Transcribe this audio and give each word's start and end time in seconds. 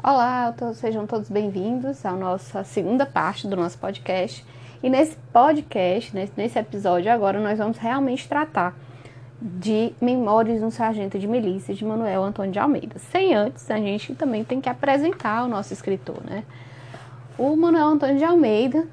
Olá, 0.00 0.54
sejam 0.76 1.08
todos 1.08 1.28
bem-vindos 1.28 2.06
à 2.06 2.12
nossa 2.12 2.62
segunda 2.62 3.04
parte 3.04 3.48
do 3.48 3.56
nosso 3.56 3.76
podcast. 3.78 4.46
E 4.80 4.88
nesse 4.88 5.16
podcast, 5.32 6.14
nesse 6.14 6.56
episódio 6.56 7.10
agora, 7.10 7.40
nós 7.40 7.58
vamos 7.58 7.78
realmente 7.78 8.28
tratar 8.28 8.76
de 9.42 9.92
Memórias 10.00 10.60
de 10.60 10.64
um 10.64 10.70
Sargento 10.70 11.18
de 11.18 11.26
Milícia 11.26 11.74
de 11.74 11.84
Manuel 11.84 12.22
Antônio 12.22 12.52
de 12.52 12.60
Almeida. 12.60 12.96
Sem 13.10 13.34
antes, 13.34 13.68
a 13.72 13.76
gente 13.76 14.14
também 14.14 14.44
tem 14.44 14.60
que 14.60 14.68
apresentar 14.68 15.44
o 15.44 15.48
nosso 15.48 15.72
escritor, 15.72 16.22
né? 16.24 16.44
O 17.36 17.56
Manuel 17.56 17.88
Antônio 17.88 18.18
de 18.18 18.24
Almeida 18.24 18.86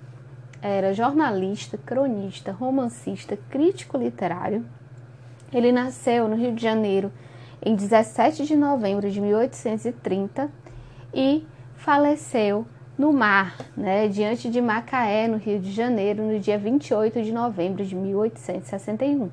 era 0.59 0.91
jornalista, 0.91 1.77
cronista, 1.77 2.51
romancista, 2.51 3.37
crítico 3.51 3.95
literário. 3.95 4.65
Ele 5.53 5.71
nasceu 5.71 6.27
no 6.27 6.35
Rio 6.35 6.55
de 6.55 6.63
Janeiro 6.63 7.13
em 7.63 7.75
17 7.75 8.43
de 8.43 8.55
novembro 8.55 9.09
de 9.11 9.21
1830 9.21 10.64
e 11.13 11.45
faleceu 11.75 12.65
no 12.97 13.11
mar, 13.11 13.57
né, 13.75 14.07
diante 14.07 14.49
de 14.49 14.61
Macaé, 14.61 15.27
no 15.27 15.37
Rio 15.37 15.59
de 15.59 15.71
Janeiro, 15.71 16.23
no 16.23 16.39
dia 16.39 16.57
28 16.57 17.21
de 17.21 17.31
novembro 17.31 17.85
de 17.85 17.95
1861. 17.95 19.29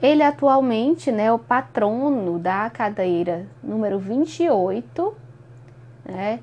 Ele 0.00 0.22
atualmente 0.22 1.10
né, 1.10 1.26
é 1.26 1.32
o 1.32 1.38
patrono 1.38 2.38
da 2.38 2.68
cadeira 2.70 3.46
número 3.62 3.98
28, 3.98 5.16
né, 6.04 6.40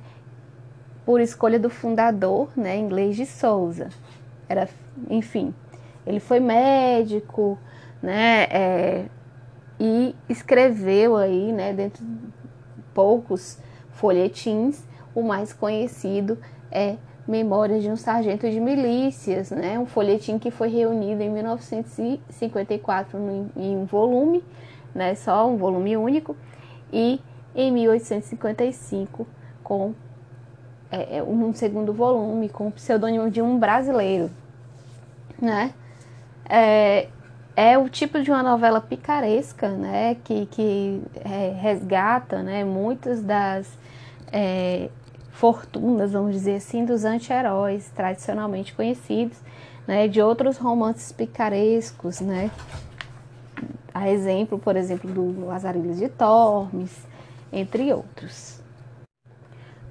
por 1.05 1.21
escolha 1.21 1.59
do 1.59 1.69
fundador, 1.69 2.49
né, 2.55 2.77
inglês 2.77 3.15
de 3.15 3.25
Souza. 3.25 3.89
Era, 4.49 4.67
enfim, 5.09 5.53
ele 6.05 6.19
foi 6.19 6.39
médico, 6.39 7.57
né, 8.01 8.43
é, 8.49 9.05
e 9.79 10.15
escreveu 10.27 11.15
aí, 11.15 11.53
né, 11.53 11.71
dentro 11.73 12.03
de 12.03 12.31
poucos 12.93 13.57
folhetins, 14.01 14.83
o 15.13 15.21
mais 15.21 15.53
conhecido 15.53 16.39
é 16.71 16.95
Memórias 17.27 17.83
de 17.83 17.89
um 17.89 17.95
Sargento 17.95 18.49
de 18.49 18.59
Milícias, 18.59 19.51
né, 19.51 19.77
um 19.77 19.85
folhetim 19.85 20.39
que 20.39 20.49
foi 20.49 20.69
reunido 20.69 21.21
em 21.21 21.29
1954 21.29 23.19
em 23.55 23.77
um 23.77 23.85
volume, 23.85 24.43
né, 24.93 25.13
só 25.13 25.47
um 25.47 25.55
volume 25.55 25.95
único, 25.95 26.35
e 26.91 27.21
em 27.53 27.71
1855 27.71 29.27
com 29.63 29.93
é, 30.91 31.17
é, 31.17 31.23
um 31.23 31.53
segundo 31.53 31.93
volume 31.93 32.49
com 32.49 32.69
o 32.69 32.71
pseudônimo 32.71 33.29
de 33.29 33.39
um 33.39 33.59
brasileiro, 33.59 34.31
né? 35.39 35.75
É, 36.49 37.07
é 37.61 37.77
o 37.77 37.87
tipo 37.87 38.19
de 38.23 38.31
uma 38.31 38.41
novela 38.41 38.81
picaresca, 38.81 39.69
né? 39.69 40.17
Que, 40.23 40.47
que 40.47 40.99
é, 41.23 41.53
resgata, 41.61 42.41
né? 42.41 42.63
Muitas 42.63 43.21
das 43.21 43.67
é, 44.31 44.89
fortunas, 45.31 46.13
vamos 46.13 46.33
dizer 46.33 46.55
assim, 46.55 46.83
dos 46.83 47.05
anti-heróis 47.05 47.91
tradicionalmente 47.95 48.73
conhecidos, 48.73 49.37
né? 49.87 50.07
De 50.07 50.19
outros 50.19 50.57
romances 50.57 51.11
picarescos, 51.11 52.19
né? 52.19 52.49
A 53.93 54.09
exemplo, 54.09 54.57
por 54.57 54.75
exemplo, 54.75 55.11
do 55.11 55.45
Lazarilhos 55.45 55.97
de 55.97 56.09
Tormes, 56.09 57.05
entre 57.53 57.93
outros. 57.93 58.59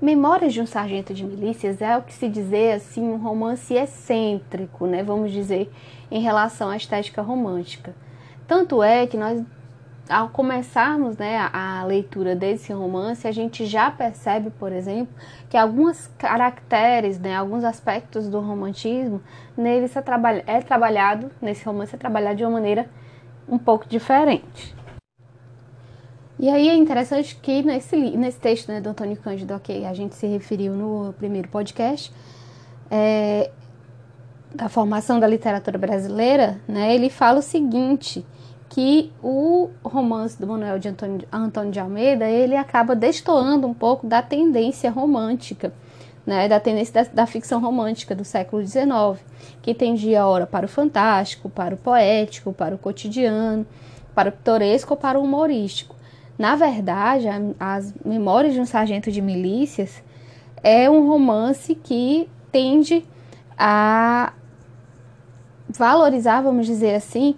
Memórias 0.00 0.54
de 0.54 0.62
um 0.62 0.66
Sargento 0.66 1.12
de 1.12 1.22
Milícias 1.22 1.82
é 1.82 1.94
o 1.94 2.00
que 2.00 2.14
se 2.14 2.26
dizer 2.26 2.72
assim 2.72 3.02
um 3.02 3.18
romance 3.18 3.74
excêntrico, 3.74 4.86
né, 4.86 5.02
vamos 5.02 5.30
dizer, 5.30 5.70
em 6.10 6.22
relação 6.22 6.70
à 6.70 6.76
estética 6.76 7.20
romântica. 7.20 7.94
Tanto 8.48 8.82
é 8.82 9.06
que 9.06 9.18
nós 9.18 9.44
ao 10.08 10.30
começarmos 10.30 11.16
né, 11.18 11.38
a, 11.52 11.84
leitura 11.84 12.34
desse 12.34 12.72
romance, 12.72 13.28
a 13.28 13.32
gente 13.32 13.64
já 13.66 13.90
percebe, 13.90 14.50
por 14.50 14.72
exemplo, 14.72 15.14
que 15.48 15.56
alguns 15.56 16.08
caracteres, 16.18 17.18
né, 17.20 17.36
alguns 17.36 17.62
aspectos 17.62 18.28
do 18.28 18.40
romantismo 18.40 19.22
nele 19.56 19.86
é 20.46 20.60
trabalhado, 20.62 21.30
nesse 21.40 21.64
romance 21.64 21.94
é 21.94 21.98
trabalhado 21.98 22.36
de 22.36 22.44
uma 22.44 22.52
maneira 22.52 22.88
um 23.46 23.58
pouco 23.58 23.86
diferente. 23.86 24.74
E 26.42 26.48
aí 26.48 26.70
é 26.70 26.74
interessante 26.74 27.36
que 27.36 27.62
nesse, 27.62 27.94
nesse 27.96 28.40
texto 28.40 28.68
né, 28.68 28.80
do 28.80 28.88
Antônio 28.88 29.14
Cândido, 29.14 29.52
a 29.52 29.60
que 29.60 29.84
a 29.84 29.92
gente 29.92 30.14
se 30.14 30.26
referiu 30.26 30.72
no 30.72 31.12
primeiro 31.18 31.48
podcast, 31.48 32.10
é, 32.90 33.50
da 34.54 34.66
formação 34.70 35.20
da 35.20 35.26
literatura 35.26 35.76
brasileira, 35.76 36.58
né, 36.66 36.94
ele 36.94 37.10
fala 37.10 37.40
o 37.40 37.42
seguinte, 37.42 38.24
que 38.70 39.12
o 39.22 39.68
romance 39.84 40.40
do 40.40 40.46
Manuel 40.46 40.78
de 40.78 40.88
Antônio, 40.88 41.28
Antônio 41.30 41.72
de 41.72 41.78
Almeida, 41.78 42.26
ele 42.26 42.56
acaba 42.56 42.96
destoando 42.96 43.66
um 43.66 43.74
pouco 43.74 44.06
da 44.06 44.22
tendência 44.22 44.90
romântica, 44.90 45.74
né, 46.24 46.48
da 46.48 46.58
tendência 46.58 47.04
da, 47.04 47.10
da 47.12 47.26
ficção 47.26 47.60
romântica 47.60 48.14
do 48.14 48.24
século 48.24 48.66
XIX, 48.66 49.22
que 49.60 49.74
tendia 49.74 50.24
ora 50.24 50.46
para 50.46 50.64
o 50.64 50.68
fantástico, 50.70 51.50
para 51.50 51.74
o 51.74 51.78
poético, 51.78 52.50
para 52.50 52.74
o 52.74 52.78
cotidiano, 52.78 53.66
para 54.14 54.30
o 54.30 54.32
pitoresco 54.32 54.94
ou 54.94 54.96
para 54.96 55.20
o 55.20 55.22
humorístico. 55.22 55.99
Na 56.40 56.56
verdade, 56.56 57.26
As 57.60 57.92
Memórias 58.02 58.54
de 58.54 58.60
um 58.62 58.64
Sargento 58.64 59.12
de 59.12 59.20
Milícias 59.20 60.02
é 60.62 60.88
um 60.88 61.06
romance 61.06 61.74
que 61.74 62.30
tende 62.50 63.04
a 63.58 64.32
valorizar, 65.68 66.40
vamos 66.40 66.64
dizer 66.64 66.94
assim, 66.94 67.34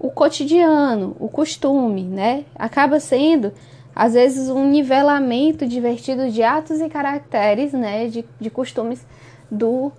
o 0.00 0.10
cotidiano, 0.10 1.16
o 1.20 1.28
costume, 1.28 2.02
né? 2.02 2.44
Acaba 2.56 2.98
sendo, 2.98 3.52
às 3.94 4.14
vezes, 4.14 4.48
um 4.50 4.68
nivelamento 4.68 5.64
divertido 5.64 6.28
de 6.28 6.42
atos 6.42 6.80
e 6.80 6.88
caracteres, 6.88 7.72
né? 7.72 8.08
De, 8.08 8.24
de 8.40 8.50
costumes 8.50 9.06
do, 9.48 9.92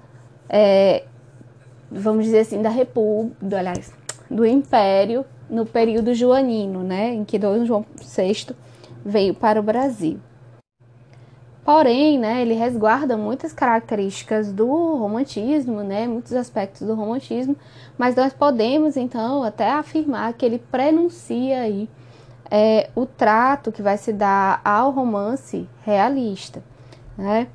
é, 0.50 1.06
vamos 1.90 2.26
dizer 2.26 2.40
assim, 2.40 2.62
da 2.62 2.70
República, 2.70 3.60
aliás, 3.60 3.94
do 4.30 4.46
Império 4.46 5.26
no 5.52 5.66
período 5.66 6.16
joanino, 6.16 6.82
né, 6.82 7.14
em 7.14 7.26
que 7.26 7.38
Dom 7.38 7.66
João 7.66 7.86
VI 8.00 8.56
veio 9.06 9.34
para 9.34 9.60
o 9.60 9.64
Brasil. 9.64 10.18
Porém, 11.64 12.18
né, 12.18 12.42
ele 12.42 12.54
resguarda 12.54 13.16
muitas 13.16 13.54
características 13.54 14.52
do 14.52 14.66
romantismo, 14.66 15.84
né, 15.84 16.08
muitos 16.08 16.34
aspectos 16.34 16.88
do 16.88 16.96
romantismo, 16.96 17.56
mas 17.98 18.16
nós 18.16 18.34
podemos 18.34 18.98
então 18.98 19.44
até 19.44 19.70
afirmar 19.70 20.34
que 20.34 20.46
ele 20.46 20.58
prenuncia 20.58 21.60
aí 21.60 21.88
é, 22.50 22.90
o 22.96 23.06
trato 23.06 23.72
que 23.72 23.82
vai 23.82 23.98
se 23.98 24.12
dar 24.12 24.60
ao 24.66 24.92
romance 24.92 25.68
realista, 25.86 26.64
né? 27.18 27.48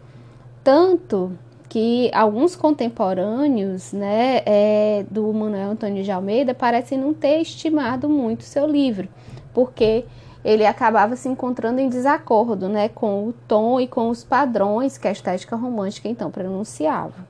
Tanto 0.62 1.36
que 1.76 2.10
alguns 2.14 2.56
contemporâneos 2.56 3.92
né, 3.92 4.41
é, 4.47 5.04
do 5.10 5.31
Manuel 5.31 5.72
Antônio 5.72 6.03
de 6.03 6.10
Almeida 6.10 6.54
parecem 6.54 6.97
não 6.97 7.12
ter 7.12 7.42
estimado 7.42 8.09
muito 8.09 8.44
seu 8.44 8.66
livro, 8.66 9.06
porque 9.53 10.06
ele 10.42 10.64
acabava 10.64 11.16
se 11.16 11.28
encontrando 11.28 11.78
em 11.78 11.91
desacordo 11.91 12.66
né, 12.66 12.88
com 12.88 13.28
o 13.28 13.34
tom 13.47 13.78
e 13.78 13.87
com 13.87 14.09
os 14.09 14.25
padrões 14.25 14.97
que 14.97 15.06
a 15.06 15.12
estética 15.12 15.54
romântica 15.54 16.09
então 16.09 16.31
pronunciava. 16.31 17.28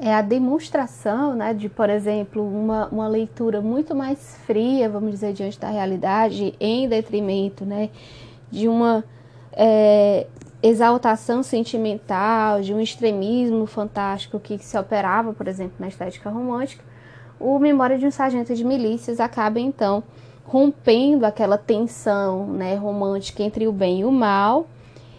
É 0.00 0.12
a 0.12 0.20
demonstração 0.20 1.36
né, 1.36 1.54
de, 1.54 1.68
por 1.68 1.88
exemplo, 1.88 2.44
uma, 2.44 2.88
uma 2.88 3.06
leitura 3.06 3.60
muito 3.60 3.94
mais 3.94 4.38
fria, 4.44 4.88
vamos 4.88 5.12
dizer, 5.12 5.32
diante 5.32 5.60
da 5.60 5.70
realidade, 5.70 6.52
em 6.58 6.88
detrimento 6.88 7.64
né, 7.64 7.90
de 8.50 8.66
uma 8.66 9.04
é, 9.52 10.26
exaltação 10.62 11.42
sentimental, 11.42 12.60
de 12.60 12.72
um 12.72 12.80
extremismo 12.80 13.66
fantástico 13.66 14.40
que 14.40 14.58
se 14.58 14.78
operava, 14.78 15.32
por 15.32 15.48
exemplo, 15.48 15.74
na 15.78 15.88
estética 15.88 16.30
romântica, 16.30 16.84
o 17.38 17.58
Memória 17.58 17.98
de 17.98 18.06
um 18.06 18.10
Sargento 18.10 18.54
de 18.54 18.64
Milícias 18.64 19.20
acaba 19.20 19.60
então 19.60 20.02
rompendo 20.44 21.26
aquela 21.26 21.58
tensão 21.58 22.46
né, 22.46 22.76
romântica 22.76 23.42
entre 23.42 23.66
o 23.66 23.72
bem 23.72 24.00
e 24.00 24.04
o 24.04 24.12
mal 24.12 24.66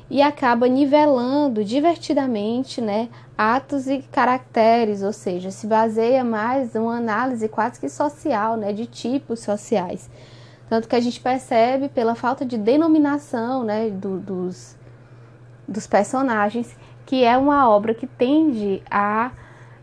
e 0.10 0.22
acaba 0.22 0.68
nivelando 0.68 1.66
divertidamente 1.66 2.80
né, 2.80 3.10
atos 3.38 3.88
e 3.88 4.00
caracteres, 4.12 5.04
ou 5.04 5.12
seja, 5.12 5.52
se 5.52 5.68
baseia 5.68 6.24
mais 6.24 6.76
uma 6.76 6.96
análise 6.96 7.48
quase 7.50 7.80
que 7.80 7.90
social, 7.90 8.56
né, 8.56 8.72
de 8.72 8.86
tipos 8.86 9.42
sociais. 9.42 10.10
Tanto 10.70 10.88
que 10.88 10.96
a 10.96 11.00
gente 11.00 11.20
percebe 11.20 11.90
pela 11.90 12.16
falta 12.16 12.46
de 12.46 12.58
denominação 12.58 13.64
né, 13.64 13.90
do, 13.90 14.18
dos, 14.18 14.77
dos 15.68 15.88
personagens, 15.88 16.76
que 17.06 17.24
é 17.24 17.38
uma 17.38 17.70
obra 17.70 17.94
que 17.94 18.08
tende 18.08 18.82
a 18.90 19.32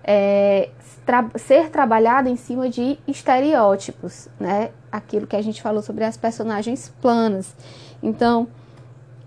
é, 0.02 0.70
tra 1.04 1.30
ser 1.36 1.70
trabalhada 1.70 2.28
em 2.28 2.36
cima 2.36 2.68
de 2.68 2.98
estereótipos, 3.06 4.28
né? 4.38 4.70
Aquilo 4.90 5.26
que 5.26 5.36
a 5.36 5.42
gente 5.42 5.60
falou 5.60 5.82
sobre 5.82 6.04
as 6.04 6.16
personagens 6.16 6.92
planas. 7.00 7.54
Então, 8.02 8.48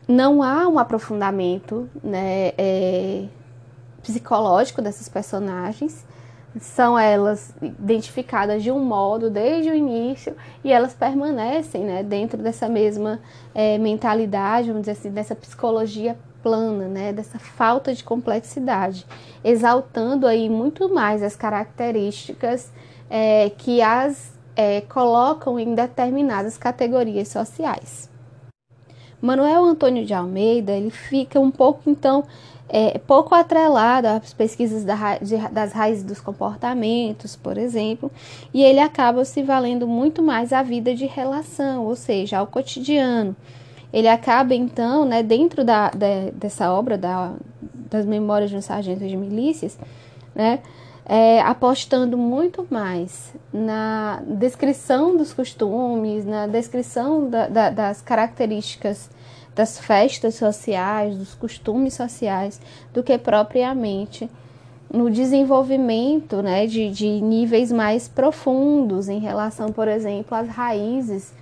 não 0.07 0.42
há 0.42 0.68
um 0.68 0.80
aprofundamento 0.80 1.89
né, 2.01 2.54
é, 2.57 3.25
psicológico 4.01 4.81
dessas 4.81 5.10
personagens, 5.10 6.06
são 6.60 6.98
elas 6.98 7.53
identificadas 7.62 8.63
de 8.63 8.71
um 8.71 8.80
modo 8.80 9.30
desde 9.30 9.69
o 9.69 9.75
início 9.75 10.36
e 10.63 10.71
elas 10.71 10.94
permanecem 10.94 11.83
né, 11.83 12.01
dentro 12.01 12.42
dessa 12.42 12.69
mesma 12.69 13.19
é, 13.53 13.77
mentalidade, 13.77 14.69
vamos 14.69 14.83
dizer 14.83 14.94
assim, 14.94 15.12
dessa 15.12 15.36
psicologia 15.36 16.18
plana, 16.48 16.88
né, 16.88 17.12
dessa 17.12 17.38
falta 17.38 17.94
de 17.94 18.06
complexidade, 18.06 19.06
exaltando 19.44 20.26
aí 20.26 20.50
muito 20.50 20.88
mais 20.88 21.22
as 21.22 21.36
características 21.36 22.72
é, 23.10 23.50
que 23.50 23.82
as 23.82 24.32
é, 24.56 24.80
colocam 24.80 25.60
em 25.60 25.76
determinadas 25.76 26.58
categorias 26.58 27.28
sociais. 27.28 28.10
Manuel 29.22 29.66
Antônio 29.66 30.06
de 30.06 30.14
Almeida 30.14 30.72
ele 30.72 30.90
fica 30.90 31.38
um 31.38 31.52
pouco 31.52 31.90
então 31.90 32.24
é, 32.70 32.98
pouco 32.98 33.36
atrelado 33.36 34.08
às 34.08 34.34
pesquisas 34.34 34.86
da, 34.86 35.18
de, 35.18 35.38
das 35.50 35.74
raízes 35.74 36.04
dos 36.04 36.22
comportamentos, 36.22 37.36
por 37.36 37.58
exemplo, 37.58 38.10
e 38.54 38.64
ele 38.64 38.80
acaba 38.80 39.26
se 39.26 39.44
valendo 39.44 39.86
muito 39.86 40.24
mais 40.24 40.54
à 40.54 40.64
vida 40.64 40.96
de 40.96 41.06
relação, 41.06 41.86
ou 41.86 41.96
seja, 41.96 42.38
ao 42.38 42.48
cotidiano. 42.48 43.36
Ele 43.98 44.08
acaba 44.08 44.54
então, 44.54 45.06
né, 45.06 45.24
dentro 45.24 45.66
da, 45.66 45.90
da 45.90 46.30
dessa 46.32 46.72
obra 46.72 47.00
da, 47.00 47.34
das 47.90 48.06
Memórias 48.06 48.52
de 48.52 48.56
um 48.56 48.62
Sargento 48.62 49.08
de 49.08 49.18
Milícias, 49.18 49.76
né, 50.36 50.60
é, 51.04 51.42
apostando 51.42 52.16
muito 52.16 52.64
mais 52.70 53.34
na 53.52 54.22
descrição 54.28 55.18
dos 55.18 55.34
costumes, 55.34 56.26
na 56.26 56.46
descrição 56.46 57.28
da, 57.28 57.48
da, 57.48 57.70
das 57.72 58.00
características 58.00 59.10
das 59.56 59.80
festas 59.80 60.36
sociais, 60.36 61.18
dos 61.18 61.34
costumes 61.34 61.96
sociais, 61.96 62.62
do 62.94 63.02
que 63.02 63.18
propriamente 63.18 64.30
no 64.94 65.10
desenvolvimento 65.10 66.44
né, 66.44 66.68
de, 66.68 66.92
de 66.92 67.20
níveis 67.20 67.72
mais 67.72 68.08
profundos 68.08 69.10
em 69.10 69.18
relação, 69.18 69.72
por 69.72 69.88
exemplo, 69.88 70.38
às 70.38 70.48
raízes 70.50 71.34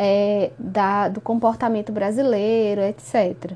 é, 0.00 0.52
da, 0.56 1.08
do 1.08 1.20
comportamento 1.20 1.90
brasileiro, 1.90 2.80
etc. 2.82 3.54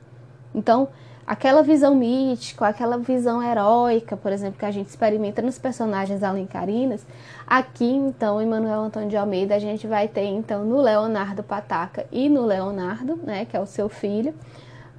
Então, 0.53 0.89
aquela 1.25 1.62
visão 1.62 1.94
mítica, 1.94 2.67
aquela 2.67 2.99
visão 2.99 3.41
heróica, 3.41 4.17
por 4.17 4.33
exemplo, 4.33 4.59
que 4.59 4.65
a 4.65 4.71
gente 4.73 4.89
experimenta 4.89 5.41
nos 5.41 5.56
personagens 5.56 6.21
alencarinas, 6.25 7.06
aqui 7.47 7.89
então 7.89 8.43
em 8.43 8.47
Manuel 8.47 8.81
Antônio 8.81 9.09
de 9.09 9.17
Almeida 9.17 9.55
a 9.55 9.61
gente 9.61 9.87
vai 9.87 10.09
ter 10.09 10.25
então 10.25 10.65
no 10.65 10.81
Leonardo 10.81 11.44
Pataca 11.44 12.06
e 12.11 12.29
no 12.29 12.44
Leonardo, 12.44 13.21
né, 13.23 13.44
que 13.44 13.56
é 13.56 13.61
o 13.61 13.67
seu 13.67 13.89
filho, 13.89 14.35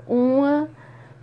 uma 0.07 0.69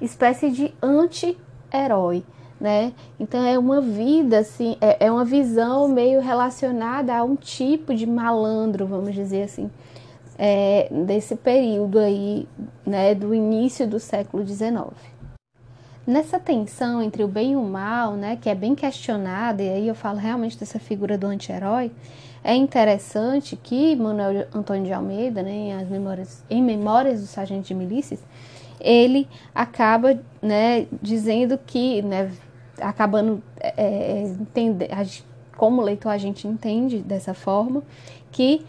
espécie 0.03 0.51
de 0.51 0.75
anti-herói, 0.83 2.23
né? 2.61 2.93
Então 3.19 3.43
é 3.43 3.59
uma 3.59 3.81
vida 3.81 4.41
assim, 4.41 4.77
é, 4.83 5.07
é 5.07 5.11
uma 5.11 5.25
visão 5.25 5.89
meio 5.89 6.21
relacionada 6.21 7.17
a 7.17 7.25
um 7.25 7.37
tipo 7.37 7.95
de 7.95 8.07
malandro, 8.07 8.87
vamos 8.87 9.15
dizer 9.15 9.45
assim, 9.45 9.71
é, 10.43 10.89
desse 10.91 11.37
período 11.37 11.99
aí, 11.99 12.49
né, 12.87 13.15
do 13.15 13.35
início 13.35 13.87
do 13.87 14.01
século 14.01 14.43
XIX. 14.47 14.87
Nessa 16.07 16.41
tensão 16.41 17.03
entre 17.03 17.23
o 17.23 17.29
bem 17.29 17.53
e 17.53 17.57
o 17.57 17.63
mal, 17.63 18.15
né, 18.15 18.39
que 18.41 18.49
é 18.49 18.55
bem 18.55 18.75
questionada, 18.75 19.63
e 19.63 19.69
aí 19.69 19.87
eu 19.87 19.95
falo 19.95 20.19
realmente 20.19 20.59
dessa 20.59 20.79
figura 20.79 21.19
do 21.19 21.27
anti-herói, 21.27 21.93
é 22.43 22.55
interessante 22.55 23.55
que 23.55 23.95
Manuel 23.95 24.47
Antônio 24.55 24.87
de 24.87 24.95
Almeida, 24.95 25.43
né, 25.43 25.51
em, 25.51 25.75
as 25.75 25.87
memórias, 25.91 26.43
em 26.49 26.63
Memórias 26.63 27.21
do 27.21 27.27
Sargento 27.27 27.69
de 27.69 27.75
Milícias, 27.75 28.21
ele 28.81 29.29
acaba 29.55 30.19
né, 30.41 30.87
dizendo 31.03 31.59
que, 31.59 32.01
né, 32.01 32.33
acabando 32.81 33.43
é, 33.61 33.75
é 33.77 34.23
entender, 34.23 34.89
como 35.55 35.83
leitor 35.83 36.11
a 36.11 36.17
gente 36.17 36.49
entende 36.49 37.01
dessa 37.01 37.35
forma, 37.35 37.83
que 38.33 38.65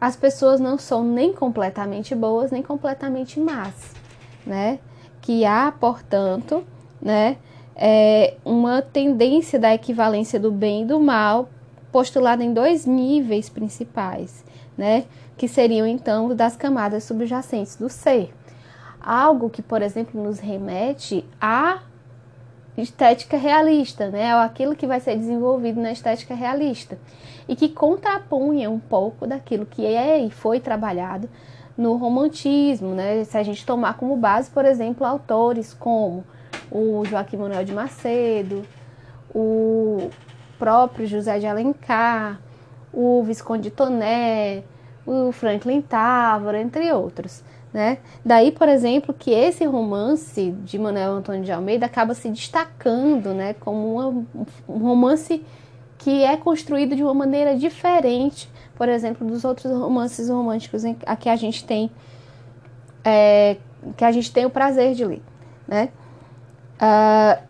as 0.00 0.16
pessoas 0.16 0.60
não 0.60 0.78
são 0.78 1.02
nem 1.02 1.32
completamente 1.32 2.14
boas 2.14 2.50
nem 2.50 2.62
completamente 2.62 3.40
más, 3.40 3.92
né? 4.44 4.78
Que 5.20 5.44
há, 5.44 5.72
portanto, 5.72 6.64
né, 7.00 7.36
é 7.74 8.34
uma 8.44 8.80
tendência 8.82 9.58
da 9.58 9.74
equivalência 9.74 10.38
do 10.38 10.50
bem 10.50 10.82
e 10.82 10.86
do 10.86 11.00
mal 11.00 11.48
postulada 11.90 12.44
em 12.44 12.52
dois 12.52 12.84
níveis 12.84 13.48
principais, 13.48 14.44
né? 14.76 15.04
Que 15.36 15.48
seriam 15.48 15.86
então 15.86 16.34
das 16.34 16.56
camadas 16.56 17.04
subjacentes 17.04 17.76
do 17.76 17.88
ser. 17.88 18.34
Algo 19.00 19.48
que, 19.48 19.62
por 19.62 19.82
exemplo, 19.82 20.22
nos 20.22 20.38
remete 20.38 21.24
à 21.40 21.80
estética 22.76 23.36
realista, 23.36 24.08
né? 24.10 24.34
Ou 24.34 24.42
aquilo 24.42 24.76
que 24.76 24.86
vai 24.86 25.00
ser 25.00 25.16
desenvolvido 25.16 25.80
na 25.80 25.92
estética 25.92 26.34
realista 26.34 26.98
e 27.48 27.56
que 27.56 27.68
contrapunha 27.68 28.70
um 28.70 28.78
pouco 28.78 29.26
daquilo 29.26 29.64
que 29.64 29.86
é 29.86 30.18
e 30.18 30.30
foi 30.30 30.60
trabalhado 30.60 31.28
no 31.76 31.96
romantismo, 31.96 32.94
né? 32.94 33.24
Se 33.24 33.36
a 33.36 33.42
gente 33.42 33.64
tomar 33.64 33.96
como 33.96 34.16
base, 34.16 34.50
por 34.50 34.64
exemplo, 34.64 35.06
autores 35.06 35.74
como 35.74 36.24
o 36.70 37.04
Joaquim 37.04 37.36
Manuel 37.36 37.64
de 37.64 37.72
Macedo, 37.72 38.64
o 39.34 40.10
próprio 40.58 41.06
José 41.06 41.38
de 41.38 41.46
Alencar, 41.46 42.40
o 42.92 43.22
Visconde 43.22 43.70
Toné, 43.70 44.62
o 45.06 45.30
Franklin 45.32 45.82
Távora, 45.82 46.60
entre 46.60 46.90
outros. 46.92 47.44
Né? 47.76 47.98
Daí, 48.24 48.52
por 48.52 48.70
exemplo, 48.70 49.12
que 49.12 49.30
esse 49.30 49.62
romance 49.66 50.50
de 50.64 50.78
Manuel 50.78 51.12
Antônio 51.12 51.44
de 51.44 51.52
Almeida 51.52 51.84
acaba 51.84 52.14
se 52.14 52.30
destacando 52.30 53.34
né, 53.34 53.52
como 53.52 53.94
uma, 53.94 54.24
um 54.66 54.78
romance 54.78 55.44
que 55.98 56.22
é 56.22 56.38
construído 56.38 56.96
de 56.96 57.02
uma 57.02 57.12
maneira 57.12 57.54
diferente, 57.54 58.48
por 58.76 58.88
exemplo, 58.88 59.26
dos 59.26 59.44
outros 59.44 59.70
romances 59.70 60.30
românticos 60.30 60.86
em, 60.86 60.96
a 61.04 61.16
que 61.16 61.28
a 61.28 61.36
gente 61.36 61.66
tem 61.66 61.90
é, 63.04 63.58
que 63.94 64.06
a 64.06 64.10
gente 64.10 64.32
tem 64.32 64.46
o 64.46 64.50
prazer 64.50 64.94
de 64.94 65.04
ler, 65.04 65.22
né? 65.68 65.90
Uh, 66.80 67.45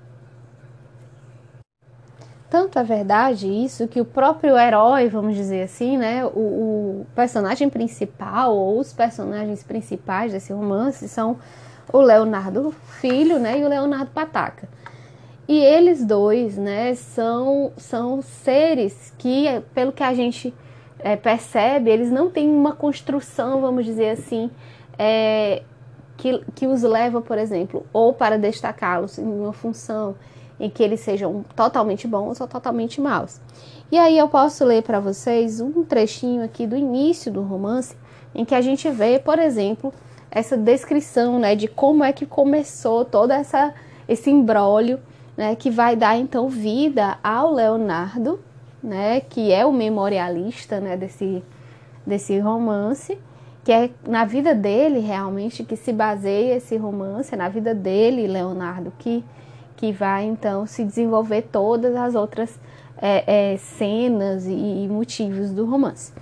tanto 2.49 2.79
é 2.79 2.85
verdade 2.85 3.47
isso 3.47 3.89
que 3.89 4.01
o 4.01 4.05
próprio 4.05 4.57
herói, 4.57 5.09
vamos 5.09 5.35
dizer 5.35 5.63
assim, 5.63 5.99
né, 5.99 6.25
o, 6.25 6.29
o 6.29 7.07
personagem 7.15 7.69
principal 7.69 8.55
ou 8.55 8.79
os 8.79 8.93
personagens 8.93 9.63
principais 9.63 10.33
desse 10.33 10.53
romance 10.53 11.09
são 11.09 11.39
o 11.93 12.01
Leonardo 12.01 12.73
Filho, 13.01 13.39
né, 13.39 13.59
e 13.59 13.65
o 13.65 13.69
Leonardo 13.69 14.11
Pataca. 14.11 14.69
E 15.49 15.59
eles 15.59 16.05
dois, 16.05 16.57
né, 16.57 16.95
são, 16.95 17.73
são 17.77 18.21
seres 18.23 19.13
que, 19.19 19.63
pelo 19.75 19.93
que 19.93 20.03
a 20.03 20.13
gente 20.15 20.53
é, 20.99 21.15
percebe, 21.17 21.91
eles 21.91 22.11
não 22.11 22.31
têm 22.31 22.49
uma 22.49 22.75
construção, 22.75 23.61
vamos 23.61 23.85
dizer 23.85 24.11
assim, 24.11 24.51
é, 24.99 25.63
que, 26.17 26.43
que 26.55 26.67
os 26.67 26.83
leva, 26.83 27.21
por 27.21 27.39
exemplo, 27.39 27.87
ou 27.93 28.13
para 28.13 28.39
destacá-los 28.39 29.19
em 29.19 29.25
uma 29.25 29.53
função 29.53 30.17
em 30.59 30.71
que 30.71 30.83
eles 30.83 31.01
sejam 31.01 31.45
totalmente 31.55 32.07
bons 32.07 32.41
ou 32.41 32.47
totalmente 32.47 33.01
maus. 33.01 33.41
E 33.91 33.99
aí 33.99 34.19
eu 34.19 34.29
posso 34.29 34.65
ler 34.65 34.83
para 34.83 34.99
vocês 34.99 35.61
um 35.61 35.85
trechinho 35.85 36.45
aqui 36.45 36.67
do 36.67 36.77
início 36.77 37.31
do 37.31 37.43
romance, 37.43 37.97
em 38.35 38.45
que 38.45 38.55
a 38.55 38.61
gente 38.61 38.91
vê, 38.91 39.19
por 39.19 39.39
exemplo, 39.39 39.93
essa 40.31 40.57
descrição, 40.57 41.39
né, 41.39 41.55
de 41.55 41.69
como 41.69 42.03
é 42.03 42.13
que 42.13 42.27
começou 42.27 43.05
toda 43.05 43.35
essa 43.35 43.75
esse 44.09 44.31
embrólio 44.31 45.01
né, 45.37 45.55
que 45.55 45.71
vai 45.71 45.97
dar 45.97 46.17
então 46.17 46.49
vida 46.49 47.19
ao 47.23 47.53
Leonardo, 47.53 48.41
né, 48.83 49.21
que 49.21 49.53
é 49.53 49.67
o 49.67 49.73
memorialista 49.73 50.81
né, 50.81 50.97
desse, 50.97 51.43
desse 52.07 52.39
romance, 52.39 53.19
que 53.65 53.73
é 53.73 53.91
na 54.07 54.25
vida 54.25 54.55
dele 54.55 55.01
realmente 55.01 55.65
que 55.65 55.77
se 55.77 55.93
baseia 55.93 56.57
esse 56.57 56.77
romance, 56.77 57.35
é 57.35 57.37
na 57.37 57.49
vida 57.49 57.75
dele, 57.75 58.27
Leonardo, 58.27 58.93
que, 58.99 59.25
que 59.77 59.93
vai 59.93 60.25
então 60.25 60.67
se 60.67 60.85
desenvolver 60.85 61.43
todas 61.43 61.95
as 61.95 62.15
outras 62.15 62.59
é, 63.01 63.53
é, 63.53 63.57
cenas 63.59 64.47
e, 64.47 64.53
e 64.55 64.89
motivos 64.89 65.51
do 65.51 65.67
romance. 65.67 66.13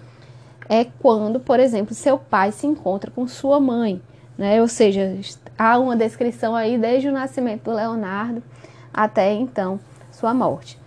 É 0.69 0.85
quando, 0.85 1.39
por 1.39 1.61
exemplo, 1.61 1.95
seu 1.95 2.19
pai 2.19 2.51
se 2.51 2.67
encontra 2.67 3.11
com 3.11 3.29
sua 3.29 3.61
mãe, 3.61 4.03
né? 4.37 4.61
Ou 4.61 4.69
seja, 4.69 5.17
há 5.59 5.79
uma 5.79 5.97
descrição 5.97 6.55
aí 6.55 6.79
desde 6.79 7.09
o 7.09 7.13
nascimento 7.13 7.65
do 7.65 7.73
Leonardo 7.73 8.43
até 8.93 9.33
então 9.33 9.79
sua 10.11 10.33
morte. 10.33 10.79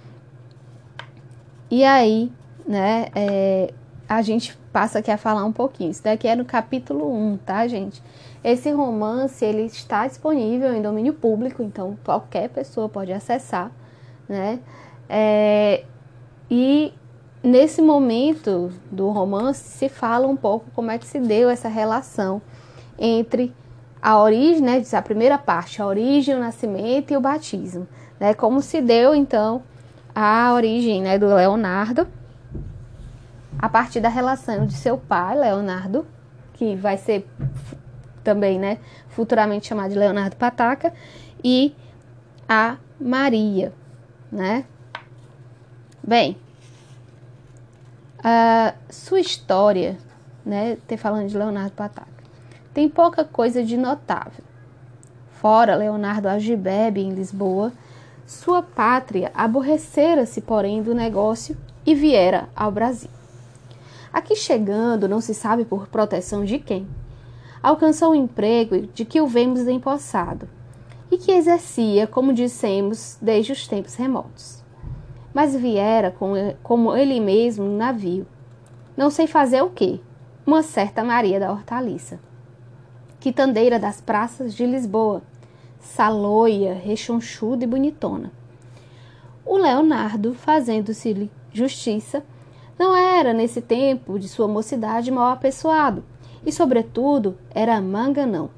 E 1.70 1.84
aí, 1.84 2.32
né, 2.66 3.08
é, 3.14 3.74
a 4.08 4.22
gente 4.22 4.58
passa 4.72 5.00
aqui 5.00 5.12
a 5.12 5.18
falar 5.18 5.44
um 5.44 5.52
pouquinho. 5.52 5.92
Isso 5.92 6.04
daqui 6.04 6.28
é 6.28 6.36
no 6.36 6.46
capítulo 6.46 7.14
1, 7.14 7.38
tá, 7.38 7.68
gente? 7.68 8.02
Esse 8.44 8.72
romance, 8.72 9.44
ele 9.44 9.64
está 9.64 10.08
disponível 10.08 10.74
em 10.74 10.82
domínio 10.82 11.14
público, 11.14 11.64
então 11.64 11.98
qualquer 12.04 12.50
pessoa 12.50 12.88
pode 12.88 13.12
acessar, 13.12 13.72
né? 14.28 14.60
É, 15.10 15.84
e 16.50 16.94
nesse 17.44 17.82
momento 17.82 18.72
do 18.92 19.10
romance 19.10 19.64
se 19.64 19.90
fala 19.90 20.28
um 20.28 20.36
pouco 20.36 20.66
como 20.74 20.92
é 20.92 20.98
que 20.98 21.06
se 21.06 21.20
deu 21.20 21.50
essa 21.50 21.70
relação 21.70 22.42
entre 22.98 23.54
a 24.02 24.20
origem, 24.20 24.62
né, 24.62 24.84
a 24.92 25.02
primeira 25.02 25.38
parte, 25.38 25.82
a 25.82 25.88
origem, 25.88 26.36
o 26.36 26.40
nascimento 26.40 27.12
e 27.12 27.18
o 27.18 27.22
batismo, 27.22 27.88
né, 28.20 28.34
como 28.34 28.62
se 28.62 28.82
deu 28.82 29.16
então 29.16 29.64
a 30.14 30.54
origem 30.54 31.02
né, 31.02 31.18
do 31.18 31.28
Leonardo 31.28 32.08
a 33.60 33.68
partir 33.68 34.00
da 34.00 34.10
relação 34.10 34.66
de 34.66 34.74
seu 34.74 34.98
pai, 34.98 35.38
Leonardo, 35.38 36.06
que 36.54 36.76
vai 36.76 36.98
ser 36.98 37.28
também, 38.28 38.60
né, 38.60 38.78
futuramente 39.08 39.68
chamado 39.68 39.92
de 39.92 39.98
Leonardo 39.98 40.36
Pataca, 40.36 40.94
e 41.42 41.74
a 42.50 42.76
Maria, 43.00 43.72
né? 44.30 44.66
Bem, 46.06 46.38
a 48.22 48.74
sua 48.90 49.22
história, 49.22 49.98
né, 50.46 50.78
ter 50.86 50.98
falando 50.98 51.30
de 51.30 51.38
Leonardo 51.38 51.72
Pataca, 51.72 52.22
tem 52.74 52.90
pouca 52.90 53.24
coisa 53.24 53.64
de 53.64 53.78
notável. 53.78 54.44
Fora 55.32 55.78
Leonardo 55.78 56.28
Algibebe 56.28 57.00
em 57.00 57.14
Lisboa, 57.14 57.72
sua 58.26 58.62
pátria 58.62 59.32
aborrecera-se, 59.34 60.42
porém, 60.42 60.84
do 60.84 60.94
negócio 60.94 61.56
e 61.86 61.96
viera 61.96 62.50
ao 62.54 62.72
Brasil. 62.72 63.10
Aqui 64.12 64.36
chegando, 64.36 65.08
não 65.08 65.22
se 65.22 65.34
sabe 65.34 65.64
por 65.64 65.88
proteção 65.88 66.44
de 66.44 66.60
quem, 66.60 66.86
alcançou 67.62 68.12
um 68.12 68.16
emprego 68.16 68.88
de 68.94 69.06
que 69.06 69.22
o 69.22 69.28
vemos 69.28 69.68
empossado 69.68 70.48
e 71.12 71.18
que 71.18 71.32
exercia, 71.32 72.06
como 72.08 72.34
dissemos, 72.34 73.18
desde 73.22 73.52
os 73.52 73.68
tempos 73.68 73.96
remotos. 73.96 74.64
Mas 75.34 75.56
viera 75.56 76.12
com, 76.12 76.34
como 76.64 76.96
ele 76.96 77.20
mesmo 77.20 77.66
no 77.66 77.78
navio. 77.78 78.26
Não 78.96 79.10
sei 79.10 79.28
fazer 79.28 79.62
o 79.62 79.70
quê, 79.70 80.00
uma 80.46 80.64
certa 80.64 81.04
Maria 81.04 81.40
da 81.40 81.52
Hortaliça, 81.52 82.20
quitandeira 83.20 83.78
das 83.78 84.02
praças 84.02 84.54
de 84.54 84.66
Lisboa, 84.66 85.22
saloia, 85.80 86.74
rechonchuda 86.74 87.64
e 87.64 87.68
bonitona. 87.68 88.32
O 89.46 89.58
Leonardo, 89.58 90.34
fazendo-se 90.34 91.32
justiça, 91.54 92.24
não 92.78 92.96
era, 92.96 93.34
nesse 93.34 93.62
tempo 93.62 94.20
de 94.20 94.28
sua 94.28 94.48
mocidade, 94.48 95.12
mal 95.12 95.32
apessoado, 95.32 96.04
e, 96.46 96.52
sobretudo, 96.52 97.38
era 97.52 97.82
manganão. 97.82 98.50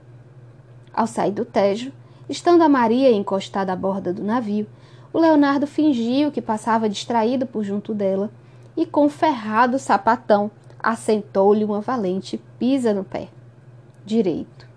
Ao 0.94 1.08
sair 1.08 1.32
do 1.32 1.46
Tejo, 1.46 1.92
estando 2.28 2.62
a 2.62 2.70
Maria 2.70 3.12
encostada 3.12 3.74
à 3.74 3.76
borda 3.76 4.14
do 4.14 4.24
navio, 4.24 4.68
o 5.12 5.20
Leonardo 5.20 5.66
fingiu 5.66 6.32
que 6.32 6.42
passava 6.42 6.90
distraído 6.90 7.46
por 7.46 7.64
junto 7.64 7.94
dela 7.94 8.30
e, 8.78 8.86
com 8.86 9.10
ferrado 9.10 9.80
sapatão, 9.80 10.52
assentou-lhe 10.82 11.66
uma 11.66 11.82
valente 11.82 12.38
pisa 12.58 12.94
no 12.94 13.04
pé 13.04 13.30
direito. 14.06 14.68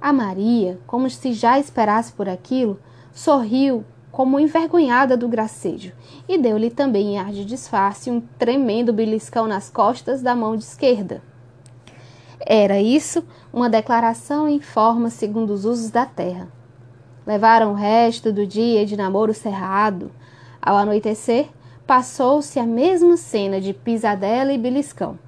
A 0.00 0.12
Maria, 0.12 0.78
como 0.86 1.08
se 1.08 1.32
já 1.32 1.58
esperasse 1.58 2.12
por 2.12 2.28
aquilo, 2.28 2.78
sorriu 3.12 3.84
como 4.14 4.38
envergonhada 4.38 5.16
do 5.16 5.26
gracejo 5.26 5.92
e 6.28 6.38
deu-lhe 6.38 6.70
também 6.70 7.14
em 7.14 7.18
ar 7.18 7.32
de 7.32 7.44
disfarce 7.44 8.12
um 8.12 8.20
tremendo 8.20 8.92
beliscão 8.92 9.48
nas 9.48 9.68
costas 9.68 10.22
da 10.22 10.36
mão 10.36 10.54
esquerda. 10.54 11.20
Era 12.38 12.80
isso 12.80 13.24
uma 13.52 13.68
declaração 13.68 14.48
em 14.48 14.60
forma 14.60 15.10
segundo 15.10 15.50
os 15.50 15.64
usos 15.64 15.90
da 15.90 16.06
terra. 16.06 16.46
Levaram 17.26 17.72
o 17.72 17.74
resto 17.74 18.32
do 18.32 18.46
dia 18.46 18.86
de 18.86 18.96
namoro 18.96 19.34
cerrado. 19.34 20.12
Ao 20.62 20.76
anoitecer, 20.76 21.48
passou-se 21.84 22.60
a 22.60 22.64
mesma 22.64 23.16
cena 23.16 23.60
de 23.60 23.74
pisadela 23.74 24.52
e 24.52 24.58
beliscão, 24.58 25.18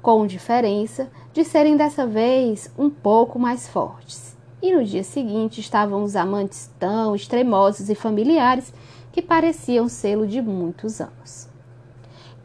com 0.00 0.24
diferença 0.24 1.10
de 1.32 1.42
serem 1.42 1.76
dessa 1.76 2.06
vez 2.06 2.72
um 2.78 2.88
pouco 2.88 3.40
mais 3.40 3.66
fortes. 3.66 4.37
E 4.60 4.74
no 4.74 4.84
dia 4.84 5.04
seguinte 5.04 5.60
estavam 5.60 6.02
os 6.02 6.16
amantes 6.16 6.70
tão 6.78 7.14
extremosos 7.14 7.88
e 7.88 7.94
familiares 7.94 8.72
que 9.12 9.22
pareciam 9.22 9.88
sê-lo 9.88 10.26
de 10.26 10.42
muitos 10.42 11.00
anos. 11.00 11.48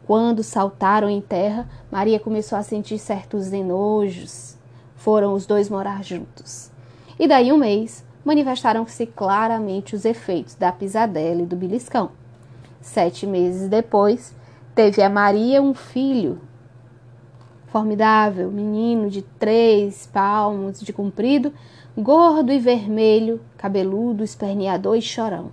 Quando 0.06 0.42
saltaram 0.42 1.08
em 1.08 1.20
terra, 1.20 1.68
Maria 1.90 2.20
começou 2.20 2.58
a 2.58 2.62
sentir 2.62 2.98
certos 2.98 3.52
enojos. 3.52 4.56
Foram 4.94 5.34
os 5.34 5.46
dois 5.46 5.68
morar 5.68 6.04
juntos. 6.04 6.70
E 7.18 7.26
daí 7.26 7.52
um 7.52 7.56
mês, 7.56 8.04
manifestaram-se 8.24 9.06
claramente 9.06 9.94
os 9.94 10.04
efeitos 10.04 10.54
da 10.54 10.70
pisadela 10.70 11.42
e 11.42 11.46
do 11.46 11.56
beliscão. 11.56 12.10
Sete 12.80 13.26
meses 13.26 13.68
depois, 13.68 14.34
teve 14.74 15.02
a 15.02 15.08
Maria 15.08 15.62
um 15.62 15.74
filho, 15.74 16.40
formidável, 17.68 18.50
menino 18.50 19.10
de 19.10 19.22
três 19.22 20.06
palmos 20.06 20.80
de 20.80 20.92
comprido, 20.92 21.52
gordo 21.96 22.52
e 22.52 22.58
vermelho, 22.58 23.40
cabeludo, 23.56 24.24
esperneador 24.24 24.96
e 24.96 25.02
chorão. 25.02 25.52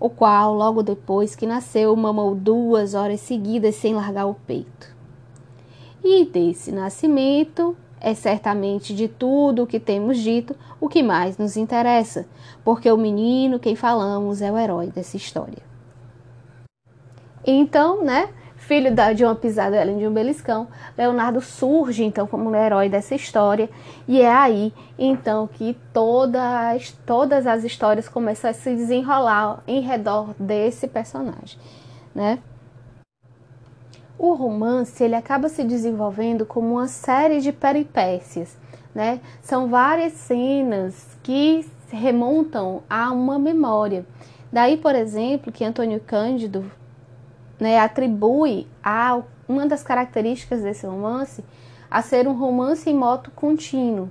O 0.00 0.10
qual, 0.10 0.54
logo 0.54 0.82
depois 0.82 1.34
que 1.34 1.46
nasceu, 1.46 1.94
mamou 1.96 2.34
duas 2.34 2.94
horas 2.94 3.20
seguidas 3.20 3.74
sem 3.74 3.94
largar 3.94 4.26
o 4.26 4.34
peito. 4.34 4.96
E 6.02 6.24
desse 6.24 6.70
nascimento 6.70 7.76
é 8.00 8.14
certamente 8.14 8.94
de 8.94 9.08
tudo 9.08 9.64
o 9.64 9.66
que 9.66 9.80
temos 9.80 10.18
dito 10.18 10.54
o 10.80 10.88
que 10.88 11.02
mais 11.02 11.36
nos 11.36 11.56
interessa, 11.56 12.26
porque 12.64 12.90
o 12.90 12.96
menino 12.96 13.58
quem 13.58 13.74
falamos 13.74 14.40
é 14.40 14.50
o 14.52 14.58
herói 14.58 14.88
dessa 14.88 15.16
história. 15.16 15.62
Então, 17.44 18.04
né, 18.04 18.28
filho 18.58 18.94
de 19.14 19.24
uma 19.24 19.34
pisada 19.34 19.80
além 19.80 19.98
de 19.98 20.06
um 20.06 20.12
beliscão, 20.12 20.68
Leonardo 20.96 21.40
surge 21.40 22.04
então 22.04 22.26
como 22.26 22.50
o 22.50 22.54
herói 22.54 22.88
dessa 22.88 23.14
história 23.14 23.70
e 24.06 24.20
é 24.20 24.30
aí 24.30 24.74
então 24.98 25.46
que 25.46 25.76
todas, 25.92 26.92
todas 27.06 27.46
as 27.46 27.64
histórias 27.64 28.08
começam 28.08 28.50
a 28.50 28.52
se 28.52 28.74
desenrolar 28.74 29.62
em 29.66 29.80
redor 29.80 30.34
desse 30.38 30.86
personagem, 30.86 31.58
né? 32.14 32.40
O 34.18 34.34
romance 34.34 35.02
ele 35.02 35.14
acaba 35.14 35.48
se 35.48 35.62
desenvolvendo 35.62 36.44
como 36.44 36.74
uma 36.74 36.88
série 36.88 37.40
de 37.40 37.52
peripécias, 37.52 38.58
né? 38.92 39.20
São 39.40 39.68
várias 39.68 40.12
cenas 40.14 41.16
que 41.22 41.64
remontam 41.88 42.82
a 42.90 43.12
uma 43.12 43.38
memória. 43.38 44.04
Daí, 44.52 44.76
por 44.76 44.94
exemplo, 44.94 45.52
que 45.52 45.64
Antônio 45.64 46.00
Cândido 46.00 46.68
né, 47.58 47.78
atribui 47.78 48.66
a 48.82 49.20
uma 49.48 49.66
das 49.66 49.82
características 49.82 50.62
desse 50.62 50.86
romance 50.86 51.44
a 51.90 52.02
ser 52.02 52.28
um 52.28 52.34
romance 52.34 52.88
em 52.88 52.94
moto 52.94 53.30
contínuo. 53.30 54.10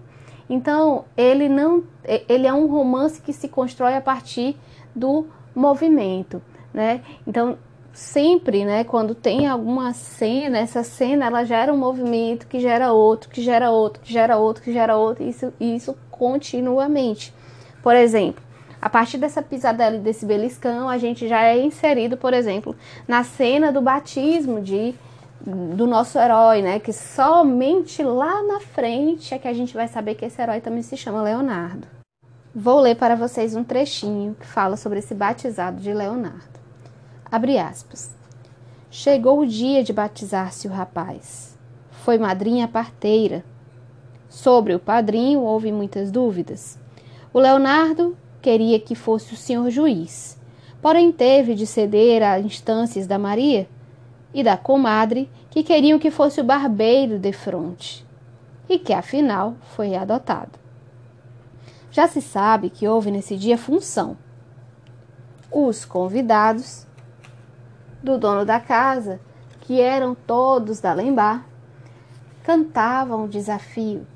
Então, 0.50 1.06
ele 1.16 1.50
não 1.50 1.84
ele 2.28 2.48
é 2.48 2.54
um 2.54 2.68
romance 2.68 3.22
que 3.22 3.34
se 3.34 3.48
constrói 3.48 3.96
a 3.96 4.02
partir 4.02 4.58
do 4.96 5.28
movimento, 5.54 6.42
né? 6.74 7.02
Então, 7.26 7.58
sempre, 7.92 8.64
né, 8.64 8.84
quando 8.84 9.14
tem 9.14 9.48
alguma 9.48 9.92
cena, 9.94 10.60
essa 10.60 10.84
cena 10.84 11.26
ela 11.26 11.44
gera 11.44 11.74
um 11.74 11.78
movimento 11.78 12.48
que 12.48 12.60
gera 12.60 12.94
outro, 12.94 13.30
que 13.30 13.42
gera 13.42 13.72
outro, 13.72 14.02
que 14.02 14.14
gera 14.14 14.38
outro, 14.38 14.64
que 14.64 14.72
gera 14.72 14.96
outro, 14.96 15.24
isso 15.24 15.54
isso 15.60 15.96
continuamente. 16.10 17.34
Por 17.84 17.96
exemplo, 17.96 18.44
a 18.82 18.90
partir 18.90 19.18
dessa 19.18 19.42
pisadela 19.42 19.98
desse 19.98 20.26
beliscão, 20.26 20.88
a 20.88 20.98
gente 20.98 21.28
já 21.28 21.44
é 21.44 21.60
inserido, 21.60 22.16
por 22.18 22.34
exemplo, 22.34 22.76
na 23.08 23.24
cena 23.24 23.72
do 23.72 23.82
batismo 23.82 24.62
de 24.62 24.94
do 25.40 25.86
nosso 25.86 26.18
herói, 26.18 26.62
né? 26.62 26.80
Que 26.80 26.92
somente 26.92 28.04
lá 28.04 28.44
na 28.44 28.60
frente 28.60 29.34
é 29.34 29.40
que 29.40 29.48
a 29.48 29.54
gente 29.54 29.74
vai 29.74 29.88
saber 29.88 30.16
que 30.16 30.26
esse 30.26 30.42
herói 30.42 30.60
também 30.60 30.82
se 30.82 30.98
chama 30.98 31.22
Leonardo. 31.22 31.88
Vou 32.54 32.80
ler 32.80 32.96
para 32.96 33.16
vocês 33.16 33.56
um 33.56 33.64
trechinho 33.64 34.36
que 34.40 34.48
fala 34.48 34.76
sobre 34.76 35.00
esse 35.00 35.14
batizado 35.14 35.80
de 35.80 35.94
Leonardo. 35.94 36.60
Abre 37.32 37.58
aspas. 37.58 38.16
Chegou 38.90 39.40
o 39.40 39.46
dia 39.46 39.84
de 39.84 39.94
batizar-se 39.94 40.68
o 40.68 40.72
rapaz. 40.72 41.58
Foi 41.92 42.18
madrinha 42.18 42.68
parteira. 42.68 43.44
Sobre 44.28 44.74
o 44.74 44.80
padrinho 44.80 45.42
houve 45.42 45.72
muitas 45.72 46.10
dúvidas. 46.10 46.80
O 47.32 47.40
Leonardo 47.40 48.18
queria 48.48 48.80
que 48.80 48.96
fosse 48.96 49.34
o 49.34 49.38
senhor 49.38 49.70
juiz, 49.70 50.40
porém 50.82 51.12
teve 51.12 51.54
de 51.54 51.68
ceder 51.68 52.24
a 52.24 52.40
instâncias 52.40 53.06
da 53.06 53.20
Maria 53.20 53.68
e 54.34 54.42
da 54.42 54.56
comadre, 54.56 55.30
que 55.50 55.64
queriam 55.64 56.00
que 56.00 56.10
fosse 56.10 56.40
o 56.40 56.46
barbeiro 56.46 57.20
de 57.20 57.34
fronte, 57.34 58.08
e 58.70 58.80
que 58.80 58.94
afinal 58.94 59.56
foi 59.76 59.96
adotado. 59.96 60.58
Já 61.92 62.08
se 62.08 62.22
sabe 62.22 62.70
que 62.70 62.88
houve 62.88 63.12
nesse 63.12 63.36
dia 63.36 63.58
função. 63.58 64.16
Os 65.52 65.84
convidados 65.84 66.88
do 68.02 68.18
dono 68.18 68.46
da 68.46 68.62
casa, 68.62 69.20
que 69.60 69.82
eram 69.82 70.16
todos 70.16 70.80
da 70.80 70.94
Lembar, 70.94 71.46
cantavam 72.44 73.26
o 73.26 73.28
desafio, 73.28 74.08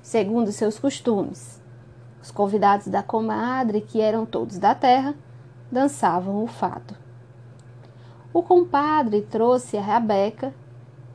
segundo 0.00 0.52
seus 0.52 0.78
costumes 0.78 1.61
os 2.22 2.30
convidados 2.30 2.86
da 2.86 3.02
comadre, 3.02 3.80
que 3.80 4.00
eram 4.00 4.24
todos 4.24 4.56
da 4.58 4.74
terra, 4.74 5.14
dançavam 5.70 6.42
o 6.42 6.46
fado. 6.46 6.96
O 8.32 8.42
compadre 8.42 9.22
trouxe 9.22 9.76
a 9.76 9.82
rabeca, 9.82 10.54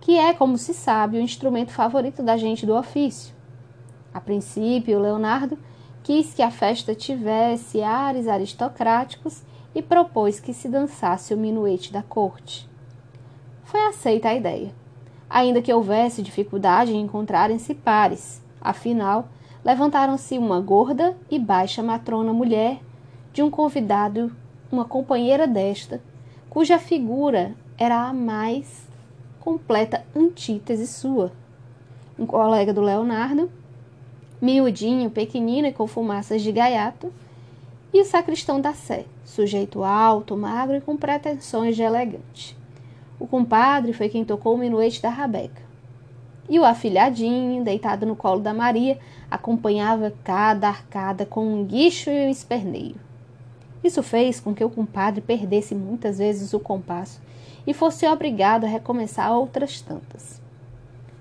que 0.01 0.17
é, 0.17 0.33
como 0.33 0.57
se 0.57 0.73
sabe, 0.73 1.17
o 1.17 1.21
instrumento 1.21 1.71
favorito 1.71 2.21
da 2.21 2.37
gente 2.37 2.65
do 2.65 2.75
ofício. 2.75 3.33
A 4.13 4.19
princípio, 4.19 4.99
Leonardo 4.99 5.57
quis 6.03 6.33
que 6.33 6.41
a 6.41 6.51
festa 6.51 6.93
tivesse 6.93 7.81
ares 7.81 8.27
aristocráticos 8.27 9.43
e 9.73 9.81
propôs 9.81 10.39
que 10.39 10.53
se 10.53 10.69
dançasse 10.69 11.33
o 11.33 11.37
minuete 11.37 11.91
da 11.91 12.01
corte. 12.01 12.69
Foi 13.63 13.81
aceita 13.87 14.29
a 14.29 14.33
ideia, 14.33 14.73
ainda 15.29 15.61
que 15.61 15.73
houvesse 15.73 16.21
dificuldade 16.21 16.93
em 16.93 17.01
encontrarem-se 17.01 17.75
pares. 17.75 18.41
Afinal, 18.61 19.29
levantaram-se 19.67 20.37
uma 20.37 20.61
gorda 20.61 21.17
e 21.29 21.37
baixa 21.37 21.83
matrona 21.83 22.31
mulher 22.31 22.79
de 23.33 23.43
um 23.43 23.51
convidado, 23.51 24.31
uma 24.71 24.85
companheira 24.85 25.45
desta, 25.45 26.01
cuja 26.49 26.79
figura 26.79 27.53
era 27.77 28.07
a 28.07 28.13
mais 28.13 28.87
completa 29.41 30.05
antítese 30.15 30.87
sua. 30.87 31.33
Um 32.17 32.25
colega 32.25 32.73
do 32.73 32.79
Leonardo, 32.79 33.51
miudinho, 34.41 35.09
pequenino 35.09 35.67
e 35.67 35.73
com 35.73 35.85
fumaças 35.85 36.41
de 36.41 36.53
gaiato, 36.53 37.11
e 37.93 37.99
o 37.99 38.05
sacristão 38.05 38.61
da 38.61 38.73
Sé, 38.73 39.03
sujeito 39.25 39.83
alto, 39.83 40.37
magro 40.37 40.77
e 40.77 40.81
com 40.81 40.95
pretensões 40.95 41.75
de 41.75 41.81
elegante. 41.81 42.57
O 43.19 43.27
compadre 43.27 43.91
foi 43.91 44.07
quem 44.07 44.23
tocou 44.23 44.55
o 44.55 44.57
minuete 44.57 45.01
da 45.01 45.09
rabeca. 45.09 45.66
E 46.49 46.59
o 46.59 46.65
afilhadinho, 46.65 47.63
deitado 47.63 48.05
no 48.05 48.15
colo 48.15 48.39
da 48.39 48.53
Maria, 48.53 48.97
acompanhava 49.29 50.13
cada 50.23 50.67
arcada 50.67 51.25
com 51.25 51.45
um 51.45 51.65
guicho 51.65 52.09
e 52.09 52.27
um 52.27 52.29
esperneio. 52.29 52.95
Isso 53.83 54.01
fez 54.01 54.39
com 54.39 54.53
que 54.53 54.63
o 54.63 54.69
compadre 54.69 55.21
perdesse 55.21 55.75
muitas 55.75 56.17
vezes 56.17 56.53
o 56.53 56.59
compasso 56.59 57.21
e 57.65 57.73
fosse 57.73 58.07
obrigado 58.07 58.63
a 58.63 58.67
recomeçar 58.67 59.31
outras 59.31 59.81
tantas. 59.81 60.41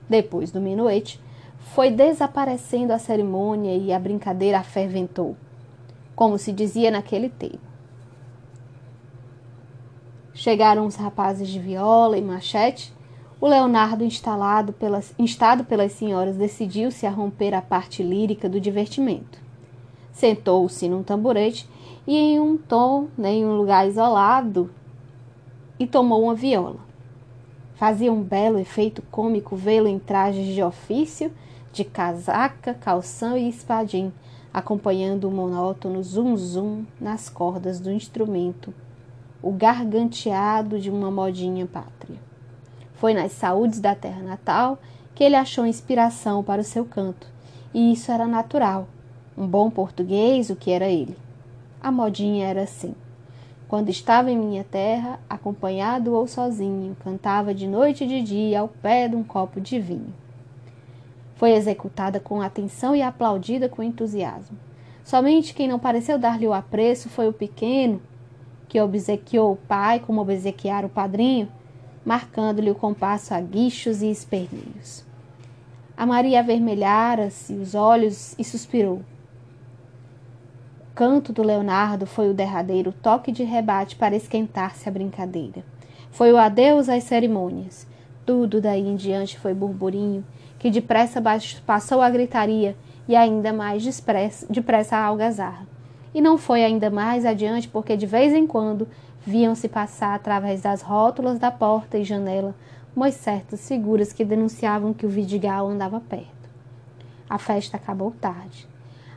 Depois 0.09 0.53
do 0.53 0.61
minuete, 0.61 1.21
foi 1.75 1.91
desaparecendo 1.91 2.93
a 2.93 2.99
cerimônia 2.99 3.77
e 3.77 3.93
a 3.93 3.99
brincadeira 3.99 4.59
aferventou, 4.59 5.37
como 6.15 6.39
se 6.39 6.53
dizia 6.53 6.91
naquele 6.91 7.29
tempo. 7.29 7.59
Chegaram 10.33 10.87
os 10.87 10.95
rapazes 10.95 11.49
de 11.49 11.59
viola 11.59 12.17
e 12.17 12.23
machete. 12.23 12.95
O 13.39 13.47
Leonardo, 13.47 14.03
instalado 14.03 14.73
pelas, 14.73 15.15
instado 15.19 15.63
pelas 15.63 15.93
senhoras, 15.93 16.37
decidiu-se 16.37 17.07
a 17.07 17.11
romper 17.11 17.53
a 17.53 17.61
parte 17.61 18.03
lírica 18.03 18.49
do 18.49 18.59
divertimento. 18.59 19.39
Sentou-se 20.11 20.89
num 20.89 21.03
tamborete 21.03 21.69
e 22.07 22.17
em 22.17 22.41
um 22.41 22.57
tom, 22.57 23.09
né, 23.17 23.35
em 23.35 23.45
um 23.45 23.55
lugar 23.55 23.87
isolado, 23.87 24.71
e 25.79 25.87
tomou 25.87 26.23
uma 26.23 26.35
viola. 26.35 26.79
Fazia 27.75 28.11
um 28.11 28.23
belo 28.23 28.59
efeito 28.59 29.03
cômico 29.11 29.55
vê-lo 29.55 29.87
em 29.87 29.99
trajes 29.99 30.55
de 30.55 30.63
ofício, 30.63 31.31
de 31.71 31.85
casaca, 31.85 32.73
calção 32.73 33.37
e 33.37 33.51
espadim, 33.51 34.11
acompanhando 34.51 35.29
o 35.29 35.31
monótono 35.31 36.03
zum-zum 36.03 36.87
nas 36.99 37.29
cordas 37.29 37.79
do 37.79 37.93
instrumento, 37.93 38.73
o 39.43 39.53
garganteado 39.53 40.81
de 40.81 40.89
uma 40.89 41.11
modinha 41.11 41.67
pátria. 41.67 42.26
Foi 42.97 43.15
nas 43.15 43.33
saúdes 43.33 43.81
da 43.81 43.95
terra 43.95 44.23
natal 44.23 44.79
que 45.15 45.25
ele 45.25 45.37
achou 45.37 45.65
inspiração 45.67 46.43
para 46.43 46.61
o 46.61 46.65
seu 46.65 46.85
canto, 46.85 47.27
e 47.73 47.93
isso 47.93 48.13
era 48.13 48.27
natural. 48.27 48.87
Um 49.37 49.47
bom 49.47 49.71
português, 49.71 50.51
o 50.51 50.57
que 50.57 50.71
era 50.71 50.87
ele. 50.87 51.17
A 51.81 51.91
modinha 51.91 52.47
era 52.47 52.63
assim. 52.63 52.95
Quando 53.69 53.89
estava 53.89 54.31
em 54.31 54.37
minha 54.37 54.65
terra, 54.65 55.19
acompanhado 55.29 56.13
ou 56.15 56.27
sozinho, 56.27 56.97
cantava 57.03 57.53
de 57.53 57.67
noite 57.67 58.05
e 58.05 58.07
de 58.07 58.23
dia 58.23 58.61
ao 58.61 58.69
pé 58.69 59.09
de 59.09 59.17
um 59.17 59.25
copo 59.25 59.61
de 59.61 59.79
vinho. 59.79 60.15
Foi 61.35 61.53
executada 61.53 62.21
com 62.21 62.41
atenção 62.41 62.95
e 62.95 63.03
aplaudida 63.03 63.69
com 63.69 63.83
entusiasmo. 63.83 64.57
Somente 65.05 65.55
quem 65.55 65.69
não 65.69 65.79
pareceu 65.79 66.19
dar-lhe 66.19 66.47
o 66.47 66.53
apreço 66.53 67.09
foi 67.09 67.29
o 67.29 67.33
pequeno, 67.33 68.01
que 68.69 68.81
obsequiou 68.81 69.53
o 69.53 69.57
pai 69.57 70.01
como 70.01 70.21
obsequiara 70.21 70.87
o 70.87 70.91
padrinho, 70.91 71.49
marcando-lhe 72.07 72.71
o 72.71 72.75
compasso 72.75 73.35
a 73.35 73.41
guichos 73.41 74.01
e 74.01 74.11
esperneios. 74.11 75.05
A 75.95 76.07
Maria 76.07 76.41
avermelhara-se 76.41 77.53
os 77.53 77.75
olhos 77.75 78.35
e 78.39 78.45
suspirou 78.45 79.03
canto 80.97 81.31
do 81.31 81.43
Leonardo 81.43 82.07
foi 82.07 82.31
o 82.31 82.33
derradeiro 82.33 82.91
toque 82.91 83.31
de 83.31 83.45
rebate 83.45 83.97
para 83.97 84.17
esquentar-se 84.17 84.89
a 84.89 84.93
brincadeira. 84.93 85.63
Foi 86.11 86.33
o 86.33 86.39
adeus 86.39 86.89
às 86.89 87.05
cerimônias. 87.05 87.87
Tudo 88.25 88.63
daí 88.63 88.81
em 88.81 88.97
diante 88.97 89.39
foi 89.39 89.53
burburinho, 89.53 90.25
que 90.59 90.71
depressa 90.71 91.23
passou 91.67 92.01
a 92.01 92.09
gritaria 92.09 92.75
e 93.07 93.15
ainda 93.15 93.53
mais 93.53 93.83
depressa 94.49 94.97
a 94.97 95.05
algazarra. 95.05 95.69
E 96.15 96.23
não 96.23 96.39
foi 96.39 96.65
ainda 96.65 96.89
mais 96.89 97.27
adiante 97.27 97.69
porque 97.69 97.95
de 97.95 98.07
vez 98.07 98.33
em 98.33 98.47
quando 98.47 98.89
viam-se 99.27 99.69
passar 99.69 100.15
através 100.15 100.63
das 100.63 100.81
rótulas 100.81 101.39
da 101.39 101.51
porta 101.51 101.99
e 101.99 102.05
janela 102.05 102.55
umas 102.95 103.15
certas 103.15 103.67
figuras 103.67 104.13
que 104.13 104.25
denunciavam 104.25 104.95
que 104.95 105.05
o 105.05 105.09
Vidigal 105.09 105.69
andava 105.69 106.01
perto. 106.01 106.49
A 107.29 107.37
festa 107.37 107.77
acabou 107.77 108.13
tarde. 108.13 108.67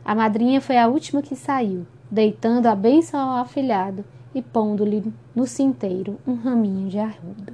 A 0.03 0.15
madrinha 0.15 0.59
foi 0.59 0.77
a 0.77 0.87
última 0.87 1.21
que 1.21 1.35
saiu, 1.35 1.85
deitando 2.09 2.65
a 2.65 2.75
bênção 2.75 3.19
ao 3.19 3.37
afilhado 3.37 4.03
e 4.33 4.41
pondo-lhe 4.41 5.13
no 5.35 5.45
cinteiro 5.45 6.17
um 6.27 6.33
raminho 6.33 6.89
de 6.89 6.97
arruda. 6.97 7.53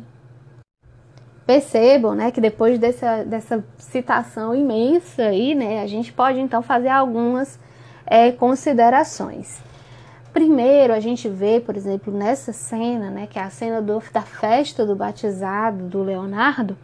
Percebam, 1.46 2.16
né, 2.16 2.32
que 2.32 2.42
depois 2.42 2.80
dessa, 2.80 3.24
dessa 3.24 3.64
citação 3.78 4.56
imensa 4.56 5.24
aí, 5.24 5.54
né, 5.54 5.82
a 5.82 5.88
gente 5.88 6.12
pode 6.12 6.40
então 6.40 6.64
fazer 6.64 6.90
algumas 6.90 7.60
é, 8.06 8.32
considerações. 8.32 9.62
Primeiro, 10.36 10.92
a 10.92 11.00
gente 11.00 11.30
vê, 11.30 11.62
por 11.62 11.78
exemplo, 11.78 12.12
nessa 12.12 12.52
cena, 12.52 13.10
né, 13.10 13.26
que 13.26 13.40
é 13.40 13.42
a 13.42 13.50
cena 13.50 13.82
do, 13.82 14.04
da 14.12 14.22
festa 14.22 14.86
do 14.86 14.94
batizado 14.94 15.86
do 15.86 16.04
Leonardo, 16.04 16.78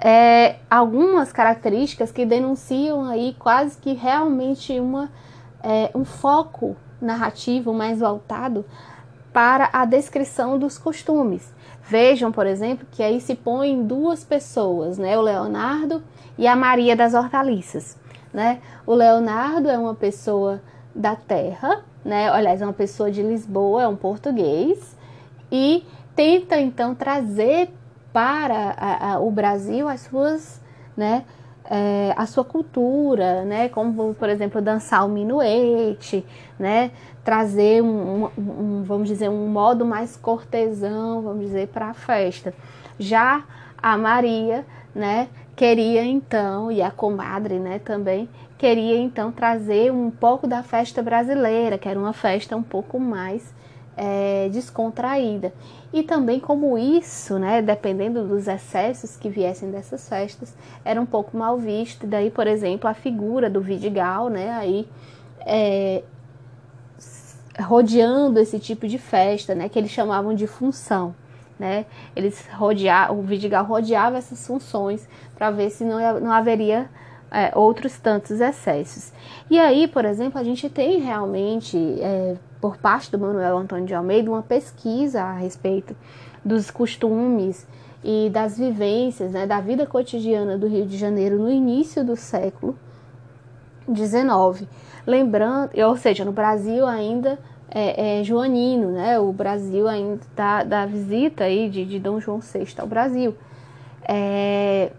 é, 0.00 0.60
algumas 0.70 1.32
características 1.32 2.12
que 2.12 2.24
denunciam 2.24 3.04
aí 3.04 3.34
quase 3.36 3.76
que 3.78 3.94
realmente 3.94 4.78
uma, 4.78 5.10
é, 5.60 5.90
um 5.92 6.04
foco 6.04 6.76
narrativo 7.00 7.74
mais 7.74 7.98
voltado 7.98 8.64
para 9.32 9.70
a 9.72 9.84
descrição 9.84 10.56
dos 10.56 10.78
costumes. 10.78 11.52
Vejam, 11.82 12.30
por 12.30 12.46
exemplo, 12.46 12.86
que 12.92 13.02
aí 13.02 13.20
se 13.20 13.34
põem 13.34 13.82
duas 13.82 14.22
pessoas, 14.22 14.98
né? 14.98 15.18
O 15.18 15.22
Leonardo 15.22 16.00
e 16.38 16.46
a 16.46 16.54
Maria 16.54 16.94
das 16.94 17.12
Hortaliças, 17.12 17.96
né? 18.32 18.60
O 18.86 18.94
Leonardo 18.94 19.68
é 19.68 19.76
uma 19.76 19.96
pessoa 19.96 20.62
da 20.94 21.16
terra, 21.16 21.87
né? 22.04 22.28
Aliás, 22.28 22.60
é 22.60 22.64
uma 22.64 22.72
pessoa 22.72 23.10
de 23.10 23.22
Lisboa, 23.22 23.82
é 23.82 23.88
um 23.88 23.96
português 23.96 24.96
e 25.50 25.84
tenta 26.14 26.58
então 26.60 26.94
trazer 26.94 27.70
para 28.12 28.74
a, 28.76 29.12
a, 29.12 29.20
o 29.20 29.30
Brasil 29.30 29.86
as 29.86 30.00
suas, 30.00 30.60
né, 30.96 31.24
é, 31.70 32.12
a 32.16 32.26
sua 32.26 32.44
cultura, 32.44 33.44
né, 33.44 33.68
como 33.68 34.14
por 34.14 34.28
exemplo 34.28 34.60
dançar 34.60 35.06
o 35.06 35.08
minuete, 35.08 36.26
né, 36.58 36.90
trazer 37.22 37.82
um, 37.82 38.24
um, 38.24 38.30
um 38.40 38.82
vamos 38.82 39.08
dizer 39.08 39.28
um 39.28 39.46
modo 39.46 39.84
mais 39.84 40.16
cortesão, 40.16 41.22
vamos 41.22 41.46
dizer 41.46 41.68
para 41.68 41.90
a 41.90 41.94
festa. 41.94 42.52
Já 42.98 43.44
a 43.80 43.96
Maria, 43.96 44.66
né, 44.94 45.28
queria 45.54 46.02
então 46.04 46.72
e 46.72 46.82
a 46.82 46.90
comadre, 46.90 47.58
né, 47.58 47.78
também 47.78 48.28
queria 48.58 48.98
então 48.98 49.30
trazer 49.30 49.92
um 49.92 50.10
pouco 50.10 50.46
da 50.46 50.62
festa 50.64 51.00
brasileira, 51.00 51.78
que 51.78 51.88
era 51.88 51.98
uma 51.98 52.12
festa 52.12 52.56
um 52.56 52.62
pouco 52.62 52.98
mais 52.98 53.54
é, 53.96 54.48
descontraída. 54.50 55.52
E 55.92 56.02
também 56.02 56.40
como 56.40 56.76
isso, 56.76 57.38
né, 57.38 57.62
dependendo 57.62 58.26
dos 58.26 58.48
excessos 58.48 59.16
que 59.16 59.28
viessem 59.28 59.70
dessas 59.70 60.08
festas, 60.08 60.54
era 60.84 61.00
um 61.00 61.06
pouco 61.06 61.36
mal 61.36 61.56
visto. 61.56 62.06
Daí, 62.06 62.30
por 62.30 62.46
exemplo, 62.48 62.90
a 62.90 62.94
figura 62.94 63.48
do 63.48 63.60
Vidigal, 63.60 64.28
né, 64.28 64.50
aí 64.50 64.88
é, 65.40 66.02
rodeando 67.60 68.40
esse 68.40 68.58
tipo 68.58 68.88
de 68.88 68.98
festa, 68.98 69.54
né, 69.54 69.68
que 69.68 69.78
eles 69.78 69.90
chamavam 69.90 70.34
de 70.34 70.46
função. 70.46 71.14
Né? 71.58 71.86
Eles 72.14 72.46
rodeavam, 72.52 73.18
o 73.18 73.22
Vidigal 73.22 73.64
rodeava 73.64 74.16
essas 74.16 74.46
funções 74.46 75.08
para 75.36 75.50
ver 75.50 75.70
se 75.70 75.82
não, 75.84 76.20
não 76.20 76.30
haveria 76.30 76.88
é, 77.30 77.52
outros 77.54 77.98
tantos 77.98 78.40
excessos. 78.40 79.12
E 79.50 79.58
aí, 79.58 79.86
por 79.86 80.04
exemplo, 80.04 80.40
a 80.40 80.44
gente 80.44 80.68
tem 80.68 81.00
realmente 81.00 81.76
é, 82.00 82.36
por 82.60 82.76
parte 82.76 83.10
do 83.10 83.18
Manuel 83.18 83.58
Antônio 83.58 83.86
de 83.86 83.94
Almeida 83.94 84.30
uma 84.30 84.42
pesquisa 84.42 85.22
a 85.22 85.32
respeito 85.32 85.94
dos 86.44 86.70
costumes 86.70 87.66
e 88.02 88.30
das 88.30 88.56
vivências 88.56 89.32
né, 89.32 89.46
da 89.46 89.60
vida 89.60 89.86
cotidiana 89.86 90.56
do 90.56 90.66
Rio 90.66 90.86
de 90.86 90.96
Janeiro 90.96 91.38
no 91.38 91.50
início 91.50 92.04
do 92.04 92.16
século 92.16 92.78
XIX. 93.86 94.68
Lembrando, 95.06 95.70
ou 95.76 95.96
seja, 95.96 96.24
no 96.24 96.32
Brasil 96.32 96.86
ainda 96.86 97.38
é, 97.70 98.20
é 98.20 98.24
joanino, 98.24 98.92
né? 98.92 99.18
O 99.18 99.32
Brasil 99.32 99.88
ainda 99.88 100.20
da, 100.34 100.62
da 100.62 100.86
visita 100.86 101.44
aí 101.44 101.68
de, 101.68 101.84
de 101.84 101.98
Dom 101.98 102.20
João 102.20 102.40
VI 102.40 102.66
ao 102.78 102.86
Brasil. 102.86 103.34
É, 104.06 104.90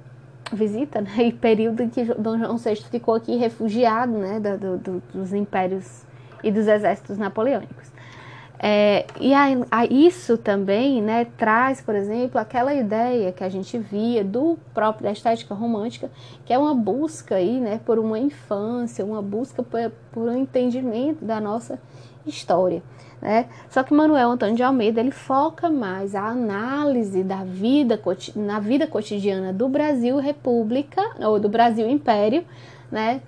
visita, 0.55 1.01
né, 1.01 1.12
e 1.23 1.33
período 1.33 1.81
em 1.81 1.89
que 1.89 2.03
Dom 2.15 2.38
João 2.38 2.57
VI 2.57 2.75
ficou 2.89 3.15
aqui 3.15 3.35
refugiado, 3.38 4.13
né, 4.13 4.39
do, 4.39 4.77
do, 4.77 5.03
dos 5.13 5.33
impérios 5.33 6.03
e 6.43 6.51
dos 6.51 6.67
exércitos 6.67 7.17
napoleônicos. 7.17 7.89
É, 8.62 9.05
e 9.21 9.33
a, 9.33 9.45
a 9.71 9.85
isso 9.85 10.38
também 10.38 11.01
né, 11.01 11.25
traz, 11.38 11.79
por 11.79 11.95
exemplo, 11.95 12.38
aquela 12.38 12.73
ideia 12.73 13.31
que 13.31 13.41
a 13.41 13.47
gente 13.47 13.77
via 13.77 14.21
do 14.21 14.57
próprio 14.73 15.05
da 15.05 15.12
estética 15.13 15.53
romântica, 15.53 16.12
que 16.45 16.51
é 16.51 16.57
uma 16.57 16.75
busca 16.75 17.35
aí, 17.35 17.62
né, 17.62 17.79
por 17.85 17.97
uma 17.97 18.19
infância, 18.19 19.05
uma 19.05 19.21
busca 19.21 19.63
por, 19.63 19.79
por 20.12 20.27
um 20.27 20.38
entendimento 20.38 21.23
da 21.23 21.39
nossa 21.39 21.79
história. 22.29 22.81
Né? 23.21 23.47
Só 23.69 23.83
que 23.83 23.93
Manuel 23.93 24.31
Antônio 24.31 24.55
de 24.55 24.63
Almeida 24.63 25.01
ele 25.01 25.11
foca 25.11 25.69
mais 25.69 26.15
a 26.15 26.25
análise 26.25 27.23
da 27.23 27.43
vida 27.43 27.99
na 28.35 28.59
vida 28.59 28.87
cotidiana 28.87 29.51
do 29.51 29.67
Brasil 29.67 30.17
República 30.17 31.01
ou 31.19 31.39
do 31.39 31.49
Brasil 31.49 31.89
Império, 31.89 32.45
né? 32.91 33.21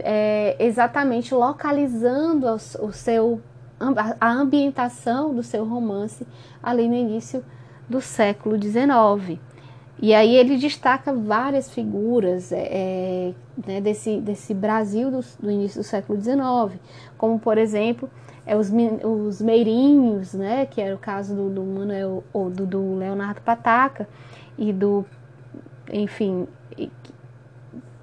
É, 0.00 0.56
exatamente 0.58 1.32
localizando 1.32 2.48
o, 2.48 2.92
seu 2.92 3.40
a 4.20 4.32
ambientação 4.32 5.32
do 5.32 5.44
seu 5.44 5.64
romance 5.64 6.26
ali 6.60 6.88
no 6.88 6.94
início 6.94 7.44
do 7.88 8.00
século 8.00 8.60
XIX. 8.60 9.38
E 10.00 10.12
aí 10.12 10.34
ele 10.34 10.56
destaca 10.56 11.12
várias 11.12 11.70
figuras 11.70 12.52
é, 12.52 12.68
é 12.70 13.34
né, 13.66 13.80
desse, 13.80 14.20
desse 14.20 14.52
Brasil 14.52 15.10
do, 15.10 15.20
do, 15.40 15.50
início 15.50 15.80
do 15.80 15.84
século 15.84 16.20
XIX, 16.20 16.80
como 17.16 17.38
por 17.38 17.56
exemplo 17.56 18.10
é, 18.46 18.56
os, 18.56 18.70
os 19.02 19.42
Meirinhos, 19.42 20.32
né, 20.32 20.66
que 20.66 20.80
era 20.80 20.94
o 20.94 20.98
caso 20.98 21.34
do, 21.34 21.50
do 21.50 21.62
Manuel 21.62 22.22
ou 22.32 22.48
do, 22.48 22.64
do 22.64 22.94
Leonardo 22.94 23.40
Pataca 23.40 24.08
e 24.56 24.72
do, 24.72 25.04
enfim, 25.92 26.46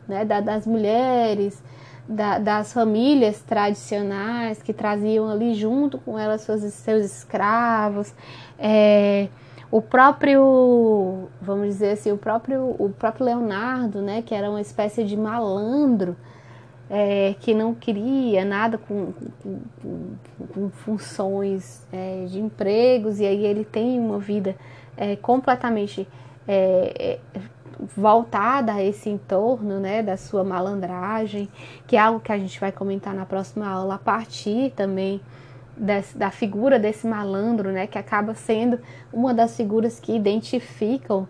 né, 0.07 0.25
da, 0.25 0.41
das 0.41 0.67
mulheres, 0.67 1.63
da, 2.07 2.37
das 2.37 2.73
famílias 2.73 3.41
tradicionais 3.41 4.61
que 4.61 4.73
traziam 4.73 5.29
ali 5.29 5.53
junto 5.53 5.97
com 5.97 6.19
elas 6.19 6.41
seus, 6.41 6.61
seus 6.61 7.05
escravos, 7.05 8.13
é, 8.59 9.29
o 9.71 9.81
próprio, 9.81 11.29
vamos 11.41 11.67
dizer 11.67 11.93
assim, 11.93 12.11
o 12.11 12.17
próprio, 12.17 12.75
o 12.77 12.89
próprio 12.89 13.25
Leonardo, 13.25 14.01
né, 14.01 14.21
que 14.21 14.35
era 14.35 14.49
uma 14.49 14.61
espécie 14.61 15.03
de 15.03 15.17
malandro, 15.17 16.15
é, 16.89 17.35
que 17.39 17.53
não 17.53 17.73
queria 17.73 18.43
nada 18.45 18.77
com, 18.77 19.13
com, 19.41 19.59
com, 19.81 20.47
com 20.53 20.69
funções 20.69 21.85
é, 21.91 22.25
de 22.27 22.39
empregos, 22.39 23.19
e 23.19 23.25
aí 23.25 23.45
ele 23.45 23.65
tem 23.65 23.99
uma 23.99 24.19
vida 24.19 24.55
é, 24.97 25.15
completamente 25.15 26.07
é, 26.47 27.19
é, 27.35 27.39
voltada 27.95 28.73
a 28.73 28.83
esse 28.83 29.09
entorno, 29.09 29.79
né, 29.79 30.03
da 30.03 30.17
sua 30.17 30.43
malandragem, 30.43 31.49
que 31.87 31.95
é 31.95 31.99
algo 31.99 32.19
que 32.19 32.31
a 32.31 32.37
gente 32.37 32.59
vai 32.59 32.71
comentar 32.71 33.13
na 33.13 33.25
próxima 33.25 33.67
aula, 33.67 33.95
a 33.95 33.99
partir 33.99 34.71
também 34.75 35.19
desse, 35.75 36.17
da 36.17 36.29
figura 36.29 36.77
desse 36.77 37.07
malandro, 37.07 37.71
né, 37.71 37.87
que 37.87 37.97
acaba 37.97 38.35
sendo 38.35 38.79
uma 39.11 39.33
das 39.33 39.55
figuras 39.55 39.99
que 39.99 40.15
identificam 40.15 41.27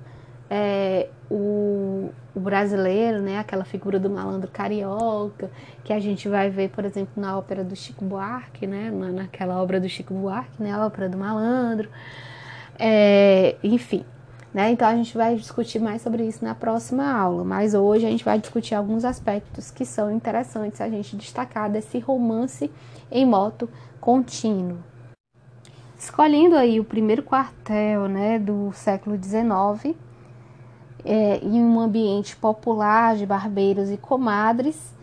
é, 0.55 1.09
o, 1.31 2.11
o, 2.35 2.39
brasileiro, 2.39 3.23
né, 3.23 3.39
aquela 3.39 3.65
figura 3.65 3.99
do 3.99 4.07
malandro 4.07 4.51
carioca, 4.51 5.49
que 5.83 5.91
a 5.91 5.99
gente 5.99 6.29
vai 6.29 6.47
ver, 6.51 6.69
por 6.69 6.85
exemplo, 6.85 7.19
na 7.19 7.35
ópera 7.35 7.63
do 7.63 7.75
Chico 7.75 8.05
Buarque, 8.05 8.67
né, 8.67 8.91
naquela 8.91 9.59
obra 9.59 9.79
do 9.79 9.89
Chico 9.89 10.13
Buarque, 10.13 10.61
né, 10.61 10.71
a 10.71 10.85
ópera 10.85 11.09
do 11.09 11.17
malandro, 11.17 11.89
é, 12.77 13.55
enfim. 13.63 14.05
Né? 14.53 14.69
Então 14.69 14.87
a 14.87 14.95
gente 14.95 15.17
vai 15.17 15.35
discutir 15.35 15.79
mais 15.79 16.03
sobre 16.03 16.23
isso 16.23 16.45
na 16.45 16.53
próxima 16.53 17.11
aula, 17.11 17.43
mas 17.43 17.73
hoje 17.73 18.05
a 18.05 18.09
gente 18.11 18.23
vai 18.23 18.37
discutir 18.37 18.75
alguns 18.75 19.03
aspectos 19.03 19.71
que 19.71 19.83
são 19.83 20.11
interessantes 20.11 20.79
a 20.79 20.87
gente 20.87 21.15
destacar 21.15 21.67
desse 21.67 21.97
romance 21.97 22.69
em 23.11 23.25
moto 23.25 23.67
contínuo. 23.99 24.77
Escolhendo 25.97 26.55
aí 26.55 26.79
o 26.79 26.83
primeiro 26.83 27.23
quartel 27.23 28.07
né, 28.07 28.37
do 28.37 28.71
século 28.73 29.17
XIX, 29.17 29.95
é, 31.05 31.39
em 31.43 31.61
um 31.61 31.79
ambiente 31.79 32.35
popular 32.35 33.15
de 33.15 33.25
barbeiros 33.25 33.89
e 33.89 33.97
comadres, 33.97 34.93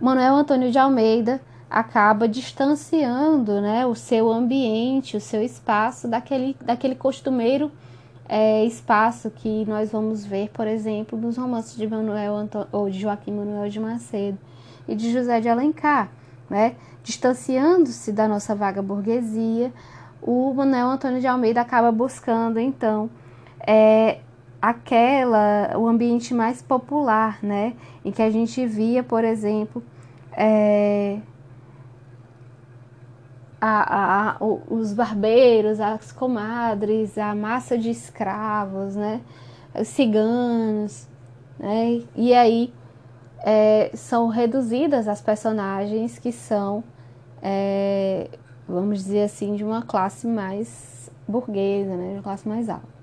Manuel 0.00 0.34
Antônio 0.34 0.70
de 0.70 0.78
Almeida 0.78 1.40
acaba 1.68 2.26
distanciando 2.26 3.60
né, 3.60 3.86
o 3.86 3.94
seu 3.94 4.30
ambiente, 4.30 5.16
o 5.16 5.20
seu 5.20 5.42
espaço 5.42 6.08
daquele, 6.08 6.56
daquele 6.60 6.96
costumeiro 6.96 7.70
é, 8.28 8.64
espaço 8.64 9.30
que 9.30 9.64
nós 9.66 9.92
vamos 9.92 10.24
ver, 10.24 10.50
por 10.50 10.66
exemplo, 10.66 11.18
nos 11.18 11.36
romances 11.36 11.76
de 11.76 11.86
Manuel 11.86 12.48
ou 12.72 12.88
de 12.88 12.98
Joaquim 12.98 13.32
Manuel 13.32 13.68
de 13.68 13.78
Macedo 13.78 14.38
e 14.88 14.94
de 14.94 15.12
José 15.12 15.40
de 15.40 15.48
Alencar, 15.48 16.10
né? 16.48 16.74
Distanciando-se 17.02 18.12
da 18.12 18.28
nossa 18.28 18.54
vaga 18.54 18.82
burguesia, 18.82 19.72
o 20.22 20.52
Manuel 20.54 20.88
Antônio 20.88 21.20
de 21.20 21.26
Almeida 21.26 21.60
acaba 21.60 21.90
buscando 21.90 22.58
então 22.58 23.10
é, 23.66 24.18
aquela 24.60 25.76
o 25.78 25.86
ambiente 25.86 26.34
mais 26.34 26.60
popular, 26.62 27.38
né? 27.42 27.74
Em 28.04 28.12
que 28.12 28.22
a 28.22 28.30
gente 28.30 28.66
via, 28.66 29.02
por 29.02 29.24
exemplo, 29.24 29.82
é, 30.32 31.18
a, 33.60 34.32
a, 34.32 34.36
os 34.40 34.92
barbeiros, 34.92 35.80
as 35.80 36.12
comadres, 36.12 37.18
a 37.18 37.34
massa 37.34 37.76
de 37.76 37.90
escravos, 37.90 38.96
né? 38.96 39.20
Os 39.74 39.88
ciganos, 39.88 41.08
né? 41.58 42.02
E 42.16 42.34
aí 42.34 42.72
é, 43.42 43.90
são 43.94 44.28
reduzidas 44.28 45.08
as 45.08 45.20
personagens 45.20 46.18
que 46.18 46.32
são, 46.32 46.84
é, 47.42 48.28
vamos 48.68 48.98
dizer 48.98 49.22
assim, 49.24 49.54
de 49.54 49.64
uma 49.64 49.82
classe 49.82 50.26
mais 50.26 51.10
burguesa, 51.26 51.96
né? 51.96 52.08
De 52.08 52.14
uma 52.14 52.22
classe 52.22 52.48
mais 52.48 52.68
alta. 52.68 52.99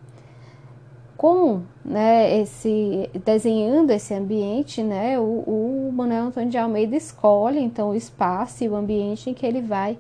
Com 1.18 1.64
né, 1.84 2.40
esse, 2.40 3.10
desenhando 3.26 3.90
esse 3.90 4.14
ambiente, 4.14 4.84
né, 4.84 5.20
o, 5.20 5.24
o 5.24 5.92
Manuel 5.92 6.26
Antônio 6.26 6.50
de 6.50 6.58
Almeida 6.58 6.96
escolhe 6.96 7.60
então 7.60 7.90
o 7.90 7.96
espaço 7.96 8.64
e 8.64 8.70
o 8.70 8.76
ambiente 8.76 9.30
em 9.30 9.34
que 9.34 9.46
ele 9.46 9.62
vai 9.62 9.98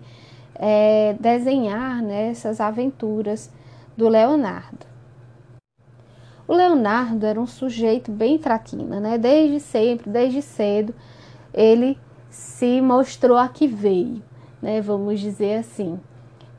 é, 0.53 1.15
desenhar 1.19 2.03
né, 2.03 2.29
essas 2.29 2.61
aventuras 2.61 3.51
do 3.97 4.07
Leonardo. 4.07 4.85
O 6.47 6.53
Leonardo 6.53 7.25
era 7.25 7.41
um 7.41 7.47
sujeito 7.47 8.09
bem 8.09 8.37
traquina, 8.37 9.01
né? 9.01 9.17
Desde 9.17 9.59
sempre, 9.59 10.09
desde 10.09 10.41
cedo, 10.41 10.95
ele 11.53 11.97
se 12.29 12.79
mostrou 12.79 13.37
a 13.37 13.49
que 13.49 13.67
veio, 13.67 14.23
né? 14.61 14.79
Vamos 14.79 15.19
dizer 15.19 15.59
assim. 15.59 15.99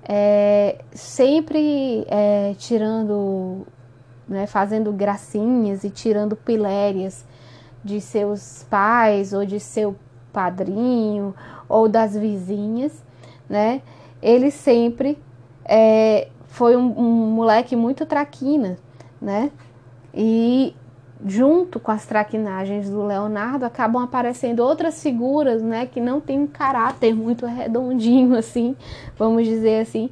É, 0.07 0.79
sempre 0.93 2.05
é, 2.09 2.55
tirando, 2.59 3.67
né, 4.29 4.47
fazendo 4.47 4.93
gracinhas 4.93 5.85
e 5.85 5.91
tirando 5.91 6.37
pilérias 6.37 7.25
de 7.83 8.01
seus 8.01 8.67
pais 8.69 9.33
ou 9.33 9.45
de 9.47 9.59
seu 9.59 9.97
padrinho 10.33 11.35
ou 11.69 11.89
das 11.89 12.17
vizinhas, 12.17 13.03
né? 13.49 13.83
Ele 14.21 14.51
sempre 14.51 15.19
é, 15.65 16.29
foi 16.49 16.77
um, 16.77 16.99
um, 16.99 17.31
moleque 17.31 17.75
muito 17.77 18.05
traquina, 18.05 18.79
né? 19.21 19.51
E 20.13 20.75
junto 21.25 21.81
com 21.81 21.91
as 21.91 22.07
traquinagens 22.07 22.89
do 22.89 23.05
Leonardo 23.05 23.65
acabam 23.65 24.03
aparecendo 24.03 24.61
outras 24.61 25.03
figuras, 25.03 25.63
né? 25.63 25.87
Que 25.87 26.01
não 26.01 26.21
tem 26.21 26.41
um 26.41 26.47
caráter 26.47 27.15
muito 27.15 27.47
redondinho, 27.47 28.37
assim, 28.37 28.77
vamos 29.17 29.47
dizer 29.47 29.81
assim, 29.81 30.11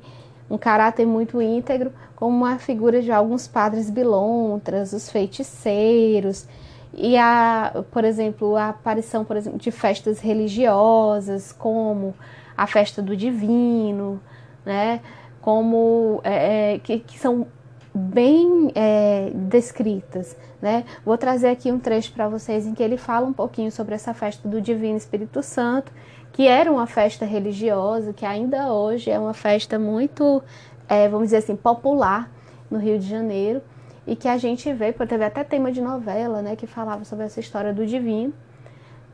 um 0.50 0.59
caráter 0.59 1.07
muito 1.07 1.40
íntegro, 1.42 1.92
como 2.16 2.44
a 2.46 2.59
figura 2.59 3.02
de 3.02 3.12
alguns 3.12 3.46
padres 3.46 3.90
bilontras, 3.90 4.92
os 4.92 5.11
feiticeiros, 5.11 6.48
e 6.94 7.16
a, 7.18 7.85
por 7.90 8.05
exemplo, 8.05 8.57
a 8.57 8.70
aparição, 8.70 9.22
por 9.22 9.37
exemplo, 9.37 9.59
de 9.59 9.70
festas 9.70 10.18
religiosas, 10.18 11.52
como 11.52 12.14
a 12.57 12.66
festa 12.66 13.02
do 13.02 13.14
divino, 13.14 14.18
né? 14.64 15.02
Como 15.42 16.20
é, 16.24 16.74
é, 16.74 16.79
que, 16.79 16.98
que, 17.00 17.18
são 17.18 17.46
bem 17.94 18.72
é, 18.74 19.31
descritas, 19.35 20.35
né? 20.61 20.85
Vou 21.05 21.18
trazer 21.18 21.48
aqui 21.48 21.70
um 21.70 21.79
trecho 21.79 22.12
para 22.12 22.29
vocês 22.29 22.66
em 22.66 22.74
que 22.74 22.83
ele 22.83 22.96
fala 22.96 23.26
um 23.26 23.33
pouquinho 23.33 23.70
sobre 23.70 23.94
essa 23.94 24.14
festa 24.14 24.48
do 24.48 24.61
Divino 24.61 24.96
Espírito 24.96 25.42
Santo, 25.42 25.92
que 26.33 26.46
era 26.46 26.72
uma 26.72 26.87
festa 26.87 27.26
religiosa, 27.26 28.12
que 28.12 28.24
ainda 28.24 28.72
hoje 28.72 29.11
é 29.11 29.18
uma 29.18 29.35
festa 29.35 29.79
muito, 29.79 30.42
é, 30.88 31.09
vamos 31.09 31.27
dizer 31.27 31.38
assim, 31.38 31.57
popular 31.57 32.31
no 32.70 32.79
Rio 32.79 32.99
de 32.99 33.09
Janeiro 33.09 33.62
e 34.07 34.14
que 34.14 34.29
a 34.29 34.37
gente 34.37 34.72
vê, 34.72 34.92
porque 34.92 35.09
teve 35.09 35.25
até 35.25 35.42
tema 35.42 35.72
de 35.72 35.81
novela, 35.81 36.40
né, 36.40 36.55
que 36.55 36.66
falava 36.66 37.05
sobre 37.05 37.25
essa 37.25 37.40
história 37.40 37.72
do 37.75 37.85
divino, 37.85 38.33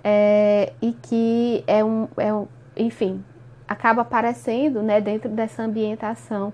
é, 0.04 0.72
e 0.82 0.92
que 0.92 1.64
é 1.66 1.82
um, 1.82 2.08
é 2.16 2.32
um, 2.32 2.46
enfim, 2.76 3.24
acaba 3.66 4.02
aparecendo 4.02 4.82
né, 4.82 5.00
dentro 5.00 5.30
dessa 5.30 5.62
ambientação 5.62 6.52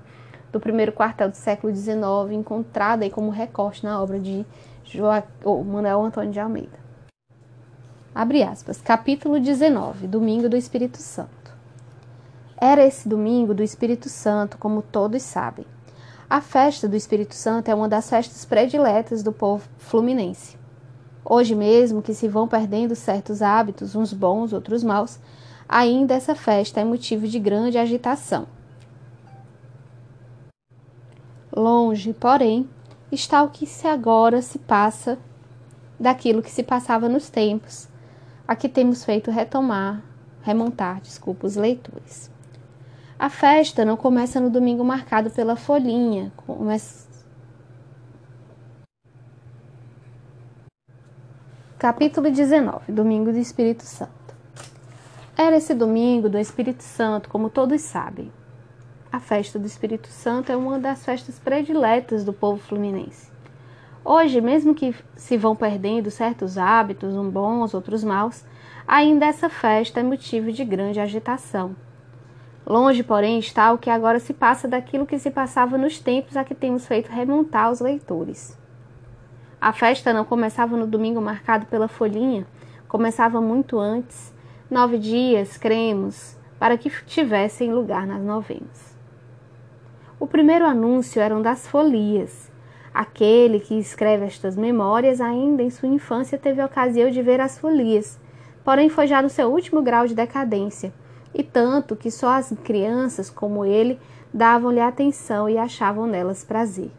do 0.52 0.61
primeiro 0.61 0.92
quartel 0.92 1.28
do 1.28 1.37
século 1.37 1.74
XIX, 1.74 1.98
encontrada 2.33 3.04
aí 3.04 3.11
como 3.11 3.31
recorte 3.31 3.85
na 3.85 4.00
obra 4.00 4.18
de 4.18 4.46
Joa, 4.85 5.24
Manuel 5.44 6.02
Antônio 6.02 6.31
de 6.31 6.40
Almeida. 6.40 6.78
Abre 8.14 8.42
aspas, 8.42 8.81
capítulo 8.81 9.38
19, 9.38 10.07
Domingo 10.07 10.48
do 10.48 10.57
Espírito 10.57 10.98
Santo. 10.98 11.38
Era 12.61 12.85
esse 12.85 13.09
domingo 13.09 13.55
do 13.55 13.62
Espírito 13.62 14.09
Santo, 14.09 14.59
como 14.59 14.83
todos 14.83 15.23
sabem. 15.23 15.64
A 16.29 16.40
festa 16.40 16.88
do 16.88 16.97
Espírito 16.97 17.37
Santo 17.37 17.68
é 17.68 17.75
uma 17.75 17.88
das 17.88 18.11
festas 18.11 18.44
prediletas 18.44 19.23
do 19.23 19.33
povo 19.33 19.68
fluminense. 19.79 20.59
Hoje 21.25 21.55
mesmo 21.55 22.03
que 22.03 22.12
se 22.12 22.27
vão 22.27 22.49
perdendo 22.49 22.97
certos 22.97 23.42
hábitos, 23.42 23.94
uns 23.94 24.12
bons, 24.12 24.53
outros 24.53 24.83
maus, 24.83 25.21
ainda 25.68 26.14
essa 26.14 26.35
festa 26.35 26.81
é 26.81 26.85
motivo 26.85 27.29
de 27.29 27.38
grande 27.38 27.79
agitação. 27.79 28.49
Longe, 31.55 32.12
porém, 32.12 32.68
está 33.12 33.40
o 33.44 33.51
que 33.51 33.66
se 33.66 33.87
agora 33.87 34.42
se 34.42 34.59
passa 34.59 35.16
daquilo 35.99 36.42
que 36.42 36.51
se 36.51 36.64
passava 36.64 37.09
nos 37.09 37.31
tempos, 37.31 37.88
a 38.49 38.57
que 38.57 38.68
temos 38.68 39.05
feito 39.05 39.31
retomar, 39.31 40.03
remontar, 40.42 41.01
desculpa, 41.01 41.47
os 41.47 41.55
leitores. 41.55 42.37
A 43.20 43.28
festa 43.28 43.85
não 43.85 43.96
começa 43.96 44.38
no 44.38 44.48
domingo 44.48 44.85
marcado 44.85 45.28
pela 45.28 45.57
folhinha, 45.57 46.31
começa... 46.37 47.09
Capítulo 51.76 52.31
19 52.31 52.92
Domingo 52.92 53.33
do 53.33 53.38
Espírito 53.38 53.83
Santo 53.83 54.37
Era 55.37 55.57
esse 55.57 55.74
domingo 55.74 56.28
do 56.28 56.38
Espírito 56.38 56.85
Santo, 56.85 57.28
como 57.28 57.50
todos 57.50 57.81
sabem. 57.81 58.31
A 59.11 59.18
festa 59.18 59.59
do 59.59 59.66
Espírito 59.66 60.07
Santo 60.07 60.52
é 60.52 60.57
uma 60.57 60.78
das 60.78 61.04
festas 61.04 61.40
prediletas 61.40 62.22
do 62.24 62.33
povo 62.33 62.61
fluminense. 62.61 63.33
Hoje, 64.04 64.40
mesmo 64.40 64.76
que 64.76 64.94
se 65.16 65.37
vão 65.37 65.57
perdendo 65.57 66.09
certos 66.09 66.57
hábitos, 66.57 67.16
uns 67.16 67.33
bons, 67.33 67.74
outros 67.74 68.04
maus, 68.04 68.44
ainda 68.87 69.26
essa 69.26 69.48
festa 69.48 69.98
é 69.98 70.04
motivo 70.04 70.52
de 70.52 70.64
grande 70.64 71.00
agitação 71.00 71.74
Longe, 72.68 73.02
porém, 73.02 73.38
está 73.38 73.72
o 73.72 73.78
que 73.78 73.88
agora 73.88 74.20
se 74.20 74.35
passa 74.35 74.68
daquilo 74.68 75.07
que 75.07 75.18
se 75.18 75.31
passava 75.31 75.78
nos 75.78 75.98
tempos 75.98 76.37
a 76.37 76.44
que 76.44 76.54
temos 76.54 76.87
feito 76.87 77.11
remontar 77.11 77.70
os 77.70 77.81
leitores. 77.81 78.59
A 79.59 79.72
festa 79.72 80.12
não 80.12 80.22
começava 80.22 80.76
no 80.76 80.87
domingo 80.87 81.18
marcado 81.18 81.64
pela 81.64 81.88
folhinha, 81.88 82.46
começava 82.87 83.40
muito 83.40 83.78
antes, 83.78 84.35
nove 84.70 84.98
dias, 84.98 85.57
cremos, 85.57 86.37
para 86.59 86.76
que 86.76 86.90
tivessem 87.07 87.72
lugar 87.72 88.07
nas 88.07 88.20
novenas. 88.22 88.94
O 90.20 90.26
primeiro 90.26 90.66
anúncio 90.66 91.22
eram 91.22 91.40
das 91.40 91.66
folias. 91.66 92.52
Aquele 92.92 93.61
que 93.61 93.78
escreve 93.78 94.26
estas 94.26 94.59
memórias 94.59 95.22
ainda 95.22 95.62
em 95.62 95.70
sua 95.70 95.88
infância 95.88 96.37
teve 96.37 96.61
a 96.61 96.66
ocasião 96.66 97.11
de 97.11 97.22
ver 97.22 97.40
as 97.40 97.59
folias, 97.59 98.20
porém 98.62 98.90
foi 98.90 99.07
já 99.07 99.22
no 99.22 99.31
seu 99.31 99.50
último 99.50 99.81
grau 99.81 100.07
de 100.07 100.14
decadência 100.14 100.92
e 101.34 101.42
tanto 101.42 101.96
que 101.96 102.10
só 102.10 102.30
as 102.30 102.52
crianças 102.64 103.30
como 103.30 103.64
ele 103.64 103.98
davam-lhe 104.32 104.80
atenção 104.80 105.48
e 105.48 105.56
achavam 105.56 106.06
nelas 106.06 106.44
prazer. 106.44 106.90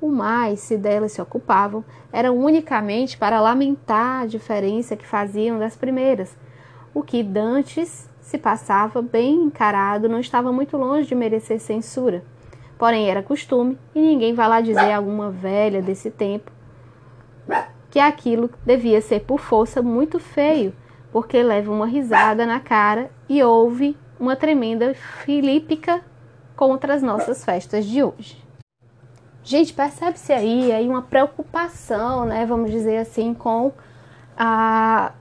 O 0.00 0.08
mais, 0.08 0.60
se 0.60 0.78
delas 0.78 1.12
se 1.12 1.20
ocupavam, 1.20 1.84
era 2.12 2.32
unicamente 2.32 3.18
para 3.18 3.40
lamentar 3.40 4.22
a 4.22 4.26
diferença 4.26 4.96
que 4.96 5.06
faziam 5.06 5.58
das 5.58 5.76
primeiras. 5.76 6.34
O 6.94 7.02
que 7.02 7.22
dantes 7.22 8.08
se 8.20 8.38
passava 8.38 9.02
bem 9.02 9.34
encarado 9.44 10.08
não 10.08 10.20
estava 10.20 10.52
muito 10.52 10.76
longe 10.76 11.08
de 11.08 11.14
merecer 11.14 11.60
censura. 11.60 12.24
Porém, 12.78 13.10
era 13.10 13.22
costume, 13.22 13.78
e 13.94 14.00
ninguém 14.00 14.32
vai 14.32 14.48
lá 14.48 14.60
dizer 14.60 14.90
a 14.90 14.96
alguma 14.96 15.30
velha 15.30 15.82
desse 15.82 16.10
tempo 16.10 16.50
que 17.90 17.98
aquilo 17.98 18.48
devia 18.64 19.00
ser 19.00 19.20
por 19.20 19.40
força 19.40 19.82
muito 19.82 20.18
feio, 20.18 20.72
porque 21.12 21.42
leva 21.42 21.72
uma 21.72 21.86
risada 21.86 22.46
na 22.46 22.60
cara 22.60 23.10
e 23.28 23.42
ouve 23.42 23.96
uma 24.18 24.36
tremenda 24.36 24.94
filípica 24.94 26.02
contra 26.56 26.94
as 26.94 27.02
nossas 27.02 27.44
festas 27.44 27.84
de 27.86 28.02
hoje. 28.02 28.42
Gente, 29.42 29.72
percebe-se 29.72 30.32
aí, 30.32 30.70
aí 30.70 30.86
uma 30.86 31.02
preocupação, 31.02 32.24
né, 32.26 32.44
vamos 32.44 32.70
dizer 32.70 32.98
assim, 32.98 33.32
com 33.32 33.72
a 34.36 35.12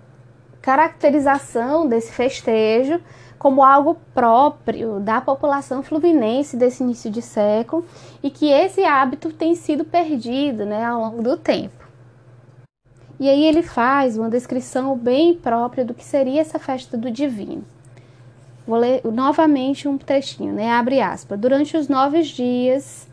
caracterização 0.62 1.88
desse 1.88 2.12
festejo 2.12 3.02
como 3.40 3.64
algo 3.64 3.96
próprio 4.14 5.00
da 5.00 5.22
população 5.22 5.82
fluminense 5.82 6.58
desse 6.58 6.84
início 6.84 7.10
de 7.10 7.22
século 7.22 7.86
e 8.22 8.30
que 8.30 8.52
esse 8.52 8.84
hábito 8.84 9.32
tem 9.32 9.56
sido 9.56 9.86
perdido 9.86 10.66
né, 10.66 10.84
ao 10.84 11.00
longo 11.00 11.24
do 11.24 11.38
tempo. 11.38 11.79
E 13.20 13.28
aí 13.28 13.44
ele 13.44 13.62
faz 13.62 14.18
uma 14.18 14.30
descrição 14.30 14.98
bem 14.98 15.34
própria 15.34 15.84
do 15.84 15.94
que 15.94 16.06
seria 16.06 16.40
essa 16.40 16.58
festa 16.58 16.98
do 16.98 17.12
divino. 17.12 17.64
Vou 18.66 18.78
ler 18.78 19.02
novamente 19.04 19.88
um 19.88 19.98
trechinho, 19.98 20.54
né? 20.54 20.72
Abre 20.72 21.02
aspas. 21.02 21.40
Durante 21.40 21.76
os 21.76 21.88
nove 21.88 22.22
dias 22.22 23.10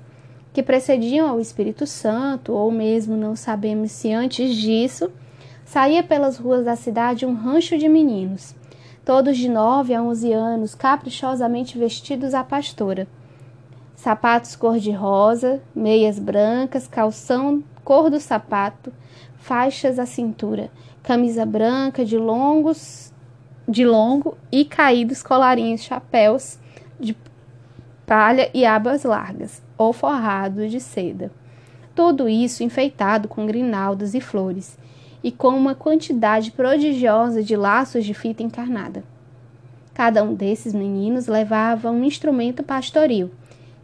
que 0.53 0.62
precediam 0.62 1.29
ao 1.29 1.40
Espírito 1.40 1.87
Santo, 1.87 2.53
ou 2.53 2.71
mesmo 2.71 3.16
não 3.16 3.35
sabemos 3.35 3.90
se 3.90 4.12
antes 4.12 4.55
disso, 4.55 5.11
saía 5.64 6.03
pelas 6.03 6.38
ruas 6.38 6.64
da 6.64 6.77
cidade 6.77 7.27
um 7.27 7.35
rancho 7.35 7.77
de 7.77 7.88
meninos, 7.88 8.55
todos 9.05 9.37
de 9.37 9.49
nove 9.49 9.92
a 9.92 10.03
onze 10.03 10.33
anos, 10.33 10.75
caprichosamente 10.75 11.77
vestidos 11.77 12.33
à 12.33 12.45
pastora. 12.45 13.09
Sapatos 13.97 14.55
cor-de-rosa, 14.55 15.61
meias 15.75 16.19
brancas, 16.19 16.87
calção 16.87 17.62
cor 17.83 18.09
do 18.09 18.21
sapato, 18.21 18.92
faixas 19.46 20.00
à 20.00 20.04
cintura, 20.04 20.72
camisa 21.04 21.46
branca 21.46 22.04
de 22.04 22.18
longos 22.18 23.12
de 23.68 23.87
longo 23.87 24.37
e 24.50 24.64
caídos 24.64 25.22
colarinhos, 25.22 25.82
chapéus 25.82 26.59
de 26.98 27.16
palha 28.04 28.50
e 28.52 28.66
abas 28.66 29.04
largas, 29.04 29.62
ou 29.78 29.92
forrado 29.92 30.68
de 30.68 30.80
seda. 30.80 31.30
Tudo 31.94 32.28
isso 32.28 32.64
enfeitado 32.64 33.28
com 33.28 33.46
grinaldas 33.46 34.14
e 34.14 34.20
flores, 34.20 34.76
e 35.22 35.30
com 35.30 35.50
uma 35.50 35.76
quantidade 35.76 36.50
prodigiosa 36.50 37.40
de 37.40 37.54
laços 37.54 38.04
de 38.04 38.14
fita 38.14 38.42
encarnada. 38.42 39.04
Cada 39.94 40.24
um 40.24 40.35
desses 40.35 40.74
meninos 40.74 41.28
levava 41.28 41.88
um 41.88 42.02
instrumento 42.02 42.64
pastoril, 42.64 43.30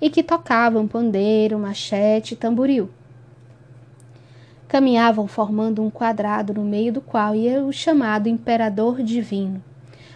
e 0.00 0.10
que 0.10 0.24
tocavam 0.24 0.88
pandeiro, 0.88 1.56
machete 1.56 2.34
tamboril 2.34 2.90
caminhavam 4.72 5.26
formando 5.26 5.82
um 5.82 5.90
quadrado 5.90 6.54
no 6.54 6.64
meio 6.64 6.94
do 6.94 7.02
qual 7.02 7.34
ia 7.34 7.62
o 7.62 7.70
chamado 7.70 8.26
Imperador 8.26 9.02
Divino, 9.02 9.62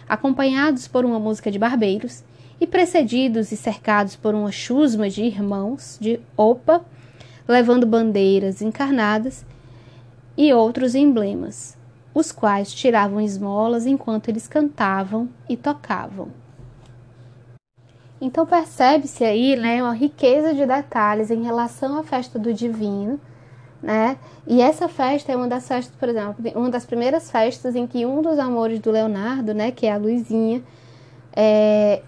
acompanhados 0.09 0.87
por 0.87 1.05
uma 1.05 1.19
música 1.19 1.51
de 1.51 1.59
barbeiros 1.59 2.23
e 2.59 2.65
precedidos 2.65 3.51
e 3.51 3.55
cercados 3.55 4.15
por 4.15 4.33
uma 4.33 4.51
chusma 4.51 5.11
de 5.11 5.21
irmãos 5.21 5.99
de 6.01 6.19
opa, 6.35 6.83
levando 7.47 7.85
bandeiras 7.85 8.59
encarnadas 8.59 9.45
e 10.35 10.51
outros 10.51 10.95
emblemas, 10.95 11.77
os 12.11 12.31
quais 12.31 12.73
tiravam 12.73 13.21
esmolas 13.21 13.85
enquanto 13.85 14.29
eles 14.29 14.47
cantavam 14.47 15.29
e 15.47 15.55
tocavam. 15.55 16.29
Então 18.19 18.43
percebe-se 18.43 19.23
aí 19.23 19.55
né, 19.55 19.83
uma 19.83 19.93
riqueza 19.93 20.51
de 20.51 20.65
detalhes 20.65 21.29
em 21.29 21.43
relação 21.43 21.99
à 21.99 22.01
festa 22.01 22.39
do 22.39 22.51
divino, 22.51 23.21
né? 23.81 24.17
E 24.45 24.61
essa 24.61 24.87
festa 24.87 25.31
é 25.31 25.35
uma 25.35 25.47
das 25.47 25.67
festas, 25.67 25.95
por 25.95 26.09
exemplo, 26.09 26.35
uma 26.55 26.69
das 26.69 26.85
primeiras 26.85 27.29
festas 27.29 27.75
em 27.75 27.85
que 27.85 28.05
um 28.05 28.21
dos 28.21 28.39
amores 28.39 28.79
do 28.79 28.91
Leonardo, 28.91 29.53
né, 29.53 29.71
que 29.71 29.85
é 29.85 29.91
a 29.91 29.97
Luizinha, 29.97 30.63
é, 31.35 32.01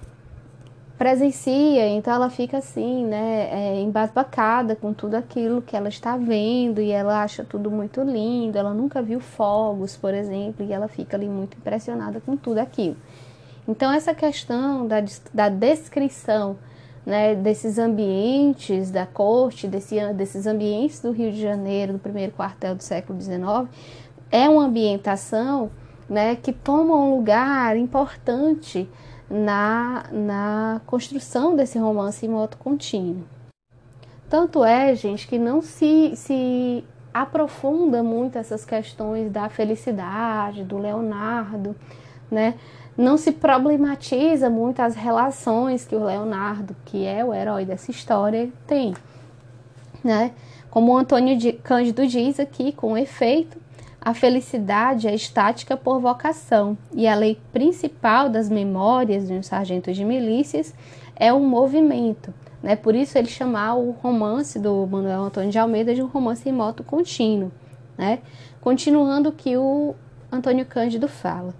presencia, 0.97 1.87
então 1.87 2.13
ela 2.13 2.29
fica 2.29 2.57
assim, 2.57 3.05
né, 3.05 3.47
é, 3.51 3.81
embasbacada 3.81 4.75
com 4.75 4.93
tudo 4.93 5.15
aquilo 5.15 5.61
que 5.61 5.75
ela 5.75 5.87
está 5.87 6.17
vendo 6.17 6.81
e 6.81 6.91
ela 6.91 7.23
acha 7.23 7.43
tudo 7.43 7.71
muito 7.71 8.01
lindo. 8.01 8.57
Ela 8.57 8.73
nunca 8.73 9.01
viu 9.01 9.19
fogos, 9.19 9.95
por 9.95 10.13
exemplo, 10.13 10.65
e 10.65 10.73
ela 10.73 10.87
fica 10.87 11.15
ali 11.15 11.29
muito 11.29 11.57
impressionada 11.57 12.19
com 12.19 12.35
tudo 12.35 12.57
aquilo. 12.57 12.97
Então, 13.67 13.91
essa 13.91 14.13
questão 14.15 14.87
da, 14.87 14.97
da 15.33 15.47
descrição 15.47 16.57
né, 17.05 17.35
desses 17.35 17.77
ambientes 17.77 18.91
da 18.91 19.05
corte, 19.05 19.67
desse, 19.67 20.13
desses 20.13 20.45
ambientes 20.45 21.01
do 21.01 21.11
Rio 21.11 21.31
de 21.31 21.41
Janeiro, 21.41 21.93
do 21.93 21.99
primeiro 21.99 22.31
quartel 22.31 22.75
do 22.75 22.83
século 22.83 23.19
XIX, 23.19 23.41
é 24.31 24.47
uma 24.49 24.65
ambientação 24.65 25.71
né, 26.09 26.35
que 26.35 26.51
toma 26.51 26.95
um 26.95 27.15
lugar 27.15 27.77
importante 27.77 28.89
na, 29.29 30.05
na 30.11 30.81
construção 30.85 31.55
desse 31.55 31.77
romance 31.77 32.25
em 32.25 32.29
moto 32.29 32.57
contínuo. 32.57 33.23
Tanto 34.29 34.63
é, 34.63 34.93
gente, 34.95 35.27
que 35.27 35.39
não 35.39 35.61
se, 35.61 36.13
se 36.15 36.83
aprofunda 37.13 38.03
muito 38.03 38.37
essas 38.37 38.63
questões 38.63 39.31
da 39.31 39.49
felicidade, 39.49 40.63
do 40.63 40.77
Leonardo, 40.77 41.75
né? 42.29 42.55
Não 42.99 43.15
se 43.15 43.31
problematiza 43.31 44.49
muito 44.49 44.81
as 44.81 44.93
relações 44.93 45.85
que 45.85 45.95
o 45.95 46.03
Leonardo, 46.03 46.75
que 46.83 47.05
é 47.05 47.23
o 47.23 47.33
herói 47.33 47.63
dessa 47.63 47.89
história, 47.89 48.49
tem, 48.67 48.93
né? 50.03 50.31
Como 50.69 50.91
o 50.91 50.97
Antônio 50.97 51.37
Cândido 51.63 52.05
diz 52.05 52.41
aqui, 52.41 52.73
com 52.73 52.97
efeito, 52.97 53.57
a 54.01 54.13
felicidade 54.13 55.07
é 55.07 55.15
estática 55.15 55.77
por 55.77 55.99
vocação 55.99 56.77
e 56.93 57.07
a 57.07 57.15
lei 57.15 57.39
principal 57.53 58.27
das 58.27 58.49
memórias 58.49 59.27
de 59.27 59.33
um 59.33 59.43
sargento 59.43 59.93
de 59.93 60.03
milícias 60.03 60.75
é 61.15 61.31
o 61.31 61.39
movimento. 61.39 62.33
Né? 62.61 62.75
Por 62.75 62.95
isso 62.95 63.17
ele 63.17 63.29
chamar 63.29 63.75
o 63.75 63.91
romance 63.91 64.59
do 64.59 64.85
Manuel 64.85 65.23
Antônio 65.23 65.49
de 65.49 65.57
Almeida 65.57 65.95
de 65.95 66.01
um 66.01 66.07
romance 66.07 66.47
em 66.47 66.51
moto 66.51 66.83
contínuo. 66.83 67.49
Né? 67.97 68.19
Continuando 68.59 69.29
o 69.29 69.33
que 69.33 69.55
o 69.55 69.95
Antônio 70.29 70.65
Cândido 70.65 71.07
fala. 71.07 71.53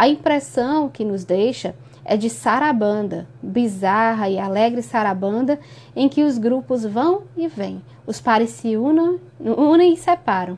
A 0.00 0.08
impressão 0.08 0.88
que 0.88 1.04
nos 1.04 1.24
deixa 1.24 1.74
é 2.06 2.16
de 2.16 2.30
sarabanda, 2.30 3.28
bizarra 3.42 4.30
e 4.30 4.38
alegre 4.38 4.80
sarabanda, 4.80 5.60
em 5.94 6.08
que 6.08 6.24
os 6.24 6.38
grupos 6.38 6.86
vão 6.86 7.24
e 7.36 7.46
vêm, 7.46 7.82
os 8.06 8.18
pares 8.18 8.48
se 8.48 8.78
unam, 8.78 9.20
unem 9.38 9.92
e 9.92 9.96
separam 9.98 10.56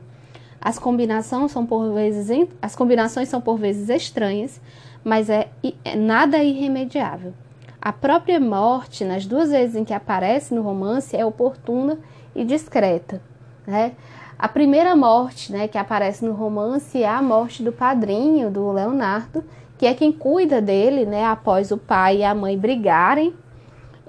as 0.63 0.79
combinações 0.79 1.51
são 1.51 1.65
por 1.65 1.93
vezes, 1.93 2.47
as 2.61 2.73
combinações 2.73 3.27
são 3.27 3.41
por 3.41 3.57
vezes 3.57 3.89
estranhas, 3.89 4.61
mas 5.03 5.29
é, 5.29 5.49
é 5.83 5.93
nada 5.93 6.41
irremediável. 6.41 7.33
A 7.81 7.91
própria 7.91 8.39
morte, 8.39 9.03
nas 9.03 9.25
duas 9.25 9.49
vezes 9.49 9.75
em 9.75 9.83
que 9.83 9.93
aparece 9.93 10.53
no 10.55 10.61
romance, 10.61 11.17
é 11.17 11.25
oportuna 11.25 11.99
e 12.33 12.45
discreta. 12.45 13.21
Né? 13.67 13.91
A 14.37 14.47
primeira 14.47 14.95
morte 14.95 15.51
né, 15.51 15.67
que 15.67 15.77
aparece 15.77 16.25
no 16.25 16.33
romance 16.33 17.01
é 17.01 17.07
a 17.07 17.21
morte 17.21 17.63
do 17.63 17.71
padrinho, 17.71 18.51
do 18.51 18.71
Leonardo, 18.71 19.43
que 19.77 19.85
é 19.85 19.93
quem 19.93 20.11
cuida 20.11 20.61
dele 20.61 21.05
né, 21.05 21.25
após 21.25 21.71
o 21.71 21.77
pai 21.77 22.17
e 22.17 22.23
a 22.23 22.33
mãe 22.35 22.57
brigarem 22.57 23.33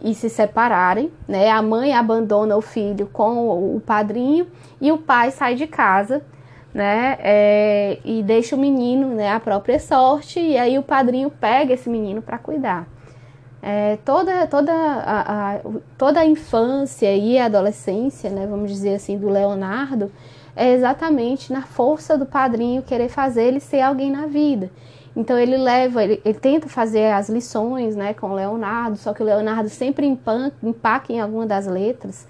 e 0.03 0.15
se 0.15 0.29
separarem. 0.29 1.13
Né? 1.29 1.51
A 1.51 1.63
mãe 1.63 1.95
abandona 1.95 2.57
o 2.57 2.61
filho 2.61 3.09
com 3.13 3.77
o 3.77 3.81
padrinho 3.81 4.47
e 4.81 4.91
o 4.91 4.99
pai 4.99 5.31
sai 5.31 5.55
de 5.55 5.67
casa 5.67 6.23
né? 6.75 7.17
É, 7.21 7.99
e 8.05 8.21
deixa 8.23 8.57
o 8.57 8.59
menino, 8.59 9.15
né, 9.15 9.31
a 9.31 9.39
própria 9.39 9.79
sorte, 9.79 10.41
e 10.41 10.59
aí 10.59 10.77
o 10.77 10.83
padrinho 10.83 11.31
pega 11.31 11.73
esse 11.73 11.89
menino 11.89 12.21
para 12.21 12.37
cuidar. 12.37 12.89
É, 13.66 13.96
toda, 14.05 14.46
toda, 14.46 14.74
a, 14.74 15.55
a, 15.55 15.61
toda 15.96 16.20
a 16.20 16.27
infância 16.27 17.16
e 17.16 17.38
a 17.38 17.46
adolescência, 17.46 18.29
né, 18.29 18.46
vamos 18.46 18.70
dizer 18.70 18.96
assim, 18.96 19.16
do 19.16 19.31
Leonardo, 19.31 20.12
é 20.55 20.74
exatamente 20.74 21.50
na 21.50 21.62
força 21.62 22.18
do 22.18 22.27
padrinho 22.27 22.83
querer 22.83 23.09
fazer 23.09 23.44
ele 23.44 23.61
ser 23.61 23.81
alguém 23.81 24.11
na 24.11 24.27
vida. 24.27 24.70
Então 25.16 25.38
ele 25.38 25.57
leva, 25.57 26.05
ele, 26.05 26.20
ele 26.22 26.38
tenta 26.38 26.68
fazer 26.68 27.11
as 27.11 27.31
lições 27.31 27.96
né, 27.96 28.12
com 28.12 28.33
o 28.33 28.35
Leonardo, 28.35 28.98
só 28.98 29.14
que 29.14 29.22
o 29.22 29.27
Leonardo 29.27 29.70
sempre 29.70 30.07
empaca 30.07 31.11
em 31.11 31.18
alguma 31.18 31.46
das 31.46 31.66
letras. 31.66 32.29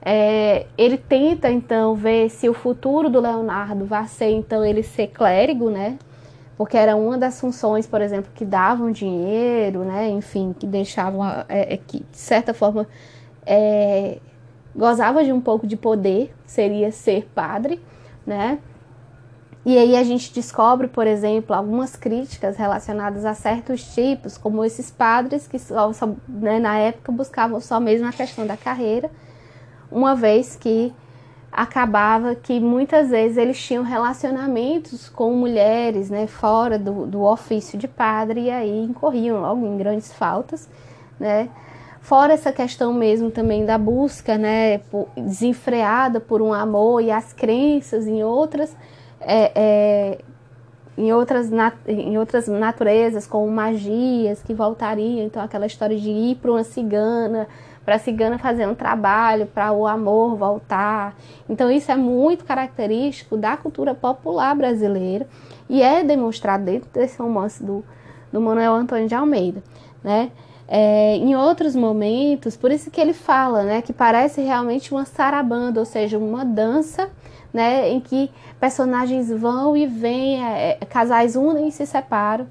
É, 0.00 0.64
ele 0.78 0.96
tenta 0.96 1.50
então 1.50 1.94
ver 1.94 2.30
se 2.30 2.48
o 2.48 2.54
futuro 2.54 3.10
do 3.10 3.20
Leonardo 3.20 3.84
vai 3.84 4.08
ser 4.08 4.30
então 4.30 4.64
ele 4.64 4.82
ser 4.82 5.08
clérigo, 5.08 5.68
né? 5.68 5.98
Porque 6.62 6.76
era 6.76 6.94
uma 6.94 7.18
das 7.18 7.40
funções, 7.40 7.88
por 7.88 8.00
exemplo, 8.00 8.30
que 8.32 8.44
davam 8.44 8.92
dinheiro, 8.92 9.80
né? 9.80 10.08
Enfim, 10.10 10.54
que 10.56 10.64
deixavam, 10.64 11.24
é, 11.48 11.74
é, 11.74 11.76
que 11.76 12.04
de 12.08 12.16
certa 12.16 12.54
forma 12.54 12.86
é, 13.44 14.18
gozava 14.72 15.24
de 15.24 15.32
um 15.32 15.40
pouco 15.40 15.66
de 15.66 15.76
poder, 15.76 16.32
seria 16.46 16.92
ser 16.92 17.28
padre, 17.34 17.80
né? 18.24 18.60
E 19.66 19.76
aí 19.76 19.96
a 19.96 20.04
gente 20.04 20.32
descobre, 20.32 20.86
por 20.86 21.04
exemplo, 21.04 21.52
algumas 21.52 21.96
críticas 21.96 22.56
relacionadas 22.56 23.24
a 23.24 23.34
certos 23.34 23.92
tipos, 23.92 24.38
como 24.38 24.64
esses 24.64 24.88
padres 24.88 25.48
que 25.48 25.58
só, 25.58 25.92
só, 25.92 26.10
né, 26.28 26.60
na 26.60 26.78
época 26.78 27.10
buscavam 27.10 27.60
só 27.60 27.80
mesmo 27.80 28.06
a 28.06 28.12
questão 28.12 28.46
da 28.46 28.56
carreira 28.56 29.10
uma 29.90 30.14
vez 30.14 30.54
que 30.54 30.94
acabava 31.52 32.34
que 32.34 32.58
muitas 32.58 33.10
vezes 33.10 33.36
eles 33.36 33.62
tinham 33.62 33.84
relacionamentos 33.84 35.10
com 35.10 35.34
mulheres, 35.34 36.08
né, 36.08 36.26
fora 36.26 36.78
do, 36.78 37.06
do 37.06 37.22
ofício 37.22 37.78
de 37.78 37.86
padre, 37.86 38.44
e 38.44 38.50
aí 38.50 38.84
incorriam 38.84 39.42
logo 39.42 39.66
em 39.66 39.76
grandes 39.76 40.10
faltas, 40.10 40.66
né, 41.20 41.50
fora 42.00 42.32
essa 42.32 42.50
questão 42.50 42.94
mesmo 42.94 43.30
também 43.30 43.66
da 43.66 43.76
busca, 43.76 44.38
né, 44.38 44.80
desenfreada 45.14 46.18
por 46.18 46.40
um 46.40 46.54
amor 46.54 47.02
e 47.02 47.10
as 47.10 47.34
crenças 47.34 48.06
em 48.06 48.24
outras, 48.24 48.74
é, 49.20 49.52
é, 49.54 50.18
em 50.96 51.12
outras, 51.12 51.50
em 51.86 52.16
outras 52.16 52.48
naturezas, 52.48 53.26
como 53.26 53.50
magias 53.50 54.42
que 54.42 54.54
voltariam, 54.54 55.26
então 55.26 55.42
aquela 55.42 55.66
história 55.66 55.98
de 55.98 56.08
ir 56.08 56.36
para 56.36 56.50
uma 56.50 56.64
cigana, 56.64 57.46
para 57.84 57.96
a 57.96 57.98
cigana 57.98 58.38
fazer 58.38 58.66
um 58.66 58.74
trabalho, 58.74 59.46
para 59.46 59.72
o 59.72 59.86
amor 59.86 60.36
voltar. 60.36 61.16
Então, 61.48 61.70
isso 61.70 61.90
é 61.90 61.96
muito 61.96 62.44
característico 62.44 63.36
da 63.36 63.56
cultura 63.56 63.94
popular 63.94 64.54
brasileira 64.54 65.26
e 65.68 65.82
é 65.82 66.02
demonstrado 66.04 66.64
dentro 66.64 66.88
desse 66.92 67.20
romance 67.20 67.62
do, 67.62 67.84
do 68.32 68.40
Manuel 68.40 68.74
Antônio 68.74 69.08
de 69.08 69.14
Almeida, 69.14 69.62
né? 70.02 70.30
É, 70.68 71.16
em 71.16 71.36
outros 71.36 71.76
momentos, 71.76 72.56
por 72.56 72.70
isso 72.70 72.90
que 72.90 72.98
ele 72.98 73.12
fala, 73.12 73.62
né, 73.62 73.82
que 73.82 73.92
parece 73.92 74.40
realmente 74.40 74.90
uma 74.90 75.04
sarabanda, 75.04 75.78
ou 75.78 75.84
seja, 75.84 76.16
uma 76.16 76.46
dança, 76.46 77.10
né, 77.52 77.90
em 77.90 78.00
que 78.00 78.30
personagens 78.58 79.28
vão 79.28 79.76
e 79.76 79.86
vêm, 79.86 80.42
é, 80.42 80.78
é 80.80 80.84
casais 80.86 81.36
unem 81.36 81.68
e 81.68 81.72
se 81.72 81.84
separam, 81.84 82.46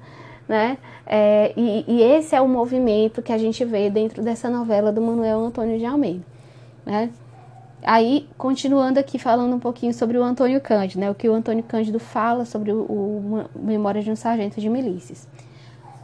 né, 0.46 0.78
é, 1.14 1.52
e, 1.54 1.84
e, 1.86 2.02
esse 2.02 2.34
é 2.34 2.40
o 2.40 2.48
movimento 2.48 3.20
que 3.20 3.34
a 3.34 3.36
gente 3.36 3.62
vê 3.66 3.90
dentro 3.90 4.22
dessa 4.22 4.48
novela 4.48 4.90
do 4.90 5.02
Manuel 5.02 5.44
Antônio 5.44 5.78
de 5.78 5.84
Almeida. 5.84 6.24
Né? 6.86 7.10
Aí, 7.82 8.26
continuando 8.38 8.98
aqui 8.98 9.18
falando 9.18 9.54
um 9.54 9.58
pouquinho 9.58 9.92
sobre 9.92 10.16
o 10.16 10.22
Antônio 10.24 10.58
Cândido, 10.62 11.00
né? 11.00 11.10
o 11.10 11.14
que 11.14 11.28
o 11.28 11.34
Antônio 11.34 11.62
Cândido 11.64 11.98
fala 11.98 12.46
sobre 12.46 12.72
o, 12.72 12.80
o 12.80 13.44
Memórias 13.54 14.06
de 14.06 14.10
um 14.10 14.16
Sargento 14.16 14.58
de 14.58 14.70
Milícias. 14.70 15.28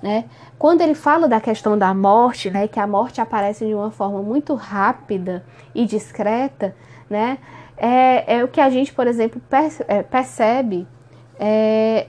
Né? 0.02 0.26
Quando 0.58 0.82
ele 0.82 0.94
fala 0.94 1.26
da 1.26 1.40
questão 1.40 1.78
da 1.78 1.94
morte, 1.94 2.50
né, 2.50 2.68
que 2.68 2.78
a 2.78 2.86
morte 2.86 3.18
aparece 3.18 3.66
de 3.66 3.72
uma 3.72 3.90
forma 3.90 4.20
muito 4.20 4.54
rápida 4.54 5.42
e 5.74 5.86
discreta, 5.86 6.76
né, 7.08 7.38
é, 7.78 8.40
é 8.40 8.44
o 8.44 8.48
que 8.48 8.60
a 8.60 8.68
gente, 8.68 8.92
por 8.92 9.06
exemplo, 9.06 9.40
é, 9.88 10.02
percebe 10.02 10.86
é, 11.40 12.08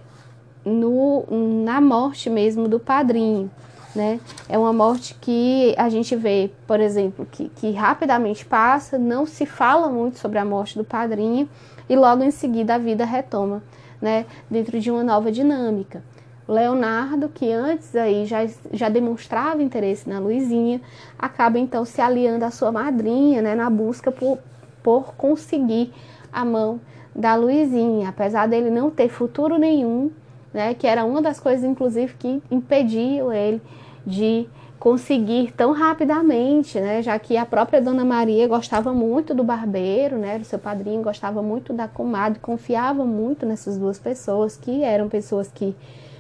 no, 0.70 1.26
na 1.64 1.82
morte 1.82 2.30
mesmo 2.30 2.68
do 2.68 2.80
padrinho. 2.80 3.50
Né? 3.96 4.20
É 4.48 4.58
uma 4.58 4.72
morte 4.72 5.16
que 5.20 5.74
a 5.78 5.90
gente 5.90 6.16
vê, 6.16 6.52
por 6.68 6.80
exemplo, 6.80 7.28
que, 7.32 7.50
que 7.50 7.72
rapidamente 7.72 8.46
passa, 8.46 8.98
não 9.00 9.26
se 9.26 9.46
fala 9.46 9.90
muito 9.90 10.20
sobre 10.20 10.38
a 10.38 10.46
morte 10.46 10.78
do 10.78 10.84
padrinho 10.84 11.50
e 11.90 11.96
logo 11.96 12.24
em 12.24 12.30
seguida 12.30 12.76
a 12.76 12.78
vida 12.78 13.04
retoma, 13.04 13.64
né? 14.00 14.28
Dentro 14.50 14.80
de 14.80 14.92
uma 14.92 15.04
nova 15.04 15.32
dinâmica. 15.32 16.04
Leonardo, 16.48 17.30
que 17.30 17.52
antes 17.52 17.96
aí 17.96 18.26
já, 18.26 18.48
já 18.72 18.90
demonstrava 18.90 19.62
interesse 19.62 20.08
na 20.10 20.20
Luizinha, 20.20 20.82
acaba 21.18 21.60
então 21.60 21.84
se 21.84 22.00
aliando 22.00 22.46
à 22.46 22.52
sua 22.52 22.72
madrinha, 22.72 23.42
né? 23.42 23.56
Na 23.56 23.70
busca 23.70 24.12
por, 24.12 24.38
por 24.84 25.16
conseguir 25.16 25.92
a 26.32 26.46
mão 26.46 26.80
da 27.16 27.36
Luizinha, 27.36 28.10
apesar 28.10 28.48
dele 28.48 28.70
não 28.70 28.90
ter 28.90 29.10
futuro 29.10 29.58
nenhum 29.58 30.12
né? 30.54 30.74
Que 30.74 30.88
era 30.88 31.06
uma 31.06 31.22
das 31.22 31.40
coisas, 31.40 31.64
inclusive, 31.64 32.14
que 32.18 32.42
impediam 32.50 33.32
ele 33.32 33.62
de 34.06 34.48
conseguir 34.80 35.52
tão 35.52 35.74
rapidamente, 35.74 36.80
né? 36.80 37.04
Já 37.04 37.20
que 37.20 37.36
a 37.36 37.46
própria 37.46 37.82
Dona 37.82 38.06
Maria 38.06 38.48
gostava 38.48 38.94
muito 38.94 39.34
do 39.34 39.44
barbeiro, 39.44 40.18
né? 40.18 40.40
Do 40.40 40.46
seu 40.46 40.58
padrinho, 40.58 41.02
gostava 41.04 41.42
muito 41.42 41.74
da 41.74 41.88
comadre, 41.88 42.40
confiava 42.40 43.06
muito 43.06 43.46
nessas 43.46 43.78
duas 43.78 44.00
pessoas, 44.00 44.56
que 44.56 44.84
eram 44.84 45.10
pessoas 45.10 45.52
que, 45.54 45.76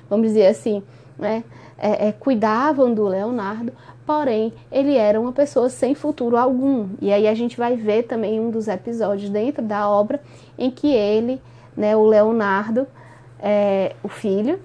vamos 0.09 0.27
dizer 0.27 0.47
assim, 0.47 0.83
né? 1.17 1.43
É, 1.81 2.09
é, 2.09 2.11
cuidavam 2.11 2.93
do 2.93 3.07
Leonardo, 3.07 3.71
porém 4.05 4.51
ele 4.69 4.97
era 4.97 5.19
uma 5.19 5.31
pessoa 5.31 5.69
sem 5.69 5.95
futuro 5.95 6.35
algum. 6.35 6.89
E 7.01 7.13
aí 7.13 7.25
a 7.25 7.33
gente 7.33 7.55
vai 7.55 7.77
ver 7.77 8.03
também 8.03 8.37
um 8.37 8.49
dos 8.49 8.67
episódios 8.67 9.29
dentro 9.29 9.63
da 9.63 9.87
obra 9.87 10.21
em 10.57 10.69
que 10.69 10.87
ele, 10.87 11.41
né, 11.77 11.95
o 11.95 12.03
Leonardo, 12.03 12.85
é, 13.39 13.95
o 14.03 14.09
filho, 14.09 14.59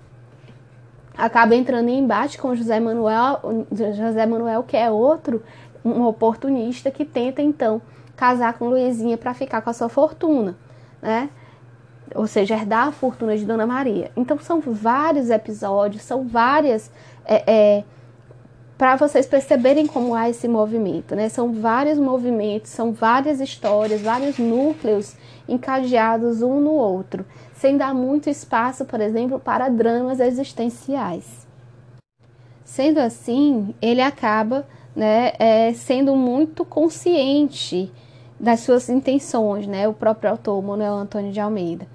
acaba 1.17 1.55
entrando 1.55 1.89
em 1.89 2.01
embate 2.01 2.39
com 2.39 2.55
José 2.55 2.81
Manuel, 2.81 3.67
José 3.73 4.27
Manuel 4.27 4.63
que 4.65 4.77
é 4.77 4.91
outro 4.91 5.43
um 5.85 6.03
oportunista 6.05 6.91
que 6.91 7.05
tenta 7.05 7.43
então 7.43 7.81
casar 8.17 8.55
com 8.55 8.69
Luizinha 8.69 9.19
para 9.19 9.35
ficar 9.35 9.61
com 9.61 9.71
a 9.71 9.73
sua 9.73 9.89
fortuna, 9.89 10.57
né? 11.03 11.29
Ou 12.15 12.27
seja, 12.27 12.55
herdar 12.55 12.89
a 12.89 12.93
fortuna 12.93 13.37
de 13.37 13.45
Dona 13.45 13.67
Maria. 13.67 14.11
Então 14.17 14.39
são 14.39 14.61
vários 14.61 15.31
episódios, 15.31 16.03
são 16.03 16.27
várias 16.27 16.91
é, 17.25 17.53
é, 17.53 17.85
para 18.79 18.97
vocês 18.97 19.27
perceberem 19.27 19.87
como 19.87 20.15
há 20.15 20.29
esse 20.29 20.49
movimento, 20.49 21.15
né? 21.15 21.29
São 21.29 21.53
vários 21.53 21.99
movimentos, 21.99 22.71
são 22.71 22.93
várias 22.93 23.41
histórias, 23.41 24.01
vários 24.01 24.39
núcleos 24.39 25.17
encadeados 25.49 26.41
um 26.41 26.61
no 26.61 26.73
outro 26.73 27.27
sem 27.55 27.77
dar 27.77 27.95
muito 27.95 28.29
espaço, 28.29 28.85
por 28.85 29.01
exemplo, 29.01 29.39
para 29.39 29.69
dramas 29.69 30.21
existenciais. 30.21 31.47
Sendo 32.65 32.99
assim, 32.99 33.75
ele 33.81 34.01
acaba 34.01 34.67
né, 34.95 35.33
é, 35.39 35.73
sendo 35.73 36.15
muito 36.15 36.65
consciente 36.65 37.93
das 38.39 38.61
suas 38.61 38.89
intenções, 38.89 39.67
né? 39.67 39.89
O 39.89 39.93
próprio 39.93 40.31
autor 40.31 40.63
Manuel 40.63 40.95
Antônio 40.95 41.33
de 41.33 41.41
Almeida, 41.41 41.87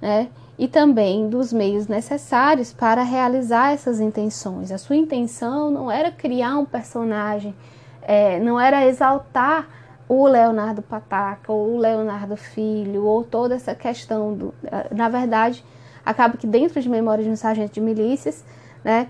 né? 0.00 0.28
E 0.58 0.68
também 0.68 1.28
dos 1.28 1.52
meios 1.52 1.88
necessários 1.88 2.72
para 2.72 3.02
realizar 3.02 3.72
essas 3.72 4.00
intenções. 4.00 4.70
A 4.70 4.78
sua 4.78 4.96
intenção 4.96 5.70
não 5.70 5.90
era 5.90 6.10
criar 6.10 6.56
um 6.58 6.64
personagem, 6.64 7.54
é, 8.02 8.38
não 8.38 8.60
era 8.60 8.86
exaltar 8.86 9.68
o 10.08 10.26
Leonardo 10.26 10.82
Pataca 10.82 11.52
ou 11.52 11.74
o 11.74 11.78
Leonardo 11.78 12.36
Filho 12.36 13.04
ou 13.04 13.24
toda 13.24 13.54
essa 13.54 13.74
questão 13.74 14.34
do, 14.34 14.54
na 14.94 15.08
verdade, 15.08 15.64
acaba 16.04 16.36
que 16.36 16.46
dentro 16.46 16.80
de 16.80 16.88
Memórias 16.88 17.26
de 17.26 17.32
um 17.32 17.36
Sargento 17.36 17.74
de 17.74 17.80
Milícias, 17.80 18.44
né? 18.84 19.08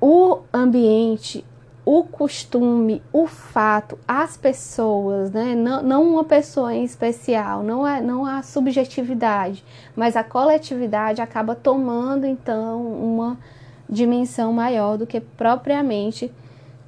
O 0.00 0.40
ambiente, 0.52 1.44
o 1.84 2.02
costume, 2.04 3.02
o 3.12 3.26
fato, 3.26 3.98
as 4.08 4.36
pessoas, 4.36 5.30
né? 5.30 5.54
Não, 5.54 5.82
não 5.82 6.02
uma 6.02 6.24
pessoa 6.24 6.74
em 6.74 6.84
especial, 6.84 7.62
não 7.62 7.86
é 7.86 8.00
não 8.00 8.26
a 8.26 8.42
subjetividade, 8.42 9.64
mas 9.94 10.16
a 10.16 10.24
coletividade 10.24 11.20
acaba 11.20 11.54
tomando 11.54 12.26
então 12.26 12.82
uma 12.82 13.38
dimensão 13.88 14.52
maior 14.52 14.96
do 14.96 15.06
que 15.06 15.20
propriamente 15.20 16.32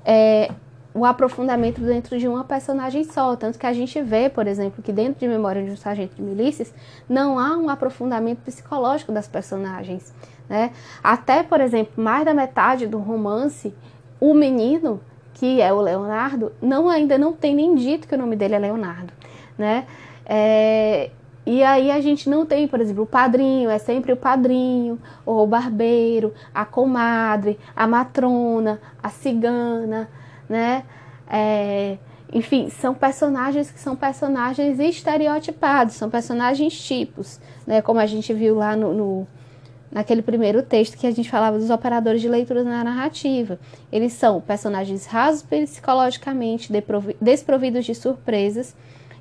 é, 0.04 0.50
o 0.94 1.04
aprofundamento 1.04 1.80
dentro 1.80 2.18
de 2.18 2.28
uma 2.28 2.44
personagem 2.44 3.04
só. 3.04 3.34
Tanto 3.36 3.58
que 3.58 3.66
a 3.66 3.72
gente 3.72 4.00
vê, 4.02 4.28
por 4.28 4.46
exemplo, 4.46 4.82
que 4.82 4.92
dentro 4.92 5.20
de 5.20 5.28
Memória 5.28 5.62
de 5.62 5.70
um 5.70 5.76
Sargento 5.76 6.16
de 6.16 6.22
Milícias 6.22 6.72
não 7.08 7.38
há 7.38 7.56
um 7.56 7.68
aprofundamento 7.68 8.40
psicológico 8.40 9.12
das 9.12 9.26
personagens. 9.26 10.12
Né? 10.48 10.72
Até, 11.02 11.42
por 11.42 11.60
exemplo, 11.60 12.02
mais 12.02 12.24
da 12.24 12.34
metade 12.34 12.86
do 12.86 12.98
romance 12.98 13.74
o 14.20 14.34
menino, 14.34 15.00
que 15.34 15.60
é 15.60 15.72
o 15.72 15.80
Leonardo, 15.80 16.52
não 16.62 16.88
ainda 16.88 17.18
não 17.18 17.32
tem 17.32 17.54
nem 17.56 17.74
dito 17.74 18.06
que 18.06 18.14
o 18.14 18.18
nome 18.18 18.36
dele 18.36 18.54
é 18.54 18.58
Leonardo, 18.60 19.12
né? 19.58 19.84
É, 20.24 21.10
e 21.44 21.64
aí 21.64 21.90
a 21.90 22.00
gente 22.00 22.30
não 22.30 22.46
tem, 22.46 22.68
por 22.68 22.80
exemplo, 22.80 23.02
o 23.02 23.06
padrinho, 23.06 23.68
é 23.68 23.78
sempre 23.78 24.12
o 24.12 24.16
padrinho, 24.16 24.96
ou 25.26 25.42
o 25.42 25.46
barbeiro, 25.46 26.32
a 26.54 26.64
comadre, 26.64 27.58
a 27.74 27.84
matrona, 27.88 28.80
a 29.02 29.08
cigana, 29.08 30.08
né? 30.52 30.84
É, 31.28 31.96
enfim, 32.32 32.70
são 32.70 32.94
personagens 32.94 33.70
que 33.70 33.80
são 33.80 33.96
personagens 33.96 34.78
estereotipados, 34.78 35.94
são 35.94 36.08
personagens 36.08 36.78
tipos, 36.78 37.40
né? 37.66 37.82
Como 37.82 37.98
a 37.98 38.06
gente 38.06 38.32
viu 38.32 38.54
lá 38.54 38.76
no, 38.76 38.92
no 38.92 39.26
naquele 39.90 40.22
primeiro 40.22 40.62
texto 40.62 40.96
que 40.96 41.06
a 41.06 41.10
gente 41.10 41.28
falava 41.28 41.58
dos 41.58 41.68
operadores 41.68 42.22
de 42.22 42.28
leitura 42.28 42.64
na 42.64 42.82
narrativa. 42.82 43.58
Eles 43.90 44.14
são 44.14 44.40
personagens 44.40 45.04
rasos 45.04 45.42
psicologicamente, 45.42 46.72
desprovidos 47.20 47.84
de 47.84 47.94
surpresas 47.94 48.74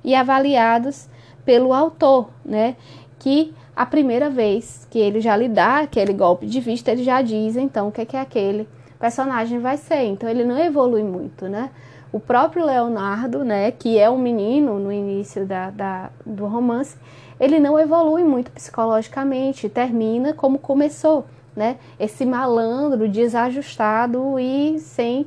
e 0.03 0.15
avaliados 0.15 1.09
pelo 1.43 1.73
autor, 1.73 2.29
né? 2.45 2.77
Que 3.19 3.53
a 3.75 3.85
primeira 3.85 4.29
vez 4.29 4.87
que 4.89 4.99
ele 4.99 5.19
já 5.19 5.35
lhe 5.35 5.49
dá 5.49 5.79
aquele 5.79 6.13
golpe 6.13 6.45
de 6.45 6.59
vista, 6.61 6.91
ele 6.91 7.03
já 7.03 7.21
diz 7.21 7.57
então 7.57 7.89
o 7.89 7.91
que 7.91 8.01
é, 8.01 8.05
que 8.05 8.15
aquele 8.15 8.67
personagem 9.01 9.59
vai 9.59 9.75
ser. 9.75 10.03
Então 10.03 10.29
ele 10.29 10.45
não 10.45 10.57
evolui 10.57 11.03
muito, 11.03 11.49
né? 11.49 11.71
O 12.13 12.19
próprio 12.19 12.65
Leonardo, 12.65 13.43
né, 13.43 13.71
que 13.71 13.97
é 13.97 14.09
um 14.09 14.17
menino 14.17 14.77
no 14.77 14.91
início 14.91 15.45
da, 15.45 15.69
da 15.69 16.09
do 16.25 16.45
romance, 16.45 16.97
ele 17.39 17.57
não 17.57 17.79
evolui 17.79 18.23
muito 18.23 18.51
psicologicamente, 18.51 19.69
termina 19.69 20.33
como 20.33 20.59
começou, 20.59 21.25
né? 21.55 21.77
Esse 21.99 22.25
malandro 22.25 23.09
desajustado 23.09 24.37
e 24.39 24.77
sem 24.79 25.25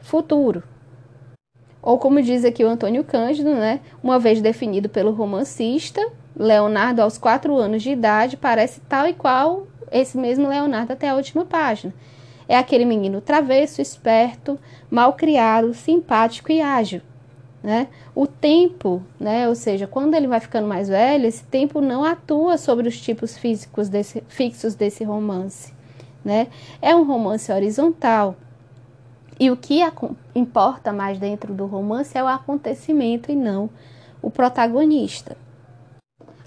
futuro. 0.00 0.62
Ou 1.82 1.98
como 1.98 2.22
diz 2.22 2.44
aqui 2.44 2.64
o 2.64 2.68
Antônio 2.68 3.04
Cândido, 3.04 3.50
né? 3.50 3.80
Uma 4.02 4.18
vez 4.18 4.40
definido 4.40 4.88
pelo 4.88 5.10
romancista, 5.10 6.00
Leonardo 6.36 7.02
aos 7.02 7.18
quatro 7.18 7.56
anos 7.56 7.82
de 7.82 7.90
idade 7.90 8.36
parece 8.36 8.80
tal 8.88 9.06
e 9.08 9.12
qual 9.12 9.66
esse 9.90 10.16
mesmo 10.16 10.48
Leonardo 10.48 10.92
até 10.92 11.08
a 11.08 11.16
última 11.16 11.44
página. 11.44 11.92
É 12.50 12.58
aquele 12.58 12.84
menino 12.84 13.20
travesso, 13.20 13.80
esperto, 13.80 14.58
mal 14.90 15.12
criado, 15.12 15.72
simpático 15.72 16.50
e 16.50 16.60
ágil. 16.60 17.00
Né? 17.62 17.86
O 18.12 18.26
tempo, 18.26 19.00
né? 19.20 19.48
ou 19.48 19.54
seja, 19.54 19.86
quando 19.86 20.14
ele 20.14 20.26
vai 20.26 20.40
ficando 20.40 20.66
mais 20.66 20.88
velho, 20.88 21.26
esse 21.26 21.44
tempo 21.44 21.80
não 21.80 22.02
atua 22.02 22.58
sobre 22.58 22.88
os 22.88 23.00
tipos 23.00 23.38
físicos 23.38 23.88
desse, 23.88 24.24
fixos 24.26 24.74
desse 24.74 25.04
romance. 25.04 25.72
Né? 26.24 26.48
É 26.82 26.92
um 26.92 27.04
romance 27.04 27.52
horizontal. 27.52 28.34
E 29.38 29.48
o 29.48 29.56
que 29.56 29.80
importa 30.34 30.92
mais 30.92 31.20
dentro 31.20 31.54
do 31.54 31.66
romance 31.66 32.18
é 32.18 32.24
o 32.24 32.26
acontecimento 32.26 33.30
e 33.30 33.36
não 33.36 33.70
o 34.20 34.28
protagonista. 34.28 35.36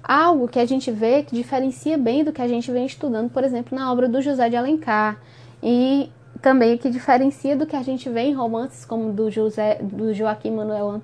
Algo 0.03 0.49
que 0.49 0.59
a 0.59 0.65
gente 0.65 0.91
vê 0.91 1.23
que 1.23 1.33
diferencia 1.33 1.97
bem 1.97 2.25
do 2.25 2.33
que 2.33 2.41
a 2.41 2.47
gente 2.49 2.69
vem 2.69 2.85
estudando, 2.85 3.29
por 3.29 3.41
exemplo, 3.41 3.73
na 3.73 3.89
obra 3.89 4.09
do 4.09 4.21
José 4.21 4.49
de 4.49 4.57
Alencar. 4.57 5.17
E 5.66 6.11
também 6.41 6.76
o 6.76 6.78
que 6.78 6.89
diferencia 6.89 7.55
do 7.55 7.66
que 7.66 7.74
a 7.74 7.82
gente 7.82 8.09
vê 8.09 8.24
em 8.24 8.34
romances 8.34 8.84
como 8.84 9.14
do 9.14 9.32
José, 9.32 9.80
do 9.82 10.14
Joaquim 10.14 10.51
Manuel, 10.51 11.01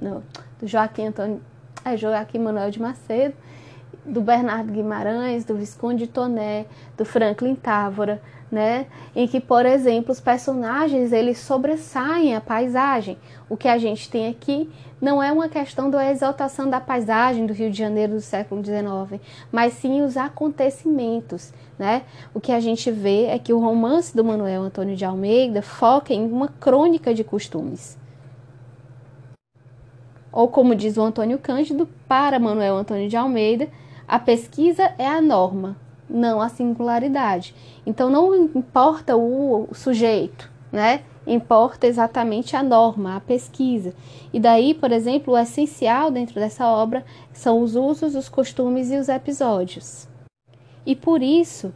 não, 0.00 0.22
do 0.60 0.68
Joaquim 0.68 1.06
Antônio, 1.06 1.42
é 1.84 1.96
Joaquim 1.96 2.38
Manuel 2.38 2.70
de 2.70 2.80
Macedo, 2.80 3.34
do 4.04 4.20
Bernardo 4.20 4.72
Guimarães, 4.72 5.44
do 5.44 5.56
Visconde 5.56 6.06
Toné, 6.06 6.66
do 6.96 7.04
Franklin 7.04 7.56
Távora, 7.56 8.22
né? 8.50 8.86
Em 9.14 9.26
que, 9.26 9.40
por 9.40 9.66
exemplo, 9.66 10.12
os 10.12 10.20
personagens 10.20 11.12
eles 11.12 11.38
sobressaem 11.38 12.34
a 12.34 12.40
paisagem. 12.40 13.18
O 13.48 13.56
que 13.56 13.68
a 13.68 13.78
gente 13.78 14.10
tem 14.10 14.28
aqui 14.28 14.70
não 15.00 15.22
é 15.22 15.30
uma 15.30 15.48
questão 15.48 15.90
da 15.90 16.10
exaltação 16.10 16.70
da 16.70 16.80
paisagem 16.80 17.46
do 17.46 17.52
Rio 17.52 17.70
de 17.70 17.78
Janeiro 17.78 18.14
do 18.14 18.20
século 18.20 18.64
XIX, 18.64 19.20
mas 19.52 19.74
sim 19.74 20.02
os 20.02 20.16
acontecimentos, 20.16 21.52
né? 21.78 22.02
O 22.32 22.40
que 22.40 22.52
a 22.52 22.60
gente 22.60 22.90
vê 22.90 23.24
é 23.26 23.38
que 23.38 23.52
o 23.52 23.58
romance 23.58 24.16
do 24.16 24.24
Manuel 24.24 24.62
Antônio 24.62 24.96
de 24.96 25.04
Almeida 25.04 25.60
foca 25.60 26.14
em 26.14 26.26
uma 26.26 26.48
crônica 26.48 27.12
de 27.12 27.24
costumes. 27.24 27.98
Ou 30.32 30.48
como 30.48 30.74
diz 30.74 30.96
o 30.96 31.02
Antônio 31.02 31.38
Cândido, 31.38 31.88
para 32.06 32.38
Manuel 32.38 32.76
Antônio 32.76 33.08
de 33.08 33.16
Almeida, 33.16 33.68
a 34.06 34.18
pesquisa 34.18 34.92
é 34.98 35.06
a 35.06 35.20
norma, 35.20 35.76
não 36.08 36.40
a 36.40 36.48
singularidade. 36.48 37.54
Então 37.84 38.10
não 38.10 38.34
importa 38.34 39.16
o 39.16 39.68
sujeito, 39.72 40.50
né? 40.72 41.02
Importa 41.26 41.86
exatamente 41.86 42.54
a 42.54 42.62
norma, 42.62 43.16
a 43.16 43.20
pesquisa. 43.20 43.92
E 44.32 44.38
daí, 44.38 44.74
por 44.74 44.92
exemplo, 44.92 45.34
o 45.34 45.38
essencial 45.38 46.10
dentro 46.10 46.36
dessa 46.36 46.68
obra 46.68 47.04
são 47.32 47.60
os 47.60 47.74
usos, 47.74 48.14
os 48.14 48.28
costumes 48.28 48.90
e 48.90 48.96
os 48.96 49.08
episódios. 49.08 50.08
E 50.86 50.94
por 50.94 51.20
isso, 51.20 51.72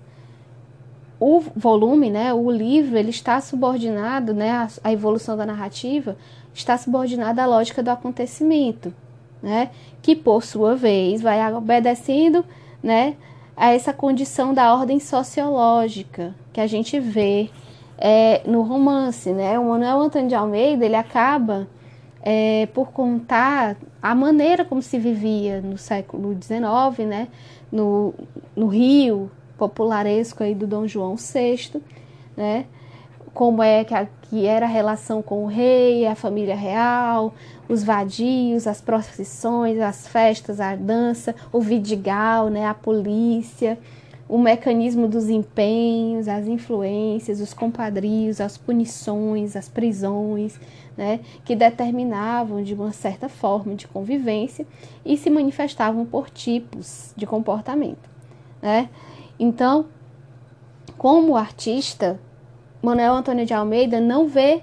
o 1.20 1.40
volume, 1.54 2.08
né, 2.08 2.32
o 2.32 2.50
livro, 2.50 2.96
ele 2.96 3.10
está 3.10 3.40
subordinado, 3.40 4.32
né, 4.32 4.68
a, 4.82 4.92
evolução 4.92 5.36
da 5.36 5.44
narrativa 5.44 6.16
está 6.54 6.78
subordinada 6.78 7.42
à 7.42 7.46
lógica 7.46 7.82
do 7.82 7.90
acontecimento, 7.90 8.94
né, 9.42 9.70
que 10.00 10.16
por 10.16 10.42
sua 10.42 10.74
vez 10.74 11.20
vai 11.20 11.52
obedecendo, 11.52 12.44
né, 12.82 13.16
a 13.60 13.72
essa 13.72 13.92
condição 13.92 14.52
da 14.52 14.74
ordem 14.74 14.98
sociológica 14.98 16.34
que 16.52 16.60
a 16.60 16.66
gente 16.66 16.98
vê 16.98 17.50
é, 17.98 18.40
no 18.46 18.62
romance, 18.62 19.30
né? 19.30 19.58
O 19.58 19.68
Manuel 19.68 20.00
Antônio 20.00 20.28
de 20.28 20.34
Almeida 20.34 20.84
ele 20.84 20.96
acaba 20.96 21.68
é, 22.22 22.66
por 22.72 22.90
contar 22.90 23.76
a 24.02 24.14
maneira 24.14 24.64
como 24.64 24.80
se 24.80 24.98
vivia 24.98 25.60
no 25.60 25.76
século 25.76 26.34
XIX, 26.40 27.06
né? 27.06 27.28
no, 27.70 28.14
no 28.56 28.66
Rio 28.66 29.30
popularesco 29.56 30.42
aí 30.42 30.54
do 30.54 30.66
Dom 30.66 30.86
João 30.86 31.16
VI, 31.16 31.80
né? 32.36 32.66
Como 33.32 33.62
é 33.62 33.84
que, 33.84 33.94
a, 33.94 34.06
que 34.22 34.46
era 34.46 34.66
a 34.66 34.68
relação 34.68 35.22
com 35.22 35.44
o 35.44 35.46
rei, 35.46 36.06
a 36.06 36.14
família 36.14 36.54
real, 36.54 37.32
os 37.68 37.84
vadios, 37.84 38.66
as 38.66 38.80
procissões, 38.80 39.78
as 39.78 40.08
festas, 40.08 40.60
a 40.60 40.74
dança, 40.74 41.34
o 41.52 41.60
vidigal, 41.60 42.48
né? 42.48 42.66
A 42.66 42.74
polícia, 42.74 43.78
o 44.30 44.38
mecanismo 44.38 45.08
dos 45.08 45.28
empenhos, 45.28 46.28
as 46.28 46.46
influências, 46.46 47.40
os 47.40 47.52
compadrios, 47.52 48.40
as 48.40 48.56
punições, 48.56 49.56
as 49.56 49.68
prisões, 49.68 50.58
né, 50.96 51.18
que 51.44 51.56
determinavam 51.56 52.62
de 52.62 52.72
uma 52.72 52.92
certa 52.92 53.28
forma 53.28 53.74
de 53.74 53.88
convivência 53.88 54.64
e 55.04 55.16
se 55.16 55.28
manifestavam 55.28 56.06
por 56.06 56.30
tipos 56.30 57.12
de 57.16 57.26
comportamento. 57.26 58.08
Né? 58.62 58.88
Então, 59.36 59.86
como 60.96 61.36
artista, 61.36 62.20
Manuel 62.82 63.14
Antônio 63.14 63.44
de 63.44 63.54
Almeida 63.54 64.00
não 64.00 64.26
vê 64.26 64.62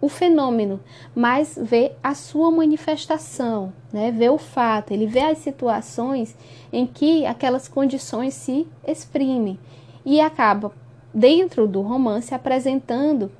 o 0.00 0.08
fenômeno, 0.08 0.80
mas 1.14 1.58
vê 1.60 1.92
a 2.02 2.14
sua 2.14 2.50
manifestação, 2.50 3.72
né? 3.92 4.10
vê 4.10 4.28
o 4.28 4.38
fato, 4.38 4.92
ele 4.92 5.06
vê 5.06 5.20
as 5.20 5.38
situações 5.38 6.36
em 6.72 6.86
que 6.86 7.24
aquelas 7.24 7.68
condições 7.68 8.34
se 8.34 8.66
exprimem 8.86 9.58
e 10.04 10.20
acaba, 10.20 10.72
dentro 11.14 11.68
do 11.68 11.82
romance, 11.82 12.34
apresentando 12.34 13.30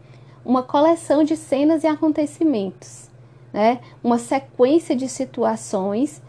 uma 0.45 0.63
coleção 0.63 1.25
de 1.25 1.37
cenas 1.37 1.85
e 1.85 1.87
acontecimentos, 1.87 3.11
né, 3.53 3.81
uma 4.03 4.19
sequência 4.19 4.95
de 4.97 5.09
situações 5.09 6.23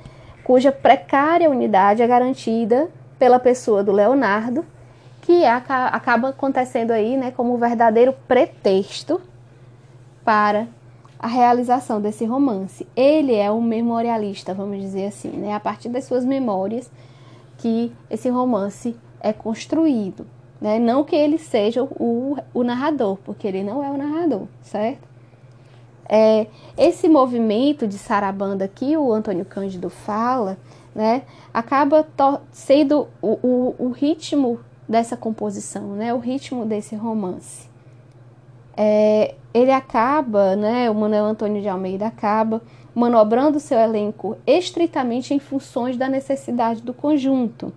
cuja 0.44 0.72
precária 0.72 1.50
unidade 1.50 2.02
é 2.02 2.08
garantida 2.08 2.90
pela 3.18 3.40
pessoa 3.40 3.84
do 3.84 3.92
Leonardo, 3.92 4.66
que 5.24 5.46
acaba 5.46 6.30
acontecendo 6.30 6.92
aí 6.92 7.16
né, 7.16 7.32
como 7.32 7.54
o 7.54 7.58
verdadeiro 7.58 8.14
pretexto 8.28 9.22
para 10.24 10.68
a 11.18 11.28
realização 11.28 12.02
desse 12.02 12.26
romance. 12.26 12.86
Ele 12.94 13.34
é 13.34 13.50
um 13.50 13.62
memorialista, 13.62 14.54
vamos 14.54 14.82
dizer 14.82 15.06
assim, 15.06 15.30
né? 15.30 15.54
A 15.54 15.60
partir 15.62 15.88
das 15.88 16.04
suas 16.04 16.26
memórias 16.26 16.92
que 17.58 17.94
esse 18.10 18.28
romance 18.30 18.98
é 19.22 19.32
construído, 19.32 20.28
né? 20.60 20.78
Não 20.78 21.06
que 21.06 21.16
ele 21.16 21.38
seja 21.38 21.84
o, 21.84 22.36
o 22.54 22.62
narrador, 22.62 23.18
porque 23.24 23.48
ele 23.48 23.64
não 23.64 23.82
é 23.82 23.90
o 23.90 23.98
narrador, 23.98 24.48
certo? 24.62 25.08
É, 26.10 26.48
esse 26.78 27.08
movimento 27.08 27.88
de 27.88 27.98
sarabanda 27.98 28.68
que 28.68 28.98
o 28.98 29.14
Antônio 29.14 29.46
Cândido 29.46 29.90
fala, 29.90 30.58
né, 30.94 31.24
acaba 31.54 32.06
sendo 32.52 33.08
o, 33.22 33.40
o, 33.42 33.76
o 33.80 33.90
ritmo 33.92 34.60
dessa 34.88 35.16
composição, 35.16 35.94
né, 35.94 36.14
o 36.14 36.20
ritmo 36.20 36.66
desse 36.66 36.96
romance. 36.96 37.70
É, 38.76 39.36
ele 39.54 39.72
acaba, 39.72 40.56
né, 40.56 40.90
o 40.90 40.96
Manuel 40.96 41.26
Antônio 41.26 41.62
de 41.62 41.70
Almeida 41.70 42.08
acaba 42.08 42.62
manobrando 42.96 43.60
seu 43.60 43.80
elenco 43.80 44.38
estritamente 44.46 45.34
em 45.34 45.40
funções 45.40 45.98
da 45.98 46.08
necessidade 46.08 46.82
do 46.82 46.94
conjunto. 46.94 47.74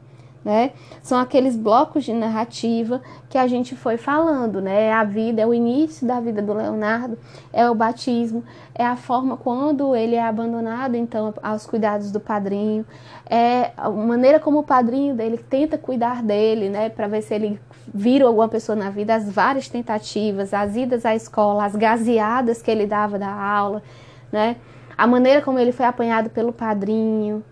Né? 0.47 0.71
São 1.03 1.19
aqueles 1.19 1.57
blocos 1.57 2.05
de 2.05 2.13
narrativa 2.13 3.03
que 3.29 3.37
a 3.37 3.49
gente 3.49 3.75
foi 3.75 3.97
falando, 3.97 4.61
né? 4.61 4.93
A 4.93 5.03
vida 5.03 5.43
é 5.43 5.47
o 5.47 5.53
início 5.53 6.07
da 6.07 6.21
vida 6.21 6.41
do 6.41 6.53
Leonardo, 6.53 7.19
é 7.53 7.69
o 7.69 7.75
batismo, 7.75 8.45
é 8.73 8.87
a 8.87 8.95
forma 8.95 9.37
quando 9.37 9.97
ele 9.97 10.15
é 10.15 10.23
abandonado 10.23 10.95
então 10.95 11.35
aos 11.43 11.67
cuidados 11.67 12.13
do 12.13 12.21
padrinho, 12.21 12.87
é 13.29 13.73
a 13.77 13.91
maneira 13.91 14.39
como 14.39 14.61
o 14.61 14.63
padrinho 14.63 15.17
dele 15.17 15.37
tenta 15.37 15.77
cuidar 15.77 16.23
dele, 16.23 16.69
né, 16.69 16.91
para 16.91 17.09
ver 17.09 17.23
se 17.23 17.35
ele 17.35 17.61
vira 17.93 18.25
alguma 18.25 18.47
pessoa 18.47 18.77
na 18.77 18.89
vida, 18.89 19.17
as 19.17 19.29
várias 19.29 19.69
tentativas, 19.69 20.55
as 20.55 20.77
idas 20.77 21.05
à 21.05 21.13
escola, 21.13 21.65
as 21.65 21.75
gazeadas 21.75 22.63
que 22.63 22.71
ele 22.71 22.87
dava 22.87 23.19
da 23.19 23.33
aula, 23.33 23.83
né? 24.31 24.55
A 24.97 25.09
maneira 25.09 25.43
como 25.43 25.59
ele 25.59 25.73
foi 25.73 25.87
apanhado 25.87 26.31
pelo 26.31 26.53
padrinho, 26.53 27.43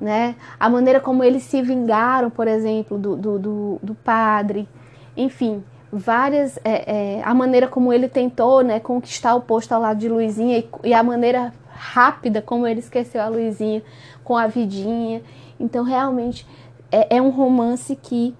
né? 0.00 0.36
A 0.58 0.68
maneira 0.68 1.00
como 1.00 1.22
eles 1.22 1.42
se 1.42 1.62
vingaram, 1.62 2.30
por 2.30 2.48
exemplo, 2.48 2.98
do, 2.98 3.16
do, 3.16 3.38
do, 3.38 3.78
do 3.82 3.94
padre, 3.94 4.68
enfim, 5.16 5.62
várias, 5.92 6.58
é, 6.64 7.18
é, 7.18 7.22
a 7.24 7.32
maneira 7.32 7.68
como 7.68 7.92
ele 7.92 8.08
tentou, 8.08 8.62
né, 8.62 8.80
conquistar 8.80 9.34
o 9.34 9.40
posto 9.40 9.72
ao 9.72 9.80
lado 9.80 9.98
de 9.98 10.08
Luizinha 10.08 10.58
e, 10.58 10.68
e, 10.84 10.94
a 10.94 11.02
maneira 11.02 11.52
rápida 11.68 12.42
como 12.42 12.66
ele 12.66 12.80
esqueceu 12.80 13.22
a 13.22 13.28
Luizinha 13.28 13.82
com 14.24 14.36
a 14.36 14.46
vidinha. 14.46 15.22
Então, 15.58 15.84
realmente, 15.84 16.46
é, 16.90 17.16
é 17.16 17.22
um 17.22 17.30
romance 17.30 17.94
que 17.96 18.34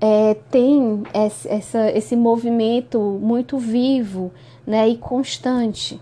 é, 0.00 0.34
tem 0.50 1.02
essa, 1.12 1.90
esse 1.90 2.16
movimento 2.16 2.98
muito 3.20 3.58
vivo, 3.58 4.32
né, 4.66 4.88
e 4.88 4.96
constante. 4.96 6.00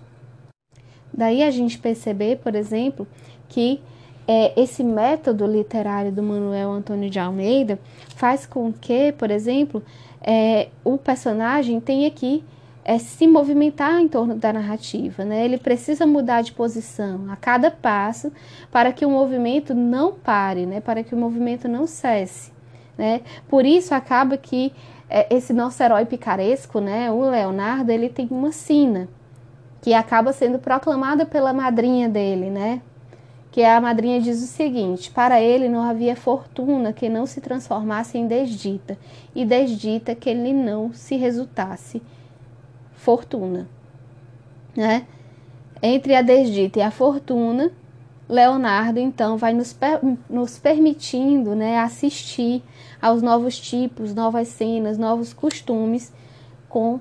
Daí 1.13 1.43
a 1.43 1.51
gente 1.51 1.79
perceber, 1.79 2.37
por 2.37 2.55
exemplo, 2.55 3.07
que 3.49 3.81
é, 4.29 4.53
esse 4.61 4.85
método 4.85 5.47
literário 5.47 6.13
do 6.13 6.23
Manuel 6.23 6.71
Antônio 6.71 7.09
de 7.09 7.19
Almeida 7.19 7.79
faz 8.15 8.45
com 8.45 8.71
que, 8.71 9.11
por 9.13 9.31
exemplo, 9.31 9.83
é, 10.21 10.69
o 10.85 10.99
personagem 10.99 11.81
tenha 11.81 12.11
que 12.11 12.45
é, 12.85 12.99
se 12.99 13.27
movimentar 13.27 13.99
em 14.01 14.07
torno 14.07 14.35
da 14.35 14.53
narrativa, 14.53 15.25
né? 15.25 15.45
Ele 15.47 15.57
precisa 15.57 16.07
mudar 16.07 16.43
de 16.43 16.53
posição 16.53 17.31
a 17.31 17.37
cada 17.37 17.71
passo 17.71 18.31
para 18.71 18.93
que 18.93 19.07
o 19.07 19.11
movimento 19.11 19.75
não 19.75 20.13
pare, 20.13 20.67
né? 20.67 20.81
Para 20.81 21.03
que 21.03 21.15
o 21.15 21.19
movimento 21.19 21.67
não 21.67 21.87
cesse, 21.87 22.53
né? 22.99 23.23
Por 23.49 23.65
isso 23.65 23.95
acaba 23.95 24.37
que 24.37 24.75
é, 25.09 25.35
esse 25.35 25.55
nosso 25.55 25.83
herói 25.83 26.05
picaresco, 26.05 26.81
né? 26.81 27.11
O 27.11 27.31
Leonardo, 27.31 27.91
ele 27.91 28.11
tem 28.11 28.29
uma 28.31 28.53
sina 28.53 29.09
que 29.81 29.95
acaba 29.95 30.35
sendo 30.35 30.59
proclamada 30.59 31.25
pela 31.25 31.53
madrinha 31.53 32.09
dele, 32.11 32.51
né? 32.51 32.83
Que 33.51 33.63
a 33.65 33.81
madrinha 33.81 34.21
diz 34.21 34.43
o 34.43 34.47
seguinte: 34.47 35.11
para 35.11 35.41
ele 35.41 35.69
não 35.69 35.83
havia 35.83 36.17
fortuna 36.17 36.93
que 36.93 37.09
não 37.09 37.27
se 37.27 37.41
transformasse 37.41 38.19
em 38.19 38.27
desdita, 38.27 38.99
e 39.35 39.45
desdita 39.45 40.15
que 40.15 40.29
ele 40.29 40.53
não 40.53 40.93
se 40.93 41.17
resultasse 41.17 42.03
fortuna. 42.95 43.69
Né? 44.77 45.07
Entre 45.83 46.15
a 46.15 46.23
desdita 46.23 46.79
e 46.79 46.83
a 46.83 46.91
fortuna, 46.91 47.73
Leonardo 48.29 48.99
então 48.99 49.37
vai 49.39 49.55
nos, 49.55 49.77
nos 50.29 50.59
permitindo 50.59 51.55
né, 51.55 51.79
assistir 51.79 52.63
aos 53.01 53.23
novos 53.23 53.59
tipos, 53.59 54.15
novas 54.15 54.49
cenas, 54.49 54.99
novos 54.99 55.33
costumes 55.33 56.13
com 56.69 57.01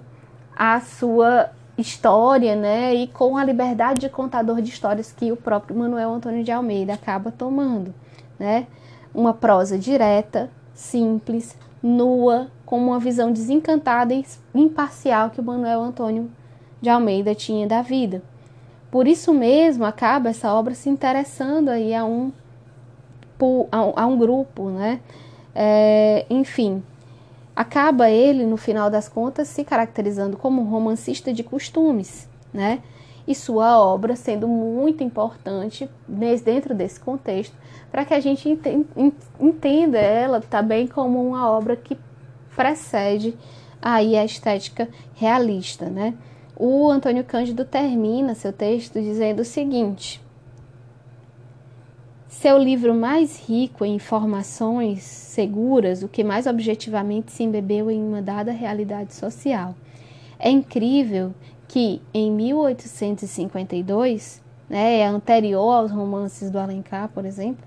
a 0.56 0.80
sua 0.80 1.52
história, 1.78 2.56
né, 2.56 2.94
e 2.94 3.08
com 3.08 3.38
a 3.38 3.44
liberdade 3.44 4.02
de 4.02 4.10
contador 4.10 4.62
de 4.62 4.70
histórias 4.70 5.12
que 5.12 5.32
o 5.32 5.38
próprio 5.38 5.78
Manuel 5.78 6.14
Antônio 6.14 6.44
de 6.44 6.52
Almeida 6.52 6.94
acaba 6.94 7.32
tomando, 7.32 7.94
né? 8.40 8.68
Uma 9.14 9.34
prosa 9.34 9.78
direta, 9.78 10.50
simples, 10.74 11.58
nua, 11.82 12.48
com 12.66 12.78
uma 12.78 13.00
visão 13.00 13.32
desencantada 13.32 14.14
e 14.14 14.26
imparcial 14.54 15.30
que 15.30 15.40
o 15.40 15.44
Manuel 15.44 15.82
Antônio 15.82 16.30
de 16.82 16.90
Almeida 16.90 17.34
tinha 17.34 17.68
da 17.68 17.82
vida. 17.82 18.22
Por 18.92 19.08
isso 19.08 19.34
mesmo 19.34 19.86
acaba 19.86 20.30
essa 20.30 20.54
obra 20.54 20.74
se 20.74 20.90
interessando 20.90 21.70
aí 21.70 21.94
a 21.94 22.06
um, 22.06 22.32
a 23.72 24.06
um, 24.06 24.18
grupo, 24.18 24.70
né? 24.70 25.00
É, 25.54 26.26
enfim, 26.30 26.84
acaba 27.58 28.08
ele, 28.08 28.46
no 28.46 28.56
final 28.56 28.88
das 28.88 29.10
contas, 29.10 29.48
se 29.48 29.64
caracterizando 29.64 30.38
como 30.38 30.62
um 30.62 30.66
romancista 30.66 31.34
de 31.34 31.44
costumes, 31.44 32.30
né? 32.54 32.84
E 33.28 33.34
sua 33.34 33.80
obra 33.82 34.16
sendo 34.16 34.48
muito 34.48 35.04
importante 35.04 35.90
dentro 36.08 36.76
desse 36.76 37.00
contexto, 37.00 37.56
para 37.92 38.06
que 38.06 38.14
a 38.14 38.20
gente 38.20 38.48
entenda 39.40 39.98
ela 39.98 40.40
também 40.40 40.86
como 40.86 41.28
uma 41.28 41.50
obra 41.50 41.76
que 41.76 41.98
precede 42.56 43.36
aí 43.82 44.16
a 44.16 44.24
estética 44.24 44.88
realista, 45.16 45.90
né? 45.90 46.14
O 46.56 46.88
Antônio 46.92 47.24
Cândido 47.24 47.66
termina 47.66 48.36
seu 48.36 48.54
texto 48.54 49.02
dizendo 49.02 49.40
o 49.40 49.46
seguinte: 49.46 50.22
seu 52.28 52.58
livro 52.58 52.94
mais 52.94 53.48
rico 53.48 53.86
em 53.86 53.96
informações 53.96 55.02
seguras, 55.02 56.04
o 56.04 56.10
que 56.10 56.26
mais 56.26 56.46
objetivamente 56.46 57.32
se 57.32 57.44
embebeu 57.44 57.90
em 57.90 58.04
uma 58.04 58.22
dada 58.22 58.52
realidade 58.52 59.14
social. 59.14 59.74
É 60.38 60.50
incrível 60.50 61.34
que 61.70 62.02
em 62.14 62.30
1852, 62.32 64.44
né, 64.70 65.00
é 65.00 65.08
anterior 65.08 65.72
aos 65.72 65.90
romances 65.90 66.52
do 66.52 66.60
Alencar, 66.60 67.08
por 67.10 67.24
exemplo, 67.26 67.66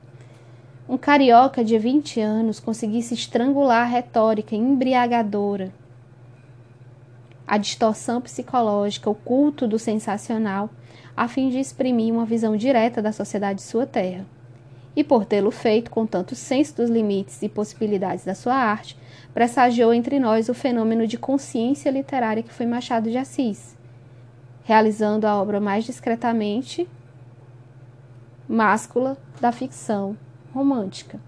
um 0.87 0.99
carioca 0.99 1.65
de 1.65 1.79
20 1.79 2.21
anos 2.21 2.61
conseguisse 2.61 3.15
estrangular 3.15 3.85
a 3.85 3.91
retórica 3.91 4.55
embriagadora, 4.55 5.73
a 7.47 7.57
distorção 7.57 8.21
psicológica, 8.21 9.09
o 9.09 9.15
culto 9.15 9.67
do 9.67 9.79
sensacional, 9.79 10.69
a 11.17 11.27
fim 11.29 11.49
de 11.49 11.59
exprimir 11.59 12.13
uma 12.13 12.27
visão 12.27 12.55
direta 12.57 13.01
da 13.01 13.11
sociedade 13.11 13.61
de 13.61 13.65
sua 13.65 13.87
terra 13.87 14.27
e 15.01 15.05
por 15.05 15.25
tê-lo 15.25 15.51
feito 15.51 15.91
com 15.91 16.05
tanto 16.07 16.35
senso 16.35 16.77
dos 16.77 16.91
limites 16.91 17.43
e 17.43 17.49
possibilidades 17.49 18.23
da 18.23 18.35
sua 18.35 18.55
arte, 18.55 18.97
pressagiou 19.33 19.95
entre 19.95 20.21
nós 20.21 20.51
o 20.51 20.55
fenômeno 20.55 21.07
de 21.07 21.17
consciência 21.17 21.91
literária 21.91 22.43
que 22.43 22.53
foi 22.53 22.67
Machado 22.67 23.11
de 23.11 23.17
Assis, 23.17 23.79
realizando 24.63 25.27
a 25.27 25.41
obra 25.41 25.59
mais 25.59 25.85
discretamente 25.85 26.87
máscula 28.47 29.17
da 29.41 29.51
ficção 29.51 30.17
romântica. 30.53 31.19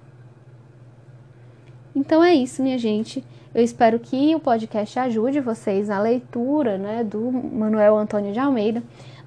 Então 1.96 2.22
é 2.22 2.34
isso, 2.34 2.62
minha 2.62 2.76
gente. 2.76 3.24
Eu 3.54 3.62
espero 3.62 3.98
que 3.98 4.34
o 4.34 4.40
podcast 4.40 4.98
ajude 4.98 5.40
vocês 5.40 5.88
na 5.88 6.00
leitura 6.00 6.76
né, 6.76 7.04
do 7.04 7.30
Manuel 7.30 7.96
Antônio 7.96 8.32
de 8.32 8.38
Almeida. 8.38 8.82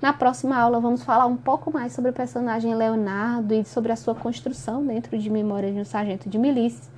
Na 0.05 0.13
próxima 0.13 0.55
aula, 0.55 0.79
vamos 0.79 1.01
falar 1.01 1.25
um 1.25 1.35
pouco 1.35 1.73
mais 1.73 1.91
sobre 1.91 2.11
o 2.11 2.13
personagem 2.13 2.75
Leonardo 2.75 3.55
e 3.55 3.65
sobre 3.65 3.91
a 3.91 3.95
sua 3.95 4.13
construção 4.13 4.85
dentro 4.85 5.17
de 5.17 5.31
Memórias 5.31 5.73
de 5.73 5.79
um 5.79 5.83
Sargento 5.83 6.29
de 6.29 6.37
Milícia, 6.37 6.93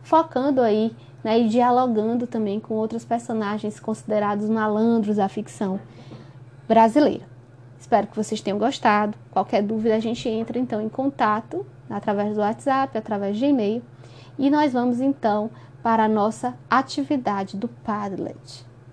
focando 0.00 0.60
aí 0.60 0.94
né, 1.24 1.40
e 1.40 1.48
dialogando 1.48 2.24
também 2.24 2.60
com 2.60 2.74
outros 2.74 3.04
personagens 3.04 3.80
considerados 3.80 4.48
malandros 4.48 5.16
da 5.16 5.28
ficção 5.28 5.80
brasileira. 6.68 7.24
Espero 7.80 8.06
que 8.06 8.14
vocês 8.14 8.40
tenham 8.40 8.60
gostado. 8.60 9.18
Qualquer 9.32 9.60
dúvida, 9.60 9.96
a 9.96 10.00
gente 10.00 10.28
entra 10.28 10.56
então 10.56 10.80
em 10.80 10.88
contato 10.88 11.66
através 11.90 12.36
do 12.36 12.42
WhatsApp, 12.42 12.96
através 12.96 13.36
de 13.36 13.46
e-mail. 13.46 13.82
E 14.38 14.48
nós 14.48 14.72
vamos 14.72 15.00
então 15.00 15.50
para 15.82 16.04
a 16.04 16.08
nossa 16.08 16.54
atividade 16.70 17.56
do 17.56 17.66
Padlet. 17.66 18.70